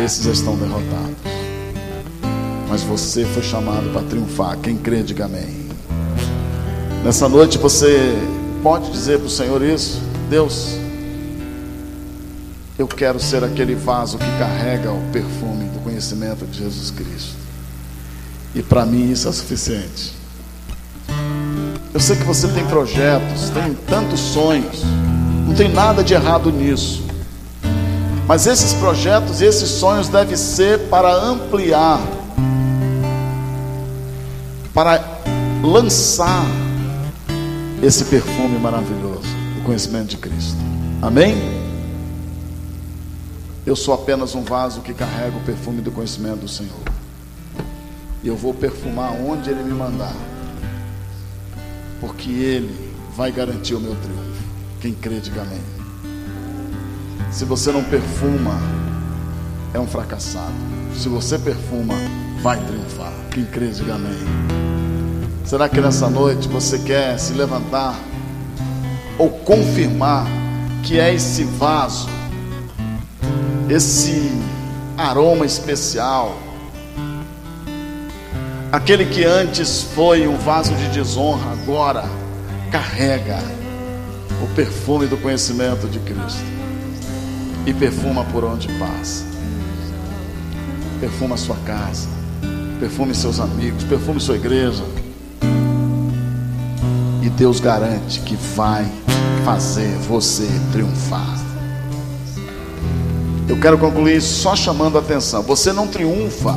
esses 0.04 0.24
estão 0.26 0.56
derrotados. 0.56 1.43
Mas 2.74 2.82
você 2.82 3.24
foi 3.24 3.40
chamado 3.44 3.88
para 3.92 4.02
triunfar. 4.02 4.58
Quem 4.58 4.76
crê, 4.76 5.00
diga 5.00 5.26
amém. 5.26 5.68
Nessa 7.04 7.28
noite 7.28 7.56
você 7.56 8.12
pode 8.64 8.90
dizer 8.90 9.18
para 9.18 9.28
o 9.28 9.30
Senhor 9.30 9.62
isso: 9.62 10.02
Deus, 10.28 10.76
eu 12.76 12.88
quero 12.88 13.20
ser 13.20 13.44
aquele 13.44 13.76
vaso 13.76 14.18
que 14.18 14.26
carrega 14.40 14.90
o 14.90 15.00
perfume 15.12 15.66
do 15.66 15.78
conhecimento 15.84 16.44
de 16.46 16.58
Jesus 16.64 16.90
Cristo. 16.90 17.36
E 18.56 18.60
para 18.60 18.84
mim 18.84 19.12
isso 19.12 19.28
é 19.28 19.32
suficiente. 19.32 20.12
Eu 21.94 22.00
sei 22.00 22.16
que 22.16 22.24
você 22.24 22.48
tem 22.48 22.66
projetos, 22.66 23.50
tem 23.50 23.72
tantos 23.86 24.18
sonhos, 24.18 24.82
não 25.46 25.54
tem 25.54 25.68
nada 25.68 26.02
de 26.02 26.12
errado 26.12 26.50
nisso. 26.50 27.04
Mas 28.26 28.48
esses 28.48 28.72
projetos 28.72 29.40
e 29.40 29.44
esses 29.44 29.68
sonhos 29.68 30.08
devem 30.08 30.36
ser 30.36 30.88
para 30.88 31.14
ampliar, 31.14 32.00
para 34.74 35.00
lançar 35.62 36.44
esse 37.80 38.04
perfume 38.06 38.58
maravilhoso, 38.58 39.28
o 39.60 39.64
conhecimento 39.64 40.08
de 40.08 40.16
Cristo. 40.16 40.58
Amém? 41.00 41.36
Eu 43.64 43.76
sou 43.76 43.94
apenas 43.94 44.34
um 44.34 44.42
vaso 44.42 44.80
que 44.80 44.92
carrega 44.92 45.36
o 45.36 45.40
perfume 45.40 45.80
do 45.80 45.92
conhecimento 45.92 46.40
do 46.40 46.48
Senhor. 46.48 46.82
E 48.22 48.28
eu 48.28 48.36
vou 48.36 48.52
perfumar 48.52 49.12
onde 49.12 49.48
Ele 49.48 49.62
me 49.62 49.72
mandar, 49.72 50.14
porque 52.00 52.30
Ele 52.30 52.92
vai 53.16 53.30
garantir 53.30 53.74
o 53.74 53.80
meu 53.80 53.94
triunfo. 53.94 54.44
Quem 54.80 54.92
crê, 54.92 55.20
diga 55.20 55.42
amém. 55.42 55.62
Se 57.30 57.44
você 57.44 57.70
não 57.70 57.84
perfuma, 57.84 58.58
é 59.72 59.78
um 59.78 59.86
fracassado. 59.86 60.52
Se 60.94 61.08
você 61.08 61.38
perfuma, 61.38 61.94
vai 62.42 62.58
triunfar. 62.64 63.12
Quem 63.30 63.44
crê, 63.44 63.68
diga 63.68 63.94
amém. 63.94 64.53
Será 65.44 65.68
que 65.68 65.78
nessa 65.78 66.08
noite 66.08 66.48
você 66.48 66.78
quer 66.78 67.18
se 67.18 67.34
levantar 67.34 68.00
ou 69.18 69.28
confirmar 69.28 70.26
que 70.82 70.98
é 70.98 71.14
esse 71.14 71.44
vaso, 71.44 72.08
esse 73.68 74.32
aroma 74.96 75.44
especial, 75.44 76.38
aquele 78.72 79.04
que 79.04 79.22
antes 79.22 79.82
foi 79.94 80.26
um 80.26 80.38
vaso 80.38 80.74
de 80.76 80.88
desonra, 80.88 81.52
agora 81.52 82.04
carrega 82.72 83.38
o 84.42 84.46
perfume 84.54 85.06
do 85.06 85.18
conhecimento 85.18 85.86
de 85.88 85.98
Cristo 86.00 86.42
e 87.66 87.74
perfuma 87.74 88.24
por 88.24 88.44
onde 88.44 88.68
passa. 88.78 89.26
Perfuma 91.00 91.36
sua 91.36 91.56
casa, 91.66 92.08
perfume 92.80 93.14
seus 93.14 93.38
amigos, 93.38 93.84
perfume 93.84 94.18
sua 94.18 94.36
igreja. 94.36 95.03
E 97.24 97.30
Deus 97.30 97.58
garante 97.58 98.20
que 98.20 98.36
vai 98.54 98.86
fazer 99.46 99.88
você 100.06 100.46
triunfar. 100.70 101.42
Eu 103.48 103.58
quero 103.58 103.78
concluir 103.78 104.20
só 104.20 104.54
chamando 104.54 104.98
a 104.98 105.00
atenção. 105.00 105.42
Você 105.44 105.72
não 105.72 105.88
triunfa 105.88 106.54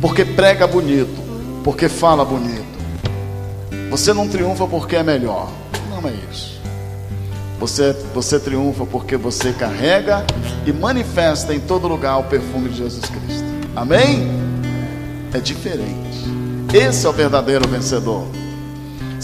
porque 0.00 0.24
prega 0.24 0.66
bonito, 0.66 1.20
porque 1.62 1.86
fala 1.86 2.24
bonito. 2.24 2.64
Você 3.90 4.14
não 4.14 4.26
triunfa 4.26 4.66
porque 4.66 4.96
é 4.96 5.02
melhor. 5.02 5.50
Não 5.90 6.08
é 6.08 6.14
isso. 6.32 6.58
Você, 7.60 7.94
você 8.14 8.40
triunfa 8.40 8.86
porque 8.86 9.18
você 9.18 9.52
carrega 9.52 10.24
e 10.64 10.72
manifesta 10.72 11.54
em 11.54 11.60
todo 11.60 11.86
lugar 11.86 12.16
o 12.20 12.24
perfume 12.24 12.70
de 12.70 12.78
Jesus 12.78 13.04
Cristo. 13.04 13.44
Amém? 13.76 14.26
É 15.34 15.38
diferente. 15.40 16.24
Esse 16.72 17.04
é 17.04 17.08
o 17.10 17.12
verdadeiro 17.12 17.68
vencedor. 17.68 18.45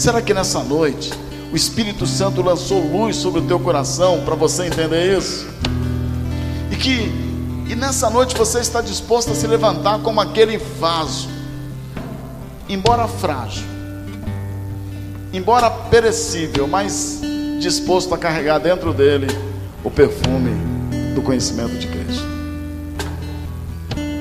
Será 0.03 0.21
que 0.21 0.33
nessa 0.33 0.61
noite 0.61 1.13
o 1.49 1.55
Espírito 1.55 2.05
Santo 2.05 2.41
lançou 2.41 2.85
luz 2.85 3.15
sobre 3.15 3.39
o 3.39 3.47
teu 3.47 3.57
coração 3.57 4.21
para 4.25 4.35
você 4.35 4.65
entender 4.65 5.17
isso? 5.17 5.47
E 6.69 6.75
que 6.75 7.09
e 7.69 7.73
nessa 7.73 8.09
noite 8.09 8.35
você 8.35 8.59
está 8.59 8.81
disposto 8.81 9.31
a 9.31 9.33
se 9.33 9.47
levantar 9.47 9.99
como 9.99 10.19
aquele 10.19 10.57
vaso, 10.57 11.29
embora 12.67 13.07
frágil, 13.07 13.63
embora 15.31 15.71
perecível, 15.71 16.67
mas 16.67 17.21
disposto 17.61 18.13
a 18.13 18.17
carregar 18.17 18.59
dentro 18.59 18.93
dele 18.93 19.27
o 19.85 19.89
perfume 19.89 20.51
do 21.15 21.21
conhecimento 21.21 21.77
de 21.77 21.87
Cristo. 21.87 22.27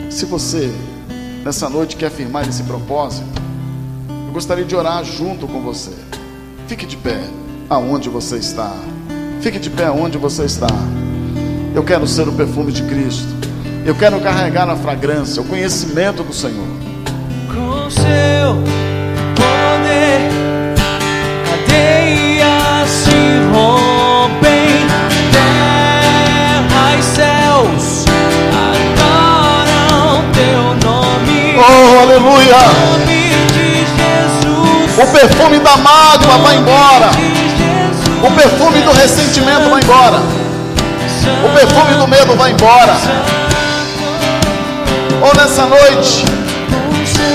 Se 0.08 0.26
você 0.26 0.72
nessa 1.44 1.68
noite 1.68 1.96
quer 1.96 2.06
afirmar 2.06 2.48
esse 2.48 2.62
propósito, 2.62 3.41
eu 4.32 4.34
gostaria 4.34 4.64
de 4.64 4.74
orar 4.74 5.04
junto 5.04 5.46
com 5.46 5.60
você. 5.60 5.90
Fique 6.66 6.86
de 6.86 6.96
pé 6.96 7.20
aonde 7.68 8.08
você 8.08 8.38
está. 8.38 8.74
Fique 9.42 9.58
de 9.58 9.68
pé 9.68 9.84
aonde 9.84 10.16
você 10.16 10.44
está. 10.44 10.68
Eu 11.74 11.84
quero 11.84 12.06
ser 12.06 12.26
o 12.26 12.32
perfume 12.32 12.72
de 12.72 12.82
Cristo. 12.84 13.28
Eu 13.84 13.94
quero 13.94 14.18
carregar 14.20 14.70
a 14.70 14.76
fragrância, 14.76 15.42
o 15.42 15.44
conhecimento 15.44 16.22
do 16.22 16.32
Senhor. 16.32 16.66
Com 17.46 17.90
seu 17.90 18.54
poder, 19.36 20.30
cadeias 21.44 22.88
se 22.88 23.10
rompem, 23.52 24.86
terra 25.30 26.96
e 26.98 27.02
céus 27.02 28.06
adoram 28.64 30.22
teu 30.32 30.90
nome. 30.90 31.56
Oh, 31.58 32.00
aleluia! 32.00 33.11
O 34.98 35.06
perfume 35.06 35.58
da 35.58 35.76
mágoa 35.78 36.38
vai 36.42 36.56
embora. 36.56 37.10
O 38.22 38.30
perfume 38.30 38.80
do 38.82 38.92
ressentimento 38.92 39.70
vai 39.70 39.80
embora. 39.80 40.18
O 41.44 41.48
perfume 41.54 41.94
do 41.94 42.06
medo 42.06 42.36
vai 42.36 42.50
embora. 42.52 42.94
Ou 45.22 45.34
nessa 45.34 45.64
noite, 45.66 46.24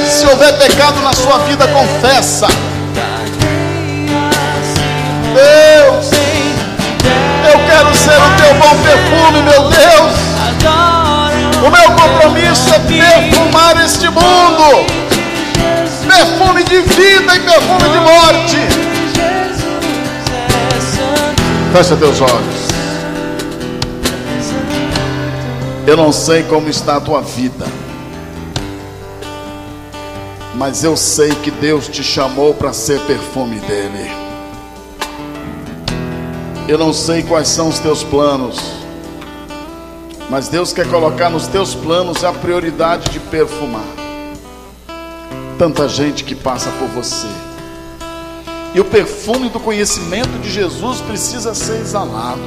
se 0.07 0.25
houver 0.27 0.53
pecado 0.59 1.01
na 1.01 1.13
sua 1.13 1.39
vida, 1.39 1.67
confessa. 1.67 2.47
Deus, 5.33 6.11
eu 7.51 7.59
quero 7.65 7.95
ser 7.95 8.17
o 8.17 8.29
teu 8.37 8.53
bom 8.55 8.75
perfume, 8.83 9.41
meu 9.41 9.69
Deus. 9.69 10.27
O 11.65 11.69
meu 11.71 11.91
compromisso 11.95 12.69
é 12.73 12.79
perfumar 12.79 13.83
este 13.83 14.07
mundo. 14.09 15.06
Perfume 16.07 16.63
de 16.63 16.81
vida 16.81 17.35
e 17.35 17.39
perfume 17.39 17.89
de 17.89 17.99
morte. 17.99 18.57
Fecha 21.73 21.95
teus 21.97 22.21
olhos. 22.21 22.67
Eu 25.85 25.95
não 25.95 26.11
sei 26.11 26.43
como 26.43 26.69
está 26.69 26.97
a 26.97 27.01
tua 27.01 27.21
vida, 27.21 27.65
mas 30.55 30.83
eu 30.83 30.97
sei 30.97 31.29
que 31.35 31.51
Deus 31.51 31.87
te 31.87 32.03
chamou 32.03 32.53
para 32.53 32.73
ser 32.73 32.99
perfume 33.01 33.59
dele. 33.59 34.11
Eu 36.67 36.77
não 36.77 36.91
sei 36.91 37.23
quais 37.23 37.47
são 37.47 37.69
os 37.69 37.79
teus 37.79 38.03
planos, 38.03 38.59
mas 40.29 40.49
Deus 40.49 40.73
quer 40.73 40.89
colocar 40.89 41.29
nos 41.29 41.47
teus 41.47 41.73
planos 41.73 42.23
a 42.23 42.33
prioridade 42.33 43.09
de 43.09 43.19
perfumar. 43.19 44.06
Tanta 45.57 45.89
gente 45.89 46.23
que 46.23 46.35
passa 46.35 46.69
por 46.71 46.87
você. 46.89 47.27
E 48.75 48.79
o 48.79 48.85
perfume 48.85 49.49
do 49.49 49.59
conhecimento 49.59 50.37
de 50.39 50.51
Jesus 50.51 51.01
precisa 51.01 51.55
ser 51.55 51.81
exalado. 51.81 52.41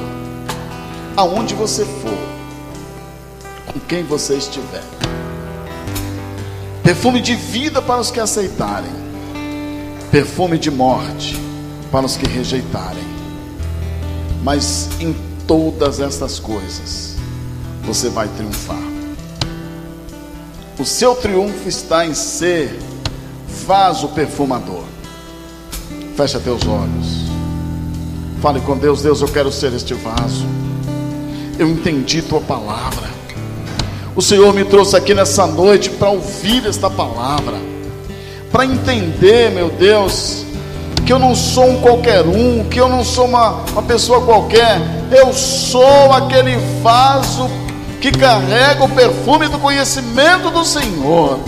Aonde 1.17 1.53
você 1.53 1.83
for, 1.83 2.17
com 3.73 3.79
quem 3.81 4.03
você 4.03 4.35
estiver. 4.35 4.83
Perfume 6.81 7.19
de 7.19 7.35
vida 7.35 7.81
para 7.81 7.99
os 7.99 8.09
que 8.09 8.19
aceitarem. 8.19 8.91
Perfume 10.09 10.57
de 10.57 10.71
morte 10.71 11.37
para 11.91 12.05
os 12.05 12.15
que 12.15 12.25
rejeitarem. 12.25 13.03
Mas 14.41 14.89
em 15.01 15.13
todas 15.45 15.99
estas 15.99 16.39
coisas, 16.39 17.17
você 17.83 18.07
vai 18.09 18.29
triunfar. 18.29 18.81
O 20.79 20.85
seu 20.85 21.13
triunfo 21.13 21.67
está 21.67 22.05
em 22.05 22.13
ser 22.13 22.79
vaso 23.65 24.09
perfumador. 24.09 24.83
Fecha 26.15 26.39
teus 26.39 26.65
olhos. 26.65 27.31
Fale 28.41 28.59
com 28.61 28.77
Deus, 28.77 29.01
Deus, 29.01 29.21
eu 29.21 29.27
quero 29.27 29.51
ser 29.51 29.73
este 29.73 29.93
vaso. 29.93 30.45
Eu 31.59 31.69
entendi 31.69 32.21
tua 32.21 32.41
palavra. 32.41 33.07
O 34.15 34.21
Senhor 34.21 34.53
me 34.53 34.65
trouxe 34.65 34.95
aqui 34.95 35.13
nessa 35.13 35.45
noite 35.45 35.89
para 35.89 36.09
ouvir 36.09 36.65
esta 36.65 36.89
palavra, 36.89 37.55
para 38.51 38.65
entender, 38.65 39.51
meu 39.51 39.69
Deus, 39.69 40.45
que 41.05 41.13
eu 41.13 41.19
não 41.19 41.33
sou 41.33 41.69
um 41.69 41.81
qualquer 41.81 42.25
um, 42.25 42.65
que 42.65 42.79
eu 42.79 42.89
não 42.89 43.05
sou 43.05 43.25
uma, 43.25 43.61
uma 43.71 43.83
pessoa 43.83 44.21
qualquer, 44.21 44.81
eu 45.11 45.31
sou 45.33 46.11
aquele 46.11 46.57
vaso 46.81 47.49
que 48.01 48.11
carrega 48.11 48.83
o 48.83 48.89
perfume 48.89 49.47
do 49.47 49.59
conhecimento 49.59 50.49
do 50.49 50.65
Senhor. 50.65 51.39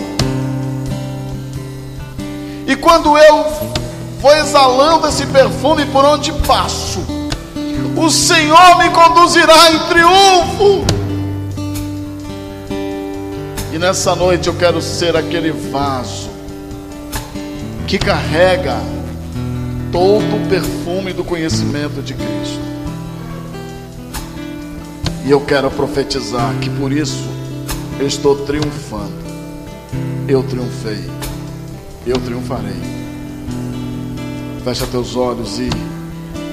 E 2.66 2.76
quando 2.76 3.18
eu 3.18 3.45
vou 4.20 4.36
exalando 4.36 5.07
esse 5.07 5.26
perfume 5.28 5.86
por 5.88 6.05
onde 6.05 6.32
passo, 6.47 6.99
o 7.95 8.09
Senhor 8.09 8.78
me 8.78 8.89
conduzirá 8.89 9.72
em 9.72 9.80
triunfo. 9.88 10.86
E 13.74 13.78
nessa 13.78 14.16
noite 14.16 14.47
eu 14.47 14.55
quero 14.55 14.82
ser 14.82 15.16
aquele 15.16 15.51
vaso 15.51 16.30
que 17.88 17.97
carrega 17.97 18.78
todo 19.91 20.36
o 20.36 20.49
perfume 20.49 21.14
do 21.14 21.24
conhecimento 21.24 22.01
de 22.01 22.14
Cristo. 22.14 22.61
E 25.26 25.32
eu 25.32 25.41
quero 25.41 25.70
profetizar 25.72 26.53
que 26.59 26.70
por 26.70 26.91
isso 26.91 27.28
eu 27.99 28.07
estou 28.07 28.45
triunfando. 28.45 29.24
Eu 30.28 30.43
triunfei. 30.43 31.22
Eu 32.05 32.17
triunfarei. 32.19 32.81
Fecha 34.65 34.85
teus 34.87 35.15
olhos 35.15 35.57
e 35.59 35.69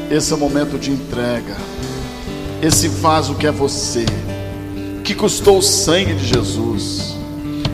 esse 0.09 0.33
é 0.33 0.37
o 0.37 0.39
momento 0.39 0.79
de 0.79 0.93
entrega. 0.93 1.57
Esse 2.63 2.87
vaso 2.87 3.35
que 3.35 3.47
é 3.47 3.51
você, 3.51 4.07
que 5.03 5.15
custou 5.15 5.59
o 5.59 5.63
sangue 5.63 6.15
de 6.15 6.27
Jesus, 6.27 7.17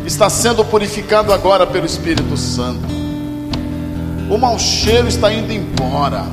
está 0.06 0.30
sendo 0.30 0.64
purificado 0.64 1.32
agora 1.32 1.66
pelo 1.66 1.84
Espírito 1.84 2.36
Santo. 2.36 2.86
O 4.30 4.38
mau 4.38 4.58
cheiro 4.58 5.06
está 5.08 5.32
indo 5.32 5.52
embora. 5.52 6.24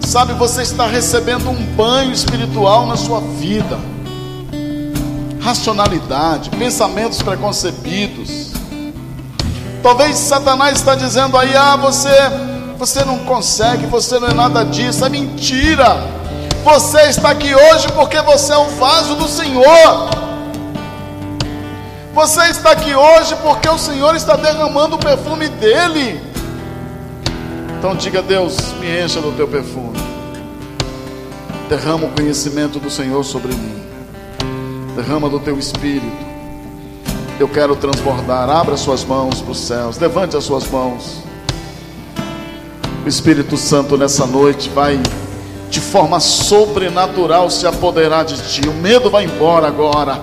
Sabe, 0.00 0.32
você 0.34 0.62
está 0.62 0.86
recebendo 0.86 1.48
um 1.50 1.64
banho 1.76 2.12
espiritual 2.12 2.86
na 2.86 2.96
sua 2.96 3.20
vida. 3.20 3.78
Racionalidade, 5.40 6.50
pensamentos 6.50 7.22
preconcebidos. 7.22 8.43
Talvez 9.84 10.16
Satanás 10.16 10.78
está 10.78 10.94
dizendo 10.94 11.36
aí: 11.36 11.54
"Ah, 11.54 11.76
você 11.76 12.08
você 12.78 13.04
não 13.04 13.18
consegue, 13.18 13.84
você 13.84 14.18
não 14.18 14.28
é 14.28 14.32
nada 14.32 14.64
disso". 14.64 15.04
É 15.04 15.10
mentira. 15.10 15.98
Você 16.64 17.02
está 17.02 17.28
aqui 17.28 17.54
hoje 17.54 17.86
porque 17.92 18.18
você 18.22 18.54
é 18.54 18.56
um 18.56 18.70
vaso 18.78 19.14
do 19.14 19.28
Senhor. 19.28 20.08
Você 22.14 22.44
está 22.44 22.70
aqui 22.70 22.94
hoje 22.94 23.36
porque 23.42 23.68
o 23.68 23.76
Senhor 23.76 24.16
está 24.16 24.36
derramando 24.36 24.96
o 24.96 24.98
perfume 24.98 25.48
dele. 25.48 26.18
Então 27.78 27.94
diga 27.94 28.20
a 28.20 28.22
Deus, 28.22 28.56
me 28.80 29.04
encha 29.04 29.20
do 29.20 29.32
teu 29.32 29.46
perfume. 29.46 29.98
Derrama 31.68 32.06
o 32.06 32.10
conhecimento 32.12 32.78
do 32.78 32.88
Senhor 32.90 33.22
sobre 33.22 33.52
mim. 33.52 33.82
Derrama 34.96 35.28
do 35.28 35.38
teu 35.40 35.58
espírito. 35.58 36.33
Eu 37.38 37.48
quero 37.48 37.74
transbordar. 37.74 38.48
Abra 38.48 38.76
suas 38.76 39.04
mãos 39.04 39.40
para 39.40 39.52
os 39.52 39.58
céus. 39.58 39.98
Levante 39.98 40.36
as 40.36 40.44
suas 40.44 40.68
mãos. 40.70 41.18
O 43.04 43.08
Espírito 43.08 43.56
Santo 43.56 43.98
nessa 43.98 44.24
noite 44.26 44.68
vai 44.70 45.00
de 45.68 45.80
forma 45.80 46.20
sobrenatural 46.20 47.50
se 47.50 47.66
apoderar 47.66 48.24
de 48.24 48.36
ti. 48.36 48.68
O 48.68 48.72
medo 48.72 49.10
vai 49.10 49.24
embora 49.24 49.66
agora. 49.66 50.22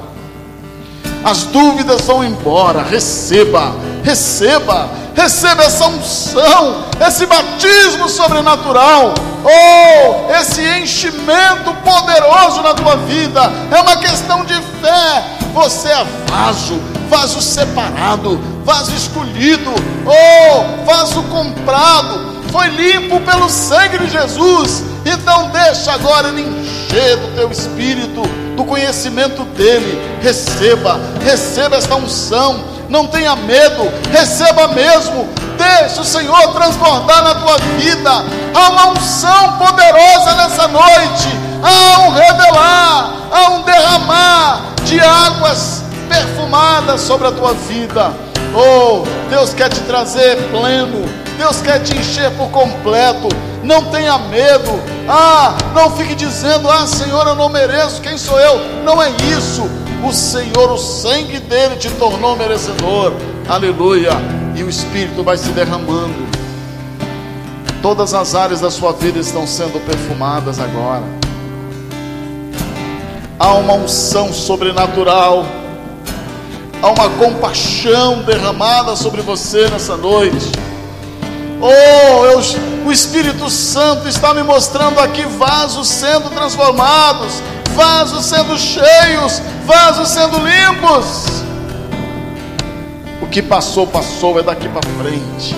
As 1.24 1.43
dúvidas 1.43 2.01
vão 2.01 2.24
embora. 2.24 2.82
Receba, 2.82 3.76
receba, 4.03 4.89
receba 5.14 5.64
essa 5.64 5.88
unção, 5.88 6.86
esse 7.05 7.26
batismo 7.26 8.07
sobrenatural. 8.07 9.14
Oh, 9.43 10.34
esse 10.36 10.62
enchimento 10.62 11.74
poderoso 11.84 12.62
na 12.62 12.74
tua 12.74 12.95
vida. 12.95 13.51
É 13.70 13.82
uma 13.82 13.97
questão 13.97 14.45
de 14.45 14.53
fé. 14.53 15.24
Você 15.53 15.89
é 15.89 16.05
vaso, 16.28 16.80
vaso 17.12 17.41
separado, 17.41 18.39
vaso 18.64 18.95
escolhido. 18.95 19.70
Oh, 20.05 20.86
vaso 20.86 21.22
comprado. 21.24 22.32
Foi 22.49 22.68
limpo 22.70 23.20
pelo 23.20 23.49
sangue 23.49 23.97
de 23.99 24.09
Jesus. 24.09 24.82
Então 25.05 25.49
deixa 25.49 25.91
agora 25.91 26.30
ele 26.30 26.41
encher 26.41 27.18
do 27.18 27.36
teu 27.36 27.51
espírito, 27.51 28.22
do 28.55 28.64
conhecimento 28.64 29.43
dele. 29.43 30.01
Receba, 30.22 30.99
receba 31.24 31.76
esta 31.76 31.95
unção. 31.95 32.64
Não 32.88 33.07
tenha 33.07 33.36
medo, 33.36 33.91
receba 34.12 34.70
mesmo. 34.70 35.30
Deixa 35.57 36.01
o 36.01 36.05
Senhor 36.05 36.53
transbordar 36.53 37.24
na 37.24 37.36
tua 37.36 37.57
vida. 37.78 38.12
Há 38.53 38.70
uma 38.70 38.88
unção 38.91 39.57
poderosa 39.57 40.36
nessa 40.36 40.68
noite. 40.68 41.28
Há 41.62 41.99
um 42.01 42.09
revelar, 42.12 43.14
há 43.32 43.49
um 43.51 43.62
derramar 43.64 44.62
de 44.84 44.99
águas 44.99 45.80
perfumadas 46.12 46.99
sobre 47.01 47.28
a 47.28 47.32
tua 47.32 47.53
vida. 47.53 48.14
Oh, 48.53 49.03
Deus 49.30 49.53
quer 49.53 49.70
te 49.70 49.80
trazer 49.82 50.36
pleno. 50.49 51.05
Deus 51.38 51.62
quer 51.62 51.80
te 51.80 51.97
encher 51.97 52.30
por 52.32 52.49
completo. 52.49 53.30
Não 53.64 53.86
tenha 53.86 54.18
medo. 54.18 54.72
Ah, 55.07 55.55
não 55.74 55.89
fique 55.91 56.14
dizendo: 56.14 56.70
Ah, 56.70 56.86
Senhor, 56.86 57.26
eu 57.26 57.36
não 57.36 57.47
mereço. 57.47 58.01
Quem 58.01 58.18
sou 58.18 58.38
eu? 58.39 58.59
Não 58.84 59.01
é 59.01 59.09
isso. 59.38 59.64
O 60.03 60.12
Senhor, 60.12 60.72
o 60.72 60.78
sangue 60.78 61.39
dele 61.39 61.78
te 61.78 61.89
tornou 61.91 62.36
merecedor. 62.36 63.14
Aleluia. 63.47 64.12
E 64.55 64.64
o 64.64 64.70
Espírito 64.70 65.24
vai 65.24 65.38
se 65.38 65.49
derramando. 65.49 66.30
Todas 67.82 68.14
as 68.14 68.36
áreas 68.36 68.59
da 68.59 68.70
sua 68.70 68.91
vida 68.91 69.18
estão 69.18 69.47
sendo 69.47 69.80
perfumadas 69.86 70.59
agora. 70.59 71.03
Há 73.39 73.53
uma 73.53 73.74
unção 73.74 74.34
sobrenatural. 74.34 75.61
Há 76.82 76.89
uma 76.89 77.09
compaixão 77.11 78.23
derramada 78.23 78.95
sobre 78.95 79.21
você 79.21 79.69
nessa 79.69 79.95
noite. 79.95 80.51
Oh, 81.61 82.25
eu, 82.25 82.39
o 82.88 82.91
Espírito 82.91 83.51
Santo 83.51 84.07
está 84.07 84.34
me 84.34 84.41
mostrando 84.41 84.99
aqui 84.99 85.21
vasos 85.21 85.88
sendo 85.88 86.32
transformados, 86.32 87.34
vasos 87.75 88.25
sendo 88.25 88.57
cheios, 88.57 89.39
vasos 89.63 90.09
sendo 90.09 90.39
limpos. 90.39 91.43
O 93.21 93.27
que 93.27 93.43
passou, 93.43 93.86
passou, 93.86 94.39
é 94.39 94.41
daqui 94.41 94.67
para 94.67 94.82
frente. 94.97 95.55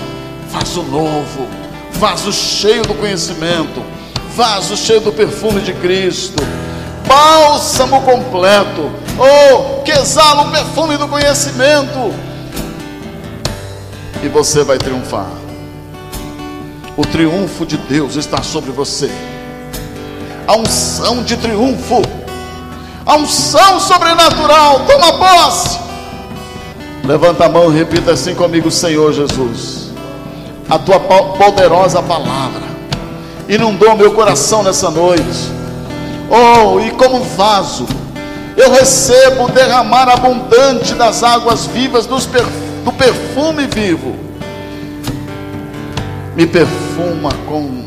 Vaso 0.50 0.82
novo, 0.82 1.48
vaso 1.92 2.30
cheio 2.34 2.82
do 2.82 2.92
conhecimento, 2.92 3.82
vaso 4.36 4.76
cheio 4.76 5.00
do 5.00 5.10
perfume 5.10 5.62
de 5.62 5.72
Cristo, 5.72 6.42
bálsamo 7.14 8.00
completo. 8.02 8.90
Oh, 9.16 9.82
que 9.82 9.92
exala 9.92 10.42
o 10.42 10.50
perfume 10.50 10.96
do 10.96 11.06
conhecimento. 11.06 12.12
E 14.22 14.28
você 14.28 14.64
vai 14.64 14.78
triunfar. 14.78 15.28
O 16.96 17.02
triunfo 17.02 17.64
de 17.64 17.76
Deus 17.76 18.16
está 18.16 18.42
sobre 18.42 18.72
você. 18.72 19.10
A 20.46 20.56
unção 20.56 21.22
de 21.22 21.36
triunfo. 21.36 22.02
A 23.06 23.16
unção 23.16 23.78
sobrenatural. 23.78 24.80
Toma 24.80 25.12
posse. 25.18 25.78
Levanta 27.04 27.44
a 27.44 27.48
mão 27.48 27.72
e 27.72 27.76
repita 27.76 28.12
assim 28.12 28.34
comigo, 28.34 28.70
Senhor 28.70 29.12
Jesus. 29.12 29.90
A 30.68 30.78
tua 30.78 30.98
poderosa 30.98 32.02
palavra 32.02 32.62
inundou 33.48 33.94
meu 33.94 34.14
coração 34.14 34.62
nessa 34.62 34.90
noite. 34.90 35.63
Oh, 36.30 36.80
e 36.80 36.90
como 36.92 37.22
vaso, 37.22 37.86
eu 38.56 38.70
recebo 38.70 39.48
derramar 39.48 40.08
abundante 40.08 40.94
das 40.94 41.22
águas 41.22 41.66
vivas 41.66 42.06
per, 42.26 42.44
do 42.84 42.92
perfume 42.92 43.66
vivo 43.66 44.24
me 46.36 46.46
perfuma 46.46 47.30
com 47.46 47.84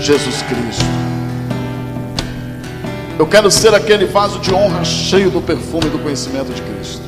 Jesus 0.00 0.42
Cristo. 0.42 0.84
Eu 3.18 3.26
quero 3.26 3.50
ser 3.50 3.74
aquele 3.74 4.04
vaso 4.04 4.38
de 4.40 4.52
honra 4.52 4.84
cheio 4.84 5.30
do 5.30 5.40
perfume 5.40 5.88
do 5.88 5.98
conhecimento 5.98 6.52
de 6.52 6.60
Cristo. 6.60 7.02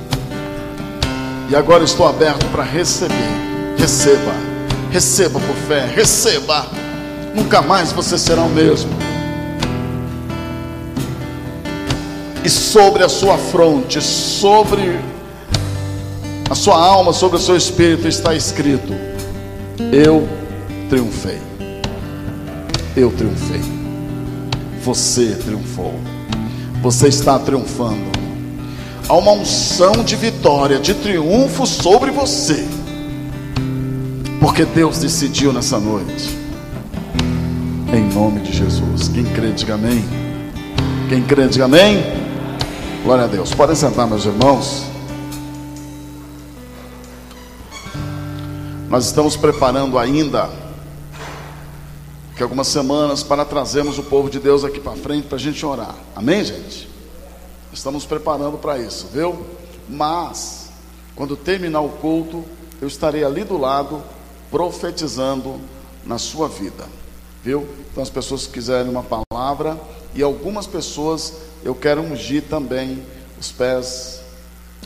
E 1.50 1.56
agora 1.56 1.84
estou 1.84 2.08
aberto 2.08 2.46
para 2.46 2.62
receber. 2.62 3.14
Receba, 3.76 4.32
receba 4.90 5.38
por 5.38 5.56
fé, 5.68 5.86
receba. 5.94 6.66
Nunca 7.34 7.60
mais 7.60 7.92
você 7.92 8.16
será 8.16 8.40
o 8.40 8.48
mesmo. 8.48 8.90
E 12.44 12.48
sobre 12.48 13.02
a 13.02 13.08
sua 13.08 13.36
fronte, 13.36 14.00
sobre 14.00 14.98
a 16.50 16.54
sua 16.54 16.76
alma, 16.76 17.12
sobre 17.12 17.36
o 17.36 17.40
seu 17.40 17.56
espírito 17.56 18.08
está 18.08 18.34
escrito: 18.34 18.94
Eu 19.92 20.26
triunfei. 20.88 21.38
Eu 22.96 23.10
triunfei. 23.12 23.60
Você 24.82 25.36
triunfou. 25.44 25.94
Você 26.82 27.08
está 27.08 27.38
triunfando. 27.38 28.18
Há 29.08 29.14
uma 29.14 29.32
unção 29.32 30.04
de 30.04 30.16
vitória, 30.16 30.78
de 30.78 30.94
triunfo 30.94 31.66
sobre 31.66 32.10
você. 32.10 32.66
Porque 34.40 34.64
Deus 34.64 34.98
decidiu 34.98 35.52
nessa 35.52 35.78
noite. 35.78 36.36
Em 37.92 38.14
nome 38.14 38.40
de 38.40 38.52
Jesus. 38.52 39.08
Quem 39.08 39.24
crê, 39.24 39.50
diga 39.52 39.74
amém. 39.74 40.04
Quem 41.08 41.22
crê, 41.22 41.48
diga 41.48 41.64
amém. 41.64 42.27
Glória 43.02 43.24
a 43.24 43.28
Deus. 43.28 43.54
Podem 43.54 43.76
sentar, 43.76 44.06
meus 44.06 44.24
irmãos. 44.24 44.84
Nós 48.88 49.06
estamos 49.06 49.36
preparando 49.36 49.98
ainda 49.98 50.50
que 52.36 52.42
algumas 52.42 52.66
semanas 52.68 53.22
para 53.22 53.44
trazermos 53.44 53.98
o 53.98 54.02
povo 54.02 54.28
de 54.28 54.40
Deus 54.40 54.64
aqui 54.64 54.80
para 54.80 54.96
frente 54.96 55.26
para 55.26 55.36
a 55.36 55.40
gente 55.40 55.64
orar. 55.64 55.94
Amém, 56.14 56.44
gente? 56.44 56.88
Estamos 57.72 58.04
preparando 58.04 58.58
para 58.58 58.78
isso, 58.78 59.08
viu? 59.12 59.46
Mas 59.88 60.70
quando 61.14 61.36
terminar 61.36 61.80
o 61.80 61.90
culto, 61.90 62.44
eu 62.80 62.88
estarei 62.88 63.24
ali 63.24 63.44
do 63.44 63.56
lado 63.56 64.02
profetizando 64.50 65.60
na 66.04 66.18
sua 66.18 66.48
vida, 66.48 66.84
viu? 67.42 67.66
Então 67.90 68.02
as 68.02 68.10
pessoas 68.10 68.46
que 68.46 68.54
quiserem 68.54 68.90
uma 68.90 69.02
palavra 69.02 69.78
e 70.14 70.22
algumas 70.22 70.66
pessoas 70.66 71.47
eu 71.64 71.74
quero 71.74 72.02
ungir 72.02 72.44
também 72.44 73.02
os 73.38 73.52
pés, 73.52 74.20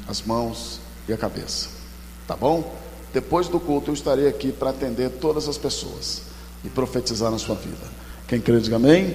as 0.06 0.22
mãos 0.22 0.80
e 1.08 1.12
a 1.12 1.16
cabeça. 1.16 1.68
Tá 2.26 2.36
bom? 2.36 2.74
Depois 3.12 3.48
do 3.48 3.60
culto 3.60 3.90
eu 3.90 3.94
estarei 3.94 4.26
aqui 4.26 4.52
para 4.52 4.70
atender 4.70 5.10
todas 5.10 5.48
as 5.48 5.58
pessoas 5.58 6.22
e 6.64 6.68
profetizar 6.68 7.30
na 7.30 7.38
sua 7.38 7.54
vida. 7.54 8.02
Quem 8.26 8.40
crê, 8.40 8.58
diga 8.60 8.76
amém. 8.76 9.14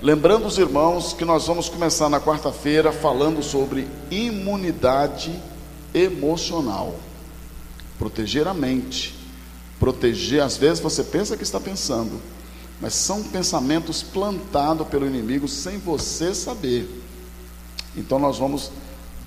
Lembrando 0.00 0.46
os 0.46 0.58
irmãos 0.58 1.12
que 1.12 1.24
nós 1.24 1.46
vamos 1.46 1.68
começar 1.68 2.08
na 2.08 2.20
quarta-feira 2.20 2.92
falando 2.92 3.42
sobre 3.42 3.88
imunidade 4.10 5.36
emocional. 5.92 6.94
Proteger 7.98 8.46
a 8.46 8.54
mente. 8.54 9.18
Proteger, 9.80 10.42
às 10.42 10.56
vezes 10.56 10.80
você 10.80 11.02
pensa 11.02 11.36
que 11.36 11.42
está 11.42 11.58
pensando, 11.58 12.20
mas 12.80 12.94
são 12.94 13.22
pensamentos 13.22 14.02
plantados 14.02 14.86
pelo 14.86 15.06
inimigo 15.06 15.48
sem 15.48 15.78
você 15.78 16.34
saber. 16.34 16.88
Então 17.96 18.18
nós 18.18 18.38
vamos 18.38 18.70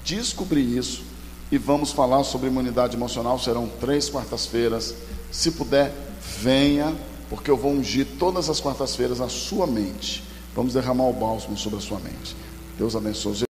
descobrir 0.03 0.77
isso 0.77 1.03
e 1.51 1.57
vamos 1.57 1.91
falar 1.91 2.23
sobre 2.23 2.47
imunidade 2.47 2.95
emocional. 2.95 3.37
Serão 3.37 3.67
três 3.79 4.09
quartas-feiras. 4.09 4.95
Se 5.31 5.51
puder, 5.51 5.93
venha, 6.39 6.95
porque 7.29 7.51
eu 7.51 7.57
vou 7.57 7.71
ungir 7.71 8.07
todas 8.17 8.49
as 8.49 8.59
quartas-feiras 8.59 9.19
a 9.19 9.27
sua 9.27 9.67
mente. 9.67 10.23
Vamos 10.55 10.73
derramar 10.73 11.07
o 11.07 11.13
bálsamo 11.13 11.57
sobre 11.57 11.79
a 11.79 11.81
sua 11.81 11.99
mente. 11.99 12.35
Deus 12.77 12.95
abençoe. 12.95 13.50